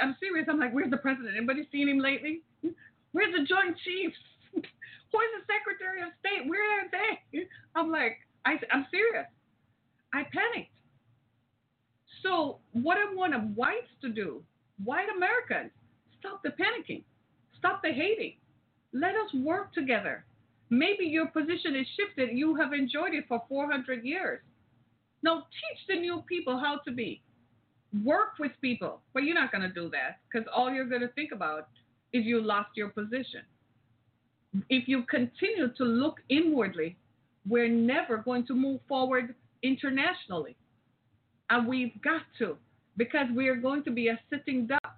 am 0.00 0.16
serious. 0.18 0.46
I'm 0.50 0.58
like, 0.58 0.72
where's 0.72 0.90
the 0.90 0.96
president? 0.96 1.36
Anybody 1.36 1.68
seen 1.70 1.88
him 1.88 1.98
lately? 1.98 2.42
Where's 3.12 3.32
the 3.32 3.44
Joint 3.44 3.76
Chiefs? 3.84 4.16
Where's 4.52 5.30
the 5.38 5.46
Secretary 5.46 6.02
of 6.02 6.08
State? 6.18 6.48
Where 6.48 6.80
are 6.80 6.86
they? 6.90 7.46
I'm 7.76 7.90
like, 7.90 8.18
I, 8.46 8.58
I'm 8.72 8.86
serious. 8.90 9.26
I 10.12 10.22
panicked. 10.24 10.70
So, 12.22 12.58
what 12.72 12.96
I 12.96 13.14
want 13.14 13.34
whites 13.56 13.90
to 14.02 14.08
do, 14.08 14.42
white 14.82 15.08
Americans, 15.14 15.72
stop 16.18 16.42
the 16.42 16.50
panicking, 16.50 17.04
stop 17.58 17.82
the 17.82 17.92
hating. 17.92 18.36
Let 18.92 19.14
us 19.14 19.34
work 19.34 19.72
together. 19.74 20.24
Maybe 20.70 21.04
your 21.04 21.26
position 21.26 21.76
is 21.76 21.86
shifted. 21.96 22.36
You 22.36 22.54
have 22.56 22.72
enjoyed 22.72 23.12
it 23.12 23.24
for 23.28 23.42
400 23.48 24.04
years. 24.04 24.40
Now, 25.22 25.40
teach 25.40 25.86
the 25.88 26.00
new 26.00 26.22
people 26.28 26.58
how 26.58 26.78
to 26.86 26.92
be 26.92 27.22
work 28.02 28.38
with 28.38 28.52
people. 28.60 29.00
But 29.12 29.24
you're 29.24 29.34
not 29.34 29.52
going 29.52 29.62
to 29.62 29.68
do 29.68 29.90
that 29.90 30.18
because 30.30 30.48
all 30.54 30.72
you're 30.72 30.88
going 30.88 31.02
to 31.02 31.08
think 31.08 31.30
about 31.32 31.68
is 32.12 32.24
you 32.24 32.40
lost 32.40 32.70
your 32.74 32.88
position. 32.88 33.42
If 34.68 34.88
you 34.88 35.02
continue 35.04 35.72
to 35.76 35.84
look 35.84 36.16
inwardly, 36.28 36.96
we're 37.48 37.68
never 37.68 38.18
going 38.18 38.46
to 38.46 38.54
move 38.54 38.80
forward 38.88 39.34
internationally. 39.62 40.56
And 41.50 41.68
we've 41.68 42.00
got 42.02 42.22
to 42.38 42.56
because 42.96 43.26
we 43.34 43.48
are 43.48 43.56
going 43.56 43.84
to 43.84 43.90
be 43.90 44.08
a 44.08 44.18
sitting 44.30 44.66
duck. 44.66 44.96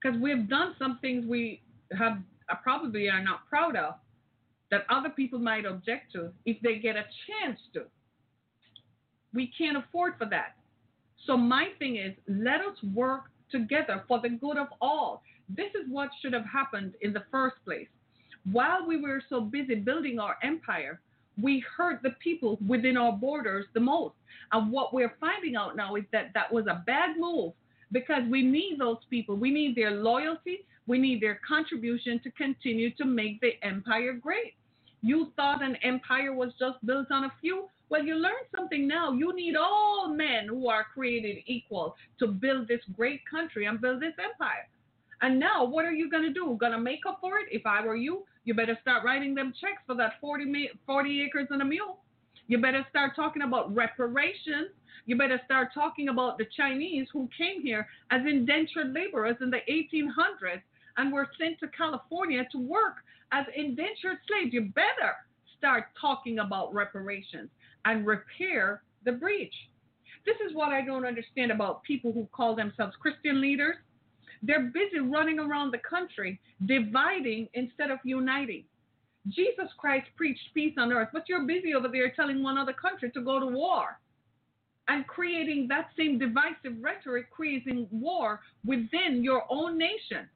Because 0.00 0.18
we've 0.20 0.48
done 0.48 0.74
some 0.78 0.98
things 1.00 1.26
we 1.26 1.62
have 1.96 2.18
uh, 2.50 2.54
probably 2.62 3.08
are 3.08 3.22
not 3.22 3.46
proud 3.48 3.76
of 3.76 3.94
that 4.70 4.86
other 4.88 5.10
people 5.10 5.38
might 5.38 5.66
object 5.66 6.12
to 6.12 6.30
if 6.46 6.56
they 6.62 6.78
get 6.78 6.96
a 6.96 7.04
chance 7.26 7.60
to. 7.74 7.82
We 9.34 9.52
can't 9.56 9.76
afford 9.76 10.14
for 10.18 10.26
that. 10.26 10.56
So 11.26 11.36
my 11.36 11.68
thing 11.78 11.96
is, 11.96 12.14
let 12.28 12.60
us 12.60 12.76
work 12.94 13.24
together 13.50 14.04
for 14.08 14.20
the 14.20 14.30
good 14.30 14.56
of 14.56 14.68
all. 14.80 15.22
This 15.48 15.70
is 15.74 15.90
what 15.90 16.08
should 16.22 16.32
have 16.32 16.46
happened 16.46 16.94
in 17.02 17.12
the 17.12 17.24
first 17.30 17.56
place. 17.64 17.88
While 18.50 18.86
we 18.86 19.00
were 19.00 19.22
so 19.28 19.40
busy 19.40 19.74
building 19.74 20.18
our 20.18 20.36
empire, 20.42 21.00
we 21.40 21.64
hurt 21.76 22.02
the 22.02 22.10
people 22.22 22.58
within 22.66 22.96
our 22.96 23.12
borders 23.12 23.66
the 23.74 23.80
most. 23.80 24.14
And 24.52 24.72
what 24.72 24.92
we're 24.92 25.14
finding 25.20 25.56
out 25.56 25.76
now 25.76 25.96
is 25.96 26.04
that 26.12 26.32
that 26.34 26.52
was 26.52 26.66
a 26.66 26.82
bad 26.86 27.16
move 27.18 27.52
because 27.92 28.22
we 28.28 28.42
need 28.42 28.78
those 28.78 28.98
people. 29.08 29.36
We 29.36 29.50
need 29.50 29.76
their 29.76 29.90
loyalty. 29.90 30.66
We 30.86 30.98
need 30.98 31.20
their 31.22 31.40
contribution 31.46 32.20
to 32.24 32.30
continue 32.32 32.92
to 32.94 33.04
make 33.04 33.40
the 33.40 33.52
empire 33.62 34.12
great. 34.12 34.54
You 35.02 35.32
thought 35.36 35.62
an 35.62 35.76
empire 35.82 36.32
was 36.32 36.52
just 36.58 36.84
built 36.84 37.10
on 37.10 37.24
a 37.24 37.32
few. 37.40 37.68
Well, 37.88 38.04
you 38.04 38.16
learn 38.16 38.42
something 38.54 38.86
now. 38.86 39.12
You 39.12 39.34
need 39.34 39.56
all 39.56 40.08
men 40.08 40.46
who 40.48 40.68
are 40.68 40.84
created 40.92 41.38
equal 41.46 41.96
to 42.18 42.28
build 42.28 42.68
this 42.68 42.80
great 42.96 43.20
country 43.28 43.66
and 43.66 43.80
build 43.80 44.00
this 44.00 44.14
empire. 44.22 44.68
And 45.22 45.38
now, 45.38 45.64
what 45.64 45.84
are 45.84 45.92
you 45.92 46.10
going 46.10 46.22
to 46.22 46.32
do? 46.32 46.56
Going 46.58 46.72
to 46.72 46.78
make 46.78 47.00
up 47.06 47.18
for 47.20 47.38
it? 47.38 47.46
If 47.50 47.66
I 47.66 47.84
were 47.84 47.96
you, 47.96 48.24
you 48.44 48.54
better 48.54 48.78
start 48.80 49.04
writing 49.04 49.34
them 49.34 49.52
checks 49.60 49.82
for 49.86 49.94
that 49.96 50.14
40, 50.20 50.70
40 50.86 51.22
acres 51.22 51.48
and 51.50 51.62
a 51.62 51.64
mule. 51.64 52.00
You 52.46 52.58
better 52.58 52.84
start 52.90 53.14
talking 53.14 53.42
about 53.42 53.74
reparations. 53.74 54.70
You 55.06 55.16
better 55.16 55.40
start 55.44 55.68
talking 55.72 56.08
about 56.08 56.38
the 56.38 56.46
Chinese 56.56 57.06
who 57.12 57.28
came 57.36 57.62
here 57.62 57.86
as 58.10 58.22
indentured 58.26 58.92
laborers 58.92 59.36
in 59.40 59.50
the 59.50 59.60
1800s 59.68 60.62
and 60.96 61.12
were 61.12 61.28
sent 61.38 61.60
to 61.60 61.68
California 61.68 62.46
to 62.52 62.58
work 62.58 62.96
as 63.32 63.46
indentured 63.56 64.18
slaves. 64.26 64.52
You 64.52 64.62
better 64.74 65.14
start 65.58 65.84
talking 66.00 66.40
about 66.40 66.74
reparations 66.74 67.50
and 67.84 68.06
repair 68.06 68.82
the 69.04 69.12
breach. 69.12 69.54
This 70.26 70.36
is 70.46 70.54
what 70.54 70.70
I 70.70 70.84
don't 70.84 71.06
understand 71.06 71.50
about 71.50 71.82
people 71.82 72.12
who 72.12 72.28
call 72.32 72.54
themselves 72.54 72.94
Christian 73.00 73.40
leaders. 73.40 73.76
They're 74.42 74.70
busy 74.72 75.00
running 75.00 75.38
around 75.40 75.72
the 75.72 75.78
country 75.78 76.40
dividing 76.66 77.48
instead 77.54 77.90
of 77.90 77.98
uniting. 78.04 78.64
Jesus 79.28 79.70
Christ 79.78 80.08
preached 80.16 80.54
peace 80.54 80.74
on 80.78 80.92
earth, 80.92 81.10
but 81.12 81.28
you're 81.28 81.46
busy 81.46 81.74
over 81.74 81.88
there 81.88 82.10
telling 82.16 82.42
one 82.42 82.58
other 82.58 82.74
country 82.74 83.10
to 83.12 83.22
go 83.22 83.40
to 83.40 83.46
war. 83.46 83.98
and 84.88 85.06
creating 85.06 85.68
that 85.68 85.88
same 85.98 86.18
divisive 86.18 86.74
rhetoric, 86.82 87.30
creating 87.30 87.88
war 87.90 88.40
within 88.66 89.22
your 89.24 89.44
own 89.50 89.78
nation. 89.78 90.28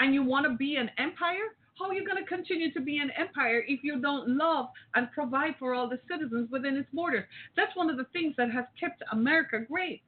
And 0.00 0.14
you 0.14 0.24
want 0.24 0.46
to 0.46 0.56
be 0.56 0.76
an 0.76 0.90
empire? 0.98 1.56
How 1.78 1.88
are 1.88 1.94
you 1.94 2.06
going 2.06 2.22
to 2.22 2.28
continue 2.28 2.72
to 2.74 2.80
be 2.80 2.98
an 2.98 3.10
empire 3.18 3.64
if 3.68 3.80
you 3.84 4.00
don't 4.00 4.28
love 4.36 4.66
and 4.96 5.10
provide 5.12 5.56
for 5.58 5.74
all 5.74 5.88
the 5.88 6.00
citizens 6.10 6.50
within 6.52 6.76
its 6.76 6.90
borders? 6.92 7.24
That's 7.56 7.76
one 7.76 7.90
of 7.90 7.98
the 7.98 8.06
things 8.12 8.34
that 8.38 8.50
has 8.52 8.66
kept 8.80 9.02
America 9.12 9.60
great. 9.70 10.02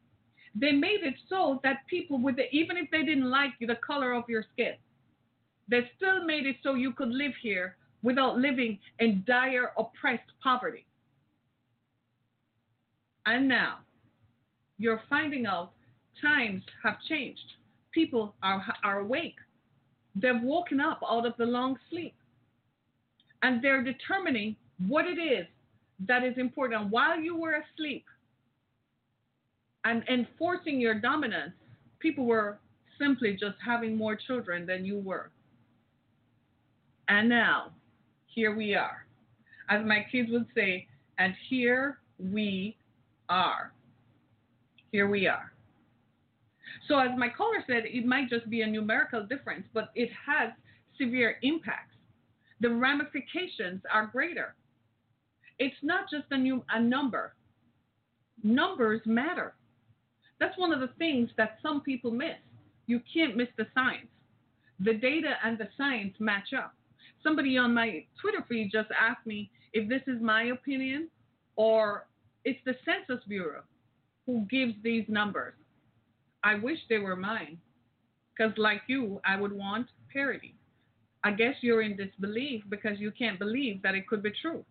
They 0.61 0.73
made 0.73 1.01
it 1.03 1.15
so 1.29 1.61
that 1.63 1.87
people, 1.89 2.19
with 2.19 2.37
the, 2.37 2.51
even 2.51 2.77
if 2.77 2.91
they 2.91 3.05
didn't 3.05 3.31
like 3.31 3.53
the 3.61 3.77
color 3.77 4.13
of 4.13 4.25
your 4.29 4.45
skin, 4.53 4.75
they 5.69 5.91
still 5.97 6.25
made 6.25 6.47
it 6.47 6.57
so 6.63 6.75
you 6.75 6.93
could 6.93 7.11
live 7.11 7.33
here 7.43 7.77
without 8.03 8.39
living 8.39 8.79
in 8.99 9.23
dire, 9.27 9.73
oppressed 9.77 10.31
poverty. 10.43 10.85
And 13.27 13.47
now 13.47 13.79
you're 14.79 15.03
finding 15.11 15.47
out 15.47 15.73
times 16.23 16.63
have 16.83 16.97
changed. 17.09 17.41
People 17.93 18.35
are, 18.43 18.65
are 18.83 19.01
awake. 19.01 19.37
They've 20.15 20.43
woken 20.43 20.81
up 20.81 21.01
out 21.09 21.27
of 21.27 21.35
the 21.37 21.45
long 21.45 21.79
sleep. 21.91 22.15
And 23.43 23.63
they're 23.63 23.85
determining 23.85 24.57
what 24.89 25.05
it 25.07 25.21
is 25.21 25.47
that 26.07 26.25
is 26.25 26.39
important. 26.39 26.91
While 26.91 27.21
you 27.21 27.37
were 27.37 27.63
asleep 27.63 28.05
and 29.85 30.03
enforcing 30.09 30.81
your 30.81 30.95
dominance, 30.95 31.53
people 32.01 32.25
were 32.25 32.59
simply 32.99 33.33
just 33.33 33.57
having 33.65 33.97
more 33.97 34.17
children 34.17 34.67
than 34.67 34.85
you 34.85 34.99
were. 34.99 35.31
And 37.09 37.29
now, 37.29 37.71
here 38.27 38.55
we 38.55 38.75
are. 38.75 39.07
As 39.71 39.85
my 39.85 40.05
kids 40.11 40.31
would 40.31 40.47
say, 40.55 40.87
and 41.19 41.35
here 41.49 41.99
we 42.19 42.77
are. 43.29 43.73
Here 44.93 45.09
we 45.09 45.27
are. 45.27 45.53
So, 46.87 46.99
as 46.99 47.11
my 47.19 47.29
caller 47.29 47.63
said, 47.67 47.85
it 47.87 48.07
might 48.07 48.31
just 48.31 48.49
be 48.49 48.63
a 48.63 48.67
numerical 48.67 49.25
difference, 49.25 49.67
but 49.75 49.91
it 49.95 50.11
has 50.27 50.51
severe 50.99 51.37
impacts. 51.43 51.95
The 52.61 52.71
ramifications 52.71 53.83
are 53.93 54.07
greater. 54.07 54.55
It's 55.59 55.77
not 55.83 56.11
just 56.11 56.25
a, 56.31 56.37
new, 56.37 56.65
a 56.71 56.81
number, 56.81 57.35
numbers 58.43 59.01
matter. 59.05 59.55
That's 60.41 60.57
one 60.59 60.73
of 60.73 60.81
the 60.81 60.91
things 60.99 61.31
that 61.37 61.59
some 61.63 61.81
people 61.81 62.11
miss. 62.11 62.37
You 62.87 63.01
can't 63.13 63.37
miss 63.37 63.49
the 63.57 63.67
science. 63.75 64.09
The 64.81 64.95
data 64.95 65.35
and 65.45 65.59
the 65.59 65.69
science 65.77 66.15
match 66.19 66.53
up. 66.57 66.75
Somebody 67.23 67.59
on 67.59 67.75
my 67.75 68.05
Twitter 68.21 68.45
feed 68.49 68.71
just 68.73 68.89
asked 68.99 69.27
me 69.27 69.51
if 69.73 69.89
this 69.89 70.03
is 70.07 70.23
my 70.23 70.45
opinion 70.45 71.09
or 71.57 72.07
it's 72.45 72.61
the 72.65 72.75
Census 72.85 73.25
Bureau 73.27 73.63
who 74.27 74.47
gives 74.51 74.75
these 74.83 75.05
numbers. 75.09 75.55
I 76.45 76.55
wish 76.55 76.79
they 76.89 76.99
were 76.99 77.17
mine, 77.17 77.59
because 78.37 78.57
like 78.57 78.83
you, 78.87 79.21
I 79.25 79.41
would 79.41 79.53
want 79.53 79.89
parity. 80.13 80.55
I 81.25 81.33
guess 81.33 81.55
you're 81.63 81.83
in 81.83 81.97
disbelief 81.97 82.63
because 82.69 83.01
you 83.01 83.11
can't 83.11 83.39
believe 83.39 83.83
that 83.83 83.97
it 83.97 84.07
could 84.07 84.23
be 84.23 84.33
true. 84.41 84.65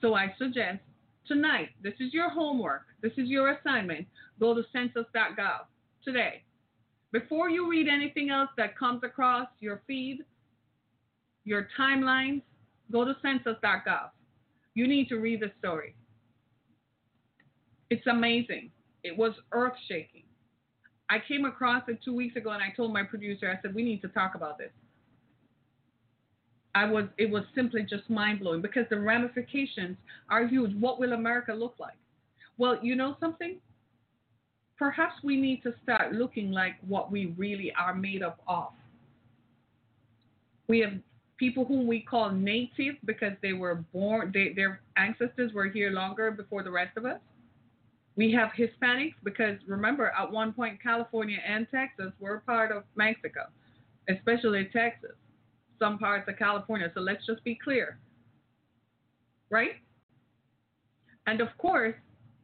So 0.00 0.14
I 0.14 0.34
suggest 0.38 0.80
tonight, 1.26 1.70
this 1.82 1.94
is 2.00 2.12
your 2.12 2.30
homework, 2.30 2.82
this 3.02 3.12
is 3.16 3.28
your 3.28 3.50
assignment. 3.50 4.06
Go 4.38 4.54
to 4.54 4.62
census.gov 4.72 5.60
today. 6.04 6.42
Before 7.12 7.50
you 7.50 7.68
read 7.68 7.88
anything 7.88 8.30
else 8.30 8.50
that 8.56 8.78
comes 8.78 9.02
across 9.04 9.48
your 9.60 9.82
feed, 9.86 10.24
your 11.44 11.68
timelines, 11.78 12.42
go 12.92 13.04
to 13.04 13.14
census.gov. 13.22 14.10
You 14.74 14.86
need 14.86 15.08
to 15.08 15.16
read 15.16 15.40
the 15.40 15.50
story. 15.58 15.94
It's 17.90 18.06
amazing. 18.06 18.70
It 19.02 19.16
was 19.16 19.32
earth 19.52 19.74
shaking. 19.88 20.22
I 21.08 21.18
came 21.26 21.44
across 21.44 21.82
it 21.88 21.98
two 22.04 22.14
weeks 22.14 22.36
ago 22.36 22.50
and 22.50 22.62
I 22.62 22.72
told 22.76 22.92
my 22.92 23.02
producer, 23.02 23.50
I 23.50 23.60
said, 23.60 23.74
we 23.74 23.82
need 23.82 24.00
to 24.02 24.08
talk 24.08 24.36
about 24.36 24.58
this. 24.58 24.70
I 26.74 26.84
was 26.84 27.06
it 27.18 27.28
was 27.28 27.42
simply 27.54 27.82
just 27.82 28.08
mind 28.08 28.40
blowing 28.40 28.62
because 28.62 28.84
the 28.90 28.98
ramifications 28.98 29.96
are 30.28 30.46
huge. 30.46 30.72
What 30.78 31.00
will 31.00 31.12
America 31.12 31.52
look 31.52 31.74
like? 31.78 31.96
Well, 32.58 32.78
you 32.82 32.94
know 32.94 33.16
something? 33.18 33.56
Perhaps 34.78 35.14
we 35.22 35.36
need 35.36 35.62
to 35.62 35.74
start 35.82 36.12
looking 36.12 36.52
like 36.52 36.74
what 36.86 37.10
we 37.10 37.34
really 37.36 37.72
are 37.78 37.94
made 37.94 38.22
up 38.22 38.40
of. 38.46 38.68
We 40.68 40.78
have 40.80 40.92
people 41.40 41.64
whom 41.64 41.86
we 41.86 42.00
call 42.00 42.30
native 42.30 42.94
because 43.04 43.32
they 43.42 43.54
were 43.54 43.76
born, 43.92 44.30
they, 44.32 44.52
their 44.54 44.80
ancestors 44.96 45.52
were 45.52 45.68
here 45.68 45.90
longer 45.90 46.30
before 46.30 46.62
the 46.62 46.70
rest 46.70 46.96
of 46.96 47.06
us. 47.06 47.18
We 48.16 48.30
have 48.32 48.50
Hispanics 48.50 49.14
because 49.24 49.56
remember, 49.66 50.12
at 50.18 50.30
one 50.30 50.52
point, 50.52 50.82
California 50.82 51.38
and 51.46 51.66
Texas 51.70 52.12
were 52.20 52.42
part 52.44 52.70
of 52.70 52.84
Mexico, 52.94 53.46
especially 54.08 54.68
Texas, 54.72 55.12
some 55.80 55.98
parts 55.98 56.28
of 56.28 56.38
California. 56.38 56.92
So 56.94 57.00
let's 57.00 57.26
just 57.26 57.42
be 57.42 57.58
clear, 57.62 57.98
right? 59.50 59.72
And 61.26 61.40
of 61.40 61.48
course, 61.58 61.96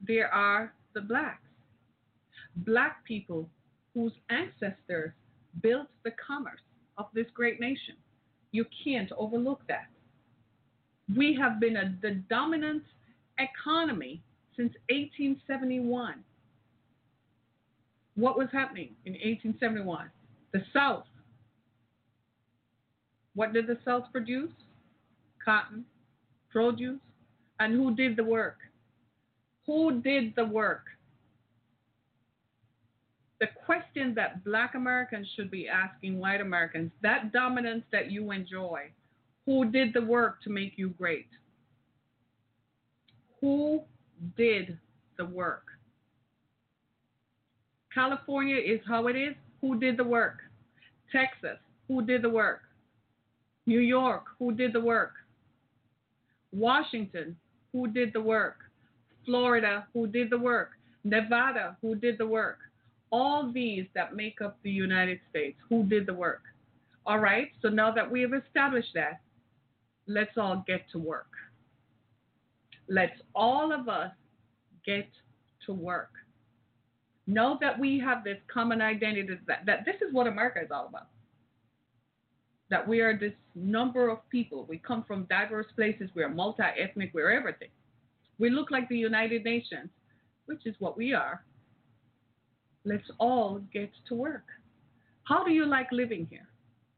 there 0.07 0.33
are 0.33 0.73
the 0.95 1.01
blacks, 1.01 1.43
black 2.57 3.05
people 3.05 3.49
whose 3.95 4.13
ancestors 4.31 5.13
built 5.63 5.89
the 6.05 6.13
commerce 6.27 6.61
of 6.99 7.07
this 7.15 7.27
great 7.35 7.61
nation. 7.61 7.95
You 8.53 8.65
can't 8.85 9.11
overlook 9.17 9.61
that. 9.69 9.89
We 11.15 11.37
have 11.41 11.61
been 11.61 11.77
a, 11.77 11.95
the 12.03 12.23
dominant 12.29 12.83
economy 13.39 14.23
since 14.57 14.73
1871. 14.89 16.25
What 18.15 18.39
was 18.39 18.49
happening 18.53 18.91
in 19.05 19.13
1871? 19.13 20.11
The 20.53 20.63
South. 20.73 21.05
What 23.37 23.53
did 23.53 23.69
the 23.69 23.79
cells 23.85 24.03
produce? 24.11 24.51
Cotton, 25.45 25.85
produce, 26.51 26.99
and 27.61 27.73
who 27.75 27.95
did 27.95 28.17
the 28.17 28.25
work? 28.25 28.57
Who 29.67 30.01
did 30.01 30.35
the 30.35 30.45
work? 30.45 30.83
The 33.39 33.47
question 33.65 34.15
that 34.17 34.45
black 34.45 34.75
Americans 34.75 35.29
should 35.37 35.51
be 35.51 35.69
asking 35.69 36.19
white 36.19 36.41
Americans 36.41 36.91
that 37.03 37.33
dominance 37.33 37.85
that 37.93 38.11
you 38.11 38.33
enjoy, 38.33 38.91
who 39.45 39.71
did 39.71 39.93
the 39.95 40.03
work 40.03 40.43
to 40.43 40.51
make 40.51 40.73
you 40.77 40.89
great? 40.89 41.29
Who 43.41 43.83
did 44.37 44.79
the 45.17 45.25
work. 45.25 45.65
California 47.93 48.57
is 48.57 48.81
how 48.87 49.07
it 49.09 49.17
is. 49.17 49.35
Who 49.61 49.79
did 49.79 49.97
the 49.97 50.05
work? 50.05 50.39
Texas, 51.11 51.59
who 51.89 52.05
did 52.05 52.23
the 52.23 52.29
work? 52.29 52.63
New 53.67 53.81
York, 53.81 54.25
who 54.39 54.53
did 54.53 54.73
the 54.73 54.81
work? 54.81 55.13
Washington, 56.53 57.37
who 57.73 57.89
did 57.89 58.13
the 58.13 58.21
work? 58.21 58.57
Florida, 59.25 59.87
who 59.93 60.07
did 60.07 60.31
the 60.31 60.39
work? 60.39 60.71
Nevada, 61.05 61.77
who 61.83 61.95
did 61.95 62.17
the 62.19 62.27
work? 62.27 62.59
All 63.11 63.51
these 63.53 63.87
that 63.95 64.15
make 64.15 64.41
up 64.41 64.59
the 64.63 64.71
United 64.71 65.21
States, 65.31 65.59
who 65.69 65.85
did 65.85 66.07
the 66.07 66.15
work? 66.15 66.43
All 67.05 67.19
right, 67.19 67.51
so 67.63 67.69
now 67.69 67.93
that 67.93 68.11
we 68.11 68.21
have 68.23 68.33
established 68.35 68.91
that, 68.95 69.21
let's 70.07 70.37
all 70.37 70.65
get 70.67 70.83
to 70.93 70.99
work. 70.99 71.31
Let's 72.89 73.21
all 73.35 73.73
of 73.73 73.89
us 73.89 74.13
get 74.85 75.09
to 75.67 75.73
work. 75.73 76.11
Know 77.27 77.59
that 77.61 77.79
we 77.79 77.99
have 77.99 78.23
this 78.23 78.39
common 78.53 78.81
identity, 78.81 79.39
that, 79.47 79.67
that 79.67 79.85
this 79.85 79.97
is 79.97 80.13
what 80.13 80.29
America 80.29 80.61
is 80.63 80.71
all 80.71 80.87
about. 80.87 81.09
That 82.69 82.87
we 82.87 83.01
are 83.01 83.17
this 83.17 83.33
number 83.55 84.09
of 84.09 84.19
people. 84.31 84.67
We 84.69 84.79
come 84.79 85.05
from 85.05 85.25
diverse 85.25 85.67
places. 85.77 86.11
We 86.15 86.23
are 86.23 86.29
multi 86.29 86.63
ethnic. 86.63 87.13
We're 87.15 87.31
everything. 87.31 87.69
We 88.39 88.51
look 88.51 88.71
like 88.71 88.89
the 88.89 88.99
United 88.99 89.45
Nations, 89.45 89.89
which 90.47 90.67
is 90.67 90.75
what 90.79 90.97
we 90.97 91.15
are. 91.15 91.45
Let's 92.85 93.09
all 93.19 93.61
get 93.73 93.91
to 94.09 94.15
work. 94.15 94.45
How 95.25 95.45
do 95.45 95.53
you 95.53 95.67
like 95.67 95.91
living 95.91 96.27
here? 96.31 96.49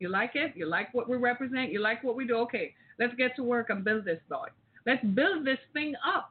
You 0.01 0.09
like 0.11 0.33
it? 0.35 0.53
You 0.55 0.67
like 0.67 0.93
what 0.95 1.09
we 1.09 1.17
represent? 1.17 1.73
You 1.73 1.81
like 1.81 2.05
what 2.05 2.17
we 2.17 2.27
do? 2.27 2.37
Okay, 2.39 2.75
let's 2.99 3.15
get 3.15 3.35
to 3.37 3.43
work 3.43 3.71
and 3.71 3.85
build 3.85 4.05
this 4.05 4.21
boy. 4.29 4.49
Let's 4.87 5.05
build 5.05 5.45
this 5.47 5.59
thing 5.73 5.95
up 6.07 6.31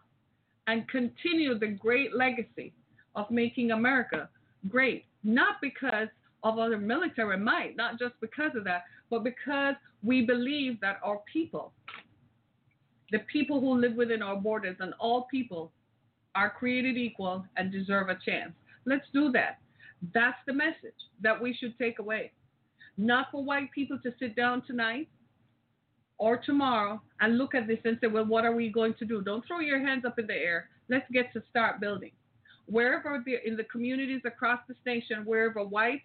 and 0.67 0.87
continue 0.89 1.57
the 1.57 1.67
great 1.67 2.15
legacy 2.15 2.73
of 3.15 3.29
making 3.31 3.71
America 3.71 4.29
great, 4.69 5.05
not 5.23 5.55
because 5.61 6.07
of 6.43 6.59
other 6.59 6.77
military 6.77 7.37
might, 7.37 7.75
not 7.75 7.99
just 7.99 8.13
because 8.21 8.51
of 8.55 8.63
that, 8.63 8.83
but 9.09 9.23
because 9.23 9.75
we 10.03 10.25
believe 10.25 10.79
that 10.81 10.99
our 11.03 11.21
people, 11.31 11.73
the 13.11 13.19
people 13.31 13.59
who 13.59 13.79
live 13.79 13.95
within 13.95 14.21
our 14.21 14.35
borders, 14.35 14.77
and 14.79 14.93
all 14.99 15.27
people 15.31 15.71
are 16.35 16.49
created 16.49 16.97
equal 16.97 17.45
and 17.55 17.71
deserve 17.71 18.09
a 18.09 18.17
chance. 18.23 18.53
Let's 18.85 19.05
do 19.13 19.31
that. 19.31 19.59
That's 20.13 20.37
the 20.45 20.53
message 20.53 20.93
that 21.21 21.41
we 21.41 21.53
should 21.53 21.77
take 21.79 21.99
away. 21.99 22.31
Not 22.97 23.27
for 23.31 23.43
white 23.43 23.71
people 23.71 23.97
to 24.03 24.13
sit 24.19 24.35
down 24.35 24.61
tonight 24.67 25.07
or 26.19 26.37
tomorrow 26.37 27.01
and 27.19 27.37
look 27.37 27.55
at 27.55 27.67
this 27.67 27.79
and 27.85 27.97
say, 28.01 28.07
well, 28.07 28.25
what 28.25 28.45
are 28.45 28.55
we 28.55 28.69
going 28.69 28.93
to 28.99 29.05
do? 29.05 29.21
Don't 29.21 29.45
throw 29.47 29.59
your 29.59 29.79
hands 29.79 30.05
up 30.05 30.19
in 30.19 30.27
the 30.27 30.35
air. 30.35 30.69
Let's 30.89 31.05
get 31.11 31.33
to 31.33 31.43
start 31.49 31.79
building. 31.79 32.11
wherever 32.67 33.15
in 33.45 33.55
the 33.57 33.63
communities 33.65 34.21
across 34.25 34.59
the 34.67 34.75
nation, 34.85 35.23
wherever 35.25 35.63
whites 35.63 36.03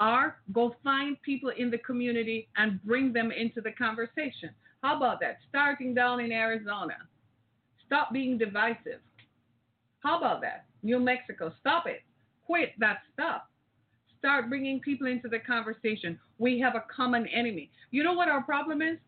are, 0.00 0.36
go 0.52 0.74
find 0.82 1.20
people 1.22 1.50
in 1.56 1.70
the 1.70 1.78
community 1.78 2.48
and 2.56 2.82
bring 2.84 3.12
them 3.12 3.30
into 3.30 3.60
the 3.60 3.72
conversation. 3.72 4.50
How 4.82 4.96
about 4.96 5.20
that? 5.20 5.38
Starting 5.48 5.94
down 5.94 6.20
in 6.20 6.32
Arizona. 6.32 6.96
Stop 7.86 8.12
being 8.12 8.38
divisive. 8.38 9.00
How 10.00 10.18
about 10.18 10.40
that? 10.40 10.66
New 10.82 10.98
Mexico, 10.98 11.52
stop 11.60 11.86
it. 11.86 12.02
Quit 12.44 12.70
that 12.78 12.98
stuff. 13.12 13.42
Start 14.18 14.48
bringing 14.48 14.80
people 14.80 15.06
into 15.06 15.28
the 15.28 15.38
conversation. 15.38 16.18
We 16.38 16.58
have 16.60 16.74
a 16.74 16.84
common 16.94 17.26
enemy. 17.28 17.70
You 17.90 18.02
know 18.02 18.12
what 18.12 18.28
our 18.28 18.42
problem 18.42 18.82
is? 18.82 18.98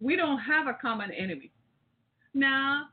We 0.00 0.16
don't 0.16 0.38
have 0.38 0.66
a 0.66 0.74
common 0.80 1.10
enemy. 1.10 1.50
Nah, 2.34 2.84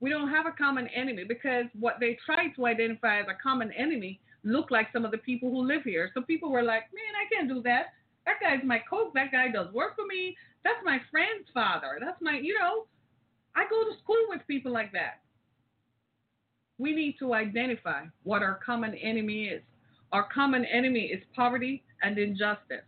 we 0.00 0.10
don't 0.10 0.28
have 0.28 0.46
a 0.46 0.52
common 0.52 0.88
enemy 0.88 1.24
because 1.24 1.66
what 1.78 1.96
they 2.00 2.18
tried 2.24 2.50
to 2.56 2.66
identify 2.66 3.20
as 3.20 3.26
a 3.28 3.40
common 3.42 3.72
enemy 3.72 4.20
look 4.44 4.70
like 4.70 4.88
some 4.92 5.04
of 5.04 5.10
the 5.10 5.18
people 5.18 5.50
who 5.50 5.66
live 5.66 5.82
here. 5.82 6.10
So 6.14 6.22
people 6.22 6.50
were 6.50 6.62
like, 6.62 6.84
man, 6.92 7.14
I 7.16 7.34
can't 7.34 7.48
do 7.48 7.62
that. 7.62 7.94
That 8.26 8.40
guy's 8.40 8.64
my 8.64 8.78
coach. 8.88 9.12
That 9.14 9.32
guy 9.32 9.50
does 9.50 9.72
work 9.72 9.96
for 9.96 10.06
me. 10.06 10.36
That's 10.64 10.78
my 10.84 10.98
friend's 11.10 11.48
father. 11.52 11.98
That's 12.00 12.20
my, 12.20 12.38
you 12.42 12.58
know, 12.58 12.86
I 13.54 13.64
go 13.68 13.84
to 13.84 13.98
school 14.02 14.24
with 14.28 14.40
people 14.46 14.72
like 14.72 14.92
that. 14.92 15.20
We 16.78 16.94
need 16.94 17.16
to 17.20 17.34
identify 17.34 18.04
what 18.22 18.42
our 18.42 18.60
common 18.64 18.94
enemy 18.94 19.44
is. 19.44 19.62
Our 20.12 20.28
common 20.32 20.64
enemy 20.64 21.06
is 21.06 21.22
poverty 21.34 21.84
and 22.02 22.18
injustice. 22.18 22.84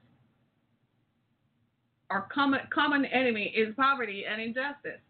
Our 2.11 2.28
common 2.32 2.61
common 2.72 3.04
enemy 3.04 3.52
is 3.57 3.74
poverty 3.76 4.24
and 4.30 4.40
injustice. 4.40 5.00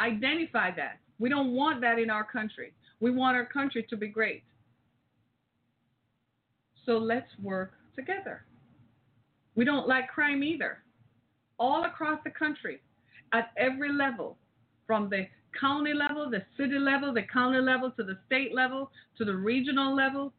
Identify 0.00 0.72
that. 0.76 0.98
We 1.18 1.28
don't 1.28 1.52
want 1.52 1.80
that 1.80 1.98
in 1.98 2.10
our 2.10 2.24
country. 2.24 2.72
We 3.00 3.10
want 3.10 3.36
our 3.36 3.46
country 3.46 3.86
to 3.88 3.96
be 3.96 4.08
great. 4.08 4.42
So 6.88 6.96
let's 6.96 7.28
work 7.42 7.72
together. 7.94 8.46
We 9.56 9.66
don't 9.66 9.86
like 9.86 10.08
crime 10.08 10.42
either. 10.42 10.78
All 11.58 11.84
across 11.84 12.18
the 12.24 12.30
country, 12.30 12.80
at 13.34 13.50
every 13.58 13.92
level, 13.92 14.38
from 14.86 15.10
the 15.10 15.26
county 15.60 15.92
level, 15.92 16.30
the 16.30 16.42
city 16.56 16.78
level, 16.78 17.12
the 17.12 17.24
county 17.30 17.58
level, 17.58 17.90
to 17.90 18.02
the 18.02 18.16
state 18.24 18.54
level, 18.54 18.90
to 19.18 19.26
the 19.26 19.34
regional 19.34 19.94
level, 19.94 20.32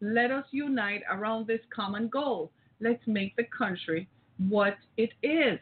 let 0.00 0.32
us 0.32 0.44
unite 0.50 1.02
around 1.08 1.46
this 1.46 1.60
common 1.72 2.08
goal. 2.08 2.50
Let's 2.80 3.06
make 3.06 3.36
the 3.36 3.46
country 3.56 4.08
what 4.48 4.76
it 4.96 5.10
is. 5.22 5.60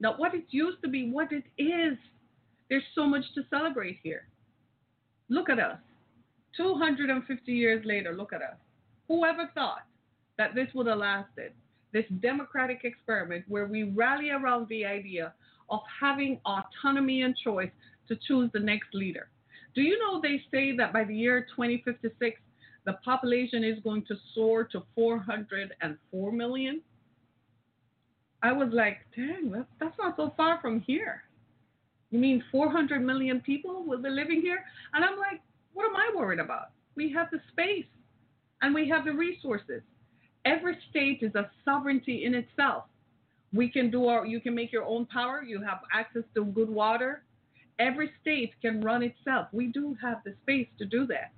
Not 0.00 0.18
what 0.18 0.34
it 0.34 0.44
used 0.48 0.80
to 0.84 0.88
be, 0.88 1.10
what 1.10 1.28
it 1.32 1.44
is. 1.58 1.98
There's 2.70 2.82
so 2.94 3.04
much 3.06 3.24
to 3.34 3.42
celebrate 3.50 3.98
here. 4.02 4.22
Look 5.28 5.50
at 5.50 5.58
us. 5.58 5.80
250 6.56 7.52
years 7.52 7.84
later, 7.84 8.16
look 8.16 8.32
at 8.32 8.40
us. 8.40 8.56
Whoever 9.08 9.50
thought 9.54 9.86
that 10.38 10.54
this 10.54 10.68
would 10.74 10.86
have 10.86 10.98
lasted? 10.98 11.52
This 11.92 12.04
democratic 12.20 12.80
experiment 12.84 13.44
where 13.48 13.66
we 13.66 13.84
rally 13.84 14.30
around 14.30 14.68
the 14.68 14.84
idea 14.84 15.32
of 15.70 15.80
having 16.00 16.40
autonomy 16.44 17.22
and 17.22 17.36
choice 17.36 17.70
to 18.08 18.16
choose 18.26 18.50
the 18.52 18.60
next 18.60 18.88
leader. 18.92 19.28
Do 19.74 19.82
you 19.82 19.98
know 19.98 20.20
they 20.20 20.42
say 20.50 20.76
that 20.76 20.92
by 20.92 21.04
the 21.04 21.14
year 21.14 21.46
2056, 21.56 22.40
the 22.84 22.92
population 23.04 23.64
is 23.64 23.78
going 23.82 24.04
to 24.06 24.14
soar 24.34 24.64
to 24.64 24.82
404 24.94 26.32
million? 26.32 26.82
I 28.42 28.52
was 28.52 28.68
like, 28.72 28.98
dang, 29.16 29.50
that's, 29.50 29.68
that's 29.80 29.96
not 29.98 30.16
so 30.16 30.34
far 30.36 30.60
from 30.60 30.80
here. 30.80 31.22
You 32.10 32.18
mean 32.18 32.44
400 32.52 33.00
million 33.00 33.40
people 33.40 33.84
will 33.84 34.02
be 34.02 34.10
living 34.10 34.40
here? 34.40 34.64
And 34.92 35.04
I'm 35.04 35.16
like, 35.16 35.40
what 35.72 35.86
am 35.88 35.96
I 35.96 36.12
worried 36.14 36.38
about? 36.38 36.70
We 36.94 37.12
have 37.12 37.30
the 37.30 37.40
space 37.50 37.86
and 38.64 38.74
we 38.74 38.88
have 38.88 39.04
the 39.04 39.12
resources. 39.12 39.82
Every 40.46 40.78
state 40.88 41.18
is 41.20 41.34
a 41.34 41.50
sovereignty 41.66 42.24
in 42.24 42.34
itself. 42.34 42.84
We 43.52 43.68
can 43.68 43.90
do 43.90 44.06
our, 44.06 44.24
you 44.24 44.40
can 44.40 44.54
make 44.54 44.72
your 44.72 44.84
own 44.84 45.04
power. 45.04 45.42
You 45.42 45.62
have 45.62 45.80
access 45.92 46.22
to 46.34 46.46
good 46.46 46.70
water. 46.70 47.24
Every 47.78 48.10
state 48.22 48.54
can 48.62 48.80
run 48.80 49.02
itself. 49.02 49.48
We 49.52 49.66
do 49.66 49.94
have 50.00 50.22
the 50.24 50.34
space 50.42 50.68
to 50.78 50.86
do 50.86 51.06
that. 51.08 51.32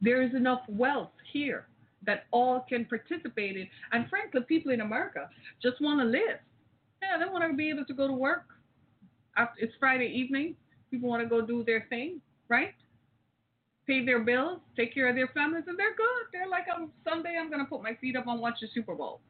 There 0.00 0.22
is 0.22 0.36
enough 0.36 0.60
wealth 0.68 1.10
here 1.32 1.66
that 2.06 2.26
all 2.30 2.64
can 2.68 2.84
participate 2.84 3.56
in. 3.56 3.68
And 3.90 4.08
frankly, 4.08 4.42
people 4.46 4.70
in 4.70 4.82
America 4.82 5.28
just 5.60 5.80
want 5.80 5.98
to 5.98 6.06
live. 6.06 6.38
Yeah, 7.02 7.18
they 7.18 7.28
want 7.28 7.42
to 7.50 7.56
be 7.56 7.70
able 7.70 7.84
to 7.86 7.94
go 7.94 8.06
to 8.06 8.12
work. 8.12 8.44
It's 9.58 9.74
Friday 9.80 10.06
evening. 10.06 10.54
People 10.92 11.08
want 11.08 11.24
to 11.24 11.28
go 11.28 11.44
do 11.44 11.64
their 11.64 11.86
thing, 11.90 12.20
right? 12.48 12.74
Pay 13.88 14.04
their 14.04 14.20
bills, 14.20 14.60
take 14.76 14.94
care 14.94 15.08
of 15.08 15.16
their 15.16 15.28
families, 15.28 15.64
and 15.66 15.78
they're 15.78 15.96
good. 15.96 16.26
They're 16.32 16.48
like, 16.48 16.64
I'm, 16.72 16.90
someday 17.08 17.36
I'm 17.40 17.48
going 17.48 17.64
to 17.64 17.68
put 17.68 17.82
my 17.82 17.96
feet 18.00 18.14
up 18.14 18.26
and 18.26 18.40
watch 18.40 18.56
the 18.60 18.68
Super 18.72 18.94
Bowl. 18.94 19.20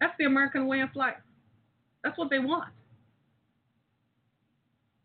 That's 0.00 0.14
the 0.18 0.24
American 0.24 0.66
way 0.66 0.80
of 0.80 0.88
life. 0.96 1.20
That's 2.02 2.16
what 2.16 2.30
they 2.30 2.38
want. 2.38 2.70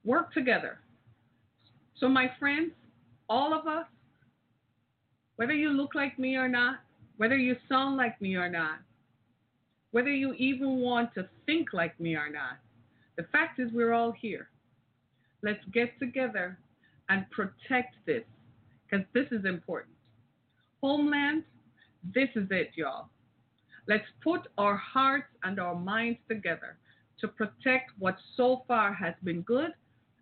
Work 0.06 0.34
together. 0.34 0.80
So, 2.00 2.08
my 2.08 2.32
friends, 2.40 2.72
all 3.30 3.54
of 3.54 3.68
us, 3.68 3.86
whether 5.36 5.54
you 5.54 5.72
look 5.72 5.94
like 5.94 6.18
me 6.18 6.38
or 6.38 6.48
not, 6.48 6.78
whether 7.18 7.38
you 7.38 7.58
sound 7.68 7.98
like 7.98 8.20
me 8.22 8.36
or 8.36 8.50
not, 8.50 8.80
whether 9.92 10.12
you 10.12 10.34
even 10.34 10.78
want 10.78 11.14
to 11.16 11.28
think 11.46 11.74
like 11.74 12.00
me 12.00 12.16
or 12.16 12.30
not, 12.30 12.58
the 13.18 13.24
fact 13.32 13.60
is 13.60 13.72
we're 13.74 13.94
all 13.94 14.12
here. 14.12 14.48
Let's 15.42 15.64
get 15.74 15.98
together 16.00 16.58
and 17.10 17.26
protect 17.32 17.96
this 18.06 18.24
because 18.96 19.08
this 19.14 19.38
is 19.38 19.46
important. 19.46 19.96
Homeland, 20.82 21.44
this 22.14 22.30
is 22.36 22.48
it, 22.52 22.72
y'all. 22.76 23.10
Let's 23.88 24.06
put 24.24 24.42
our 24.58 24.76
hearts 24.76 25.28
and 25.44 25.60
our 25.60 25.76
minds 25.76 26.20
together 26.28 26.78
to 27.20 27.28
protect 27.28 27.92
what 28.00 28.18
so 28.36 28.64
far 28.68 28.94
has 28.94 29.14
been 29.24 29.42
good, 29.42 29.72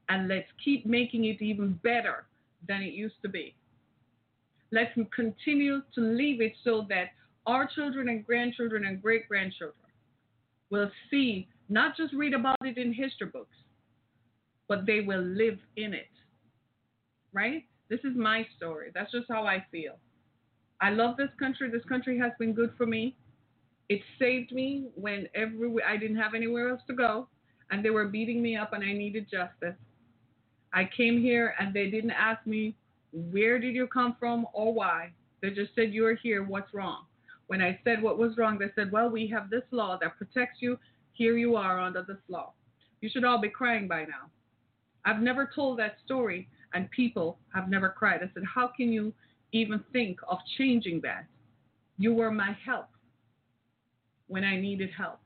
and 0.10 0.28
let's 0.28 0.48
keep 0.64 0.86
making 0.86 1.26
it 1.26 1.42
even 1.42 1.80
better 1.84 2.26
than 2.68 2.82
it 2.82 2.94
used 2.94 3.22
to 3.22 3.30
be. 3.30 3.56
Let's 4.72 4.92
continue 5.16 5.82
to 5.96 6.02
leave 6.02 6.42
it 6.42 6.54
so 6.64 6.86
that 6.90 7.12
our 7.46 7.68
children 7.68 8.10
and 8.10 8.26
grandchildren 8.26 8.86
and 8.86 9.02
great 9.02 9.28
grandchildren 9.28 9.76
will 10.70 10.90
see, 11.10 11.48
not 11.70 11.96
just 11.96 12.14
read 12.14 12.34
about 12.34 12.58
it 12.62 12.78
in 12.78 12.94
history 12.94 13.28
books, 13.28 13.56
but 14.68 14.86
they 14.86 15.02
will 15.02 15.22
live 15.22 15.60
in 15.78 15.94
it. 15.94 16.08
Right? 17.34 17.66
This 17.94 18.12
is 18.12 18.18
my 18.18 18.44
story. 18.58 18.90
That's 18.96 19.12
just 19.12 19.28
how 19.30 19.46
I 19.46 19.64
feel. 19.72 20.00
I 20.82 20.90
love 20.90 21.16
this 21.16 21.30
country. 21.38 21.70
This 21.70 21.86
country 21.88 22.18
has 22.18 22.32
been 22.40 22.52
good 22.52 22.72
for 22.76 22.88
me. 22.88 23.16
It 23.88 24.02
saved 24.18 24.52
me 24.52 24.88
when 24.96 25.28
every 25.36 25.72
I 25.88 25.98
didn't 25.98 26.18
have 26.18 26.34
anywhere 26.34 26.70
else 26.70 26.82
to 26.88 26.96
go, 26.96 27.28
and 27.70 27.86
they 27.86 27.92
were 27.92 28.08
beating 28.08 28.42
me 28.42 28.56
up, 28.56 28.74
and 28.74 28.84
I 28.84 28.94
needed 28.94 29.28
justice. 29.30 29.76
I 30.74 30.90
came 30.98 31.22
here, 31.22 31.54
and 31.60 31.72
they 31.72 31.92
didn't 31.92 32.18
ask 32.30 32.48
me 32.48 32.76
where 33.12 33.60
did 33.60 33.76
you 33.76 33.86
come 33.86 34.16
from 34.20 34.48
or 34.54 34.74
why. 34.74 35.12
They 35.44 35.52
just 35.52 35.76
said 35.76 35.94
you're 35.94 36.16
here. 36.16 36.44
What's 36.44 36.74
wrong? 36.74 37.06
When 37.46 37.62
I 37.62 37.80
said 37.84 38.02
what 38.02 38.18
was 38.18 38.38
wrong, 38.38 38.58
they 38.58 38.72
said, 38.74 38.92
well, 38.92 39.12
we 39.12 39.28
have 39.28 39.52
this 39.52 39.66
law 39.70 40.00
that 40.02 40.18
protects 40.18 40.64
you. 40.64 40.80
Here 41.12 41.38
you 41.38 41.56
are 41.58 41.80
under 41.80 42.02
this 42.02 42.24
law. 42.28 42.54
You 43.02 43.10
should 43.10 43.24
all 43.24 43.40
be 43.40 43.50
crying 43.50 43.88
by 43.88 44.06
now. 44.06 44.32
I've 45.06 45.22
never 45.22 45.48
told 45.54 45.78
that 45.78 45.98
story 46.04 46.48
and 46.74 46.90
people 46.92 47.38
have 47.54 47.70
never 47.70 47.90
cried. 47.90 48.22
I 48.24 48.30
said, 48.34 48.44
How 48.44 48.68
can 48.68 48.92
you 48.92 49.14
even 49.52 49.84
think 49.94 50.20
of 50.28 50.40
changing 50.58 51.02
that? 51.02 51.26
You 51.98 52.14
were 52.14 52.32
my 52.32 52.56
help 52.66 52.88
when 54.28 54.44
I 54.44 54.60
needed 54.60 54.90
help. 54.98 55.20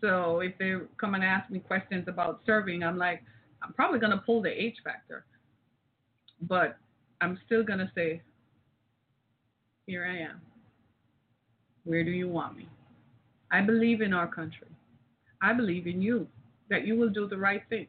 So 0.00 0.40
if 0.40 0.58
they 0.58 0.74
come 1.00 1.14
and 1.14 1.24
ask 1.24 1.50
me 1.50 1.60
questions 1.60 2.06
about 2.08 2.40
serving, 2.44 2.82
I'm 2.82 2.98
like, 2.98 3.22
I'm 3.62 3.72
probably 3.72 4.00
going 4.00 4.10
to 4.10 4.18
pull 4.18 4.42
the 4.42 4.50
H 4.50 4.76
factor. 4.84 5.24
But 6.42 6.76
I'm 7.20 7.38
still 7.46 7.62
going 7.62 7.78
to 7.78 7.90
say, 7.94 8.20
Here 9.86 10.04
I 10.04 10.18
am. 10.18 10.40
Where 11.84 12.04
do 12.04 12.10
you 12.10 12.28
want 12.28 12.56
me? 12.56 12.68
I 13.52 13.60
believe 13.60 14.00
in 14.00 14.12
our 14.12 14.26
country. 14.26 14.68
I 15.40 15.52
believe 15.52 15.86
in 15.86 16.00
you, 16.00 16.26
that 16.70 16.86
you 16.86 16.96
will 16.96 17.10
do 17.10 17.28
the 17.28 17.36
right 17.36 17.62
thing 17.68 17.86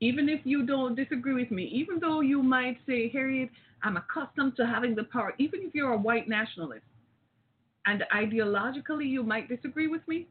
even 0.00 0.28
if 0.28 0.40
you 0.44 0.64
don't 0.64 0.94
disagree 0.94 1.34
with 1.34 1.50
me, 1.50 1.64
even 1.64 2.00
though 2.00 2.20
you 2.20 2.42
might 2.42 2.78
say, 2.86 3.10
Harriet, 3.10 3.50
I'm 3.82 3.96
accustomed 3.96 4.56
to 4.56 4.66
having 4.66 4.94
the 4.94 5.04
power, 5.04 5.34
even 5.38 5.60
if 5.62 5.74
you're 5.74 5.92
a 5.92 5.98
white 5.98 6.28
nationalist 6.28 6.84
and 7.86 8.04
ideologically 8.14 9.08
you 9.08 9.22
might 9.22 9.48
disagree 9.48 9.88
with 9.88 10.06
me, 10.08 10.26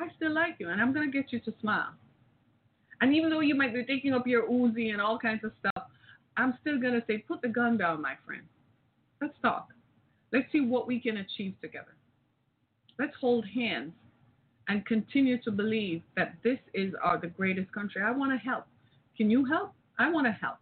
I 0.00 0.08
still 0.16 0.32
like 0.32 0.56
you 0.58 0.70
and 0.70 0.80
I'm 0.80 0.92
going 0.92 1.10
to 1.10 1.16
get 1.16 1.32
you 1.32 1.40
to 1.40 1.54
smile. 1.60 1.92
And 3.00 3.14
even 3.14 3.30
though 3.30 3.40
you 3.40 3.54
might 3.54 3.74
be 3.74 3.84
taking 3.84 4.12
up 4.12 4.26
your 4.26 4.48
Uzi 4.48 4.92
and 4.92 5.00
all 5.00 5.18
kinds 5.18 5.44
of 5.44 5.52
stuff, 5.58 5.86
I'm 6.36 6.54
still 6.60 6.80
going 6.80 6.94
to 6.94 7.02
say, 7.06 7.18
put 7.18 7.42
the 7.42 7.48
gun 7.48 7.76
down, 7.76 8.02
my 8.02 8.14
friend. 8.26 8.42
Let's 9.20 9.34
talk. 9.42 9.68
Let's 10.32 10.46
see 10.52 10.60
what 10.60 10.86
we 10.86 11.00
can 11.00 11.18
achieve 11.18 11.54
together. 11.60 11.94
Let's 12.98 13.14
hold 13.20 13.46
hands 13.46 13.92
and 14.68 14.84
continue 14.86 15.40
to 15.42 15.50
believe 15.50 16.02
that 16.16 16.34
this 16.44 16.58
is 16.74 16.92
our 17.02 17.18
the 17.18 17.26
greatest 17.26 17.72
country. 17.72 18.02
I 18.02 18.10
want 18.10 18.32
to 18.32 18.38
help. 18.38 18.64
Can 19.20 19.30
you 19.30 19.44
help? 19.44 19.74
I 19.98 20.10
want 20.10 20.26
to 20.28 20.32
help. 20.32 20.56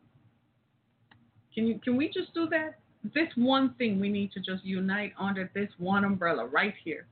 Can 1.54 1.68
you 1.68 1.78
can 1.78 1.96
we 1.96 2.08
just 2.08 2.34
do 2.34 2.48
that? 2.48 2.80
This 3.14 3.28
one 3.36 3.74
thing 3.78 4.00
we 4.00 4.08
need 4.08 4.32
to 4.32 4.40
just 4.40 4.64
unite 4.64 5.12
under 5.16 5.48
this 5.54 5.68
one 5.78 6.04
umbrella 6.04 6.44
right 6.44 6.74
here. 6.82 7.06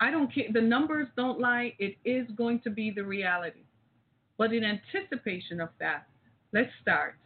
I 0.00 0.10
don't 0.10 0.34
care. 0.34 0.46
The 0.50 0.62
numbers 0.62 1.08
don't 1.14 1.40
lie. 1.40 1.74
It 1.78 1.96
is 2.06 2.26
going 2.38 2.60
to 2.60 2.70
be 2.70 2.90
the 2.90 3.04
reality. 3.04 3.64
But 4.38 4.54
in 4.54 4.64
anticipation 4.64 5.60
of 5.60 5.68
that, 5.78 6.06
let's 6.54 6.70
start 6.80 7.16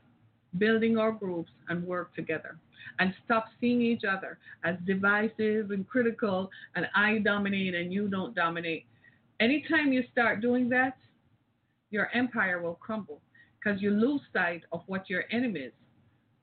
building 0.59 0.99
our 0.99 1.13
groups 1.13 1.53
and 1.69 1.87
work 1.87 2.13
together 2.17 2.59
and 2.99 3.15
stop 3.25 3.45
seeing 3.61 3.81
each 3.81 4.03
other 4.03 4.39
as 4.65 4.75
divisive 4.89 5.71
and 5.71 5.89
critical 5.89 6.51
and 6.75 6.89
I 6.97 7.19
dominate 7.19 7.77
and 7.77 7.93
you 7.93 8.09
don't 8.09 8.35
dominate. 8.35 8.87
Anytime 9.39 9.93
you 9.93 10.03
start 10.11 10.41
doing 10.41 10.69
that, 10.71 10.97
your 11.91 12.09
empire 12.15 12.61
will 12.61 12.75
crumble 12.75 13.21
because 13.59 13.81
you 13.81 13.91
lose 13.91 14.21
sight 14.33 14.63
of 14.73 14.83
what 14.87 15.09
your 15.09 15.25
enemies 15.31 15.73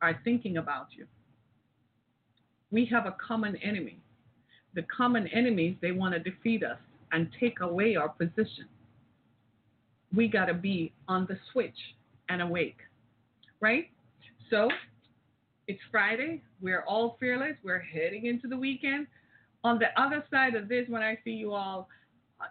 are 0.01 0.19
thinking 0.23 0.57
about 0.57 0.87
you. 0.97 1.05
We 2.71 2.85
have 2.85 3.05
a 3.05 3.15
common 3.25 3.55
enemy. 3.57 3.99
The 4.73 4.83
common 4.83 5.27
enemies, 5.27 5.75
they 5.81 5.91
want 5.91 6.13
to 6.13 6.19
defeat 6.19 6.63
us 6.63 6.77
and 7.11 7.29
take 7.39 7.61
away 7.61 7.95
our 7.95 8.09
position. 8.09 8.67
We 10.13 10.27
got 10.27 10.45
to 10.45 10.53
be 10.53 10.91
on 11.07 11.25
the 11.27 11.37
switch 11.51 11.77
and 12.29 12.41
awake, 12.41 12.77
right? 13.61 13.89
So 14.49 14.69
it's 15.67 15.79
Friday. 15.91 16.41
We're 16.61 16.83
all 16.83 17.17
fearless. 17.19 17.55
We're 17.63 17.79
heading 17.79 18.25
into 18.25 18.47
the 18.47 18.57
weekend. 18.57 19.07
On 19.63 19.79
the 19.79 19.87
other 19.99 20.23
side 20.29 20.55
of 20.55 20.67
this, 20.67 20.85
when 20.89 21.01
I 21.01 21.17
see 21.23 21.31
you 21.31 21.53
all, 21.53 21.87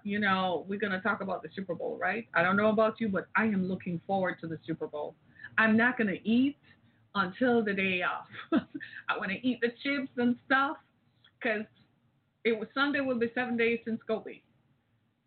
you 0.03 0.19
know, 0.19 0.65
we're 0.69 0.79
going 0.79 0.93
to 0.93 1.01
talk 1.01 1.21
about 1.21 1.43
the 1.43 1.49
Super 1.55 1.75
Bowl, 1.75 1.99
right? 2.01 2.27
I 2.35 2.43
don't 2.43 2.57
know 2.57 2.69
about 2.69 3.01
you, 3.01 3.09
but 3.09 3.27
I 3.37 3.45
am 3.45 3.69
looking 3.69 4.01
forward 4.07 4.37
to 4.41 4.47
the 4.47 4.59
Super 4.67 4.87
Bowl. 4.87 5.15
I'm 5.59 5.77
not 5.77 5.97
going 5.97 6.09
to 6.09 6.29
eat 6.29 6.57
until 7.15 7.63
the 7.65 7.73
day 7.73 8.03
off. 8.03 8.27
I 9.09 9.19
want 9.19 9.31
to 9.31 9.47
eat 9.47 9.61
the 9.61 9.69
chips 9.83 10.11
and 10.17 10.37
stuff 10.47 10.79
because 11.41 11.65
it 12.45 12.59
was 12.59 12.69
Sunday 12.75 13.01
will 13.01 13.19
be 13.19 13.31
seven 13.35 13.57
days 13.57 13.81
since 13.85 14.01
Kobe. 14.07 14.41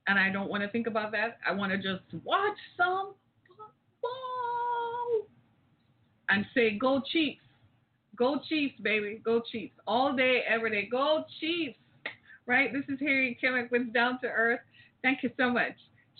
And 0.08 0.18
I 0.20 0.32
don't 0.32 0.50
want 0.50 0.64
to 0.64 0.70
think 0.70 0.88
about 0.88 1.12
that. 1.12 1.38
I 1.48 1.54
want 1.54 1.72
to 1.72 1.78
just 1.78 2.04
watch 2.24 2.58
some 2.78 3.14
football 3.48 5.28
and 6.30 6.46
say, 6.54 6.78
go 6.78 7.02
Chiefs. 7.12 7.42
Go 8.16 8.40
Chiefs, 8.48 8.76
baby. 8.82 9.22
Go 9.24 9.42
Chiefs. 9.52 9.76
All 9.86 10.16
day, 10.16 10.42
every 10.48 10.72
day. 10.72 10.88
Go 10.90 11.26
Chiefs. 11.40 11.78
Right? 12.48 12.72
This 12.72 12.84
is 12.88 13.00
Harriet 13.00 13.38
Kimmick 13.44 13.70
with 13.72 13.94
Down 13.94 14.20
to 14.22 14.28
Earth. 14.28 14.62
Thank 15.04 15.22
you 15.22 15.30
so 15.38 15.50
much. 15.50 15.74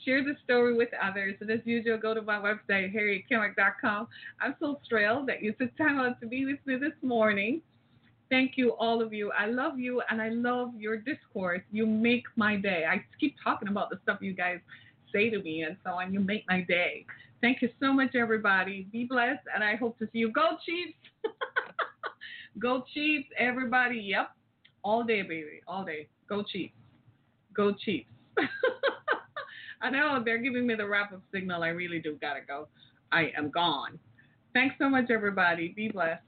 Share 0.06 0.24
the 0.24 0.36
story 0.44 0.76
with 0.76 0.90
others. 1.02 1.36
And 1.40 1.50
as 1.50 1.62
usual, 1.64 1.98
go 1.98 2.14
to 2.14 2.22
my 2.22 2.36
website, 2.36 2.94
harrietkimmick.com. 2.94 4.08
I'm 4.42 4.56
so 4.60 4.80
thrilled 4.88 5.28
that 5.30 5.42
you 5.42 5.54
took 5.54 5.76
time 5.78 5.98
out 5.98 6.20
to 6.22 6.28
be 6.28 6.46
with 6.46 6.60
me 6.66 6.76
this 6.76 6.94
morning. 7.02 7.62
Thank 8.30 8.58
you, 8.58 8.72
all 8.72 9.02
of 9.02 9.14
you. 9.14 9.32
I 9.32 9.46
love 9.46 9.80
you 9.80 10.02
and 10.10 10.22
I 10.22 10.30
love 10.30 10.74
your 10.78 10.98
discourse. 10.98 11.62
You 11.72 11.86
make 11.86 12.24
my 12.36 12.58
day. 12.58 12.86
I 12.88 13.04
keep 13.20 13.36
talking 13.42 13.70
about 13.70 13.90
the 13.90 14.00
stuff 14.04 14.20
you 14.22 14.34
guys 14.34 14.60
say 15.14 15.30
to 15.30 15.42
me 15.42 15.64
and 15.64 15.78
so 15.84 15.92
on. 15.92 16.14
You 16.14 16.20
make 16.20 16.44
my 16.50 16.62
day. 16.62 17.06
Thank 17.42 17.62
you 17.62 17.70
so 17.80 17.94
much, 17.94 18.16
everybody. 18.16 18.88
Be 18.92 19.06
blessed, 19.06 19.44
and 19.54 19.64
I 19.64 19.76
hope 19.76 19.98
to 20.00 20.06
see 20.12 20.20
you. 20.20 20.32
Go 20.32 20.58
Chiefs! 20.66 20.98
Go 22.60 22.84
Chiefs, 22.94 23.30
everybody. 23.38 24.00
Yep. 24.00 24.32
All 24.84 25.04
day, 25.04 25.22
baby. 25.22 25.62
All 25.68 25.86
day. 25.86 26.08
Go 26.28 26.44
Chiefs. 26.44 26.74
Go 27.54 27.74
Chiefs. 27.74 28.10
I 29.82 29.90
know 29.90 30.22
they're 30.24 30.38
giving 30.40 30.66
me 30.66 30.76
the 30.76 30.88
wrap 30.88 31.14
up 31.14 31.22
signal. 31.32 31.64
I 31.64 31.70
really 31.70 32.00
do 32.00 32.18
gotta 32.22 32.42
go. 32.48 32.68
I 33.12 33.32
am 33.38 33.50
gone. 33.50 34.00
Thanks 34.54 34.76
so 34.80 34.90
much, 34.90 35.10
everybody. 35.10 35.74
Be 35.76 35.90
blessed. 35.90 36.22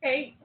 Hey. 0.00 0.36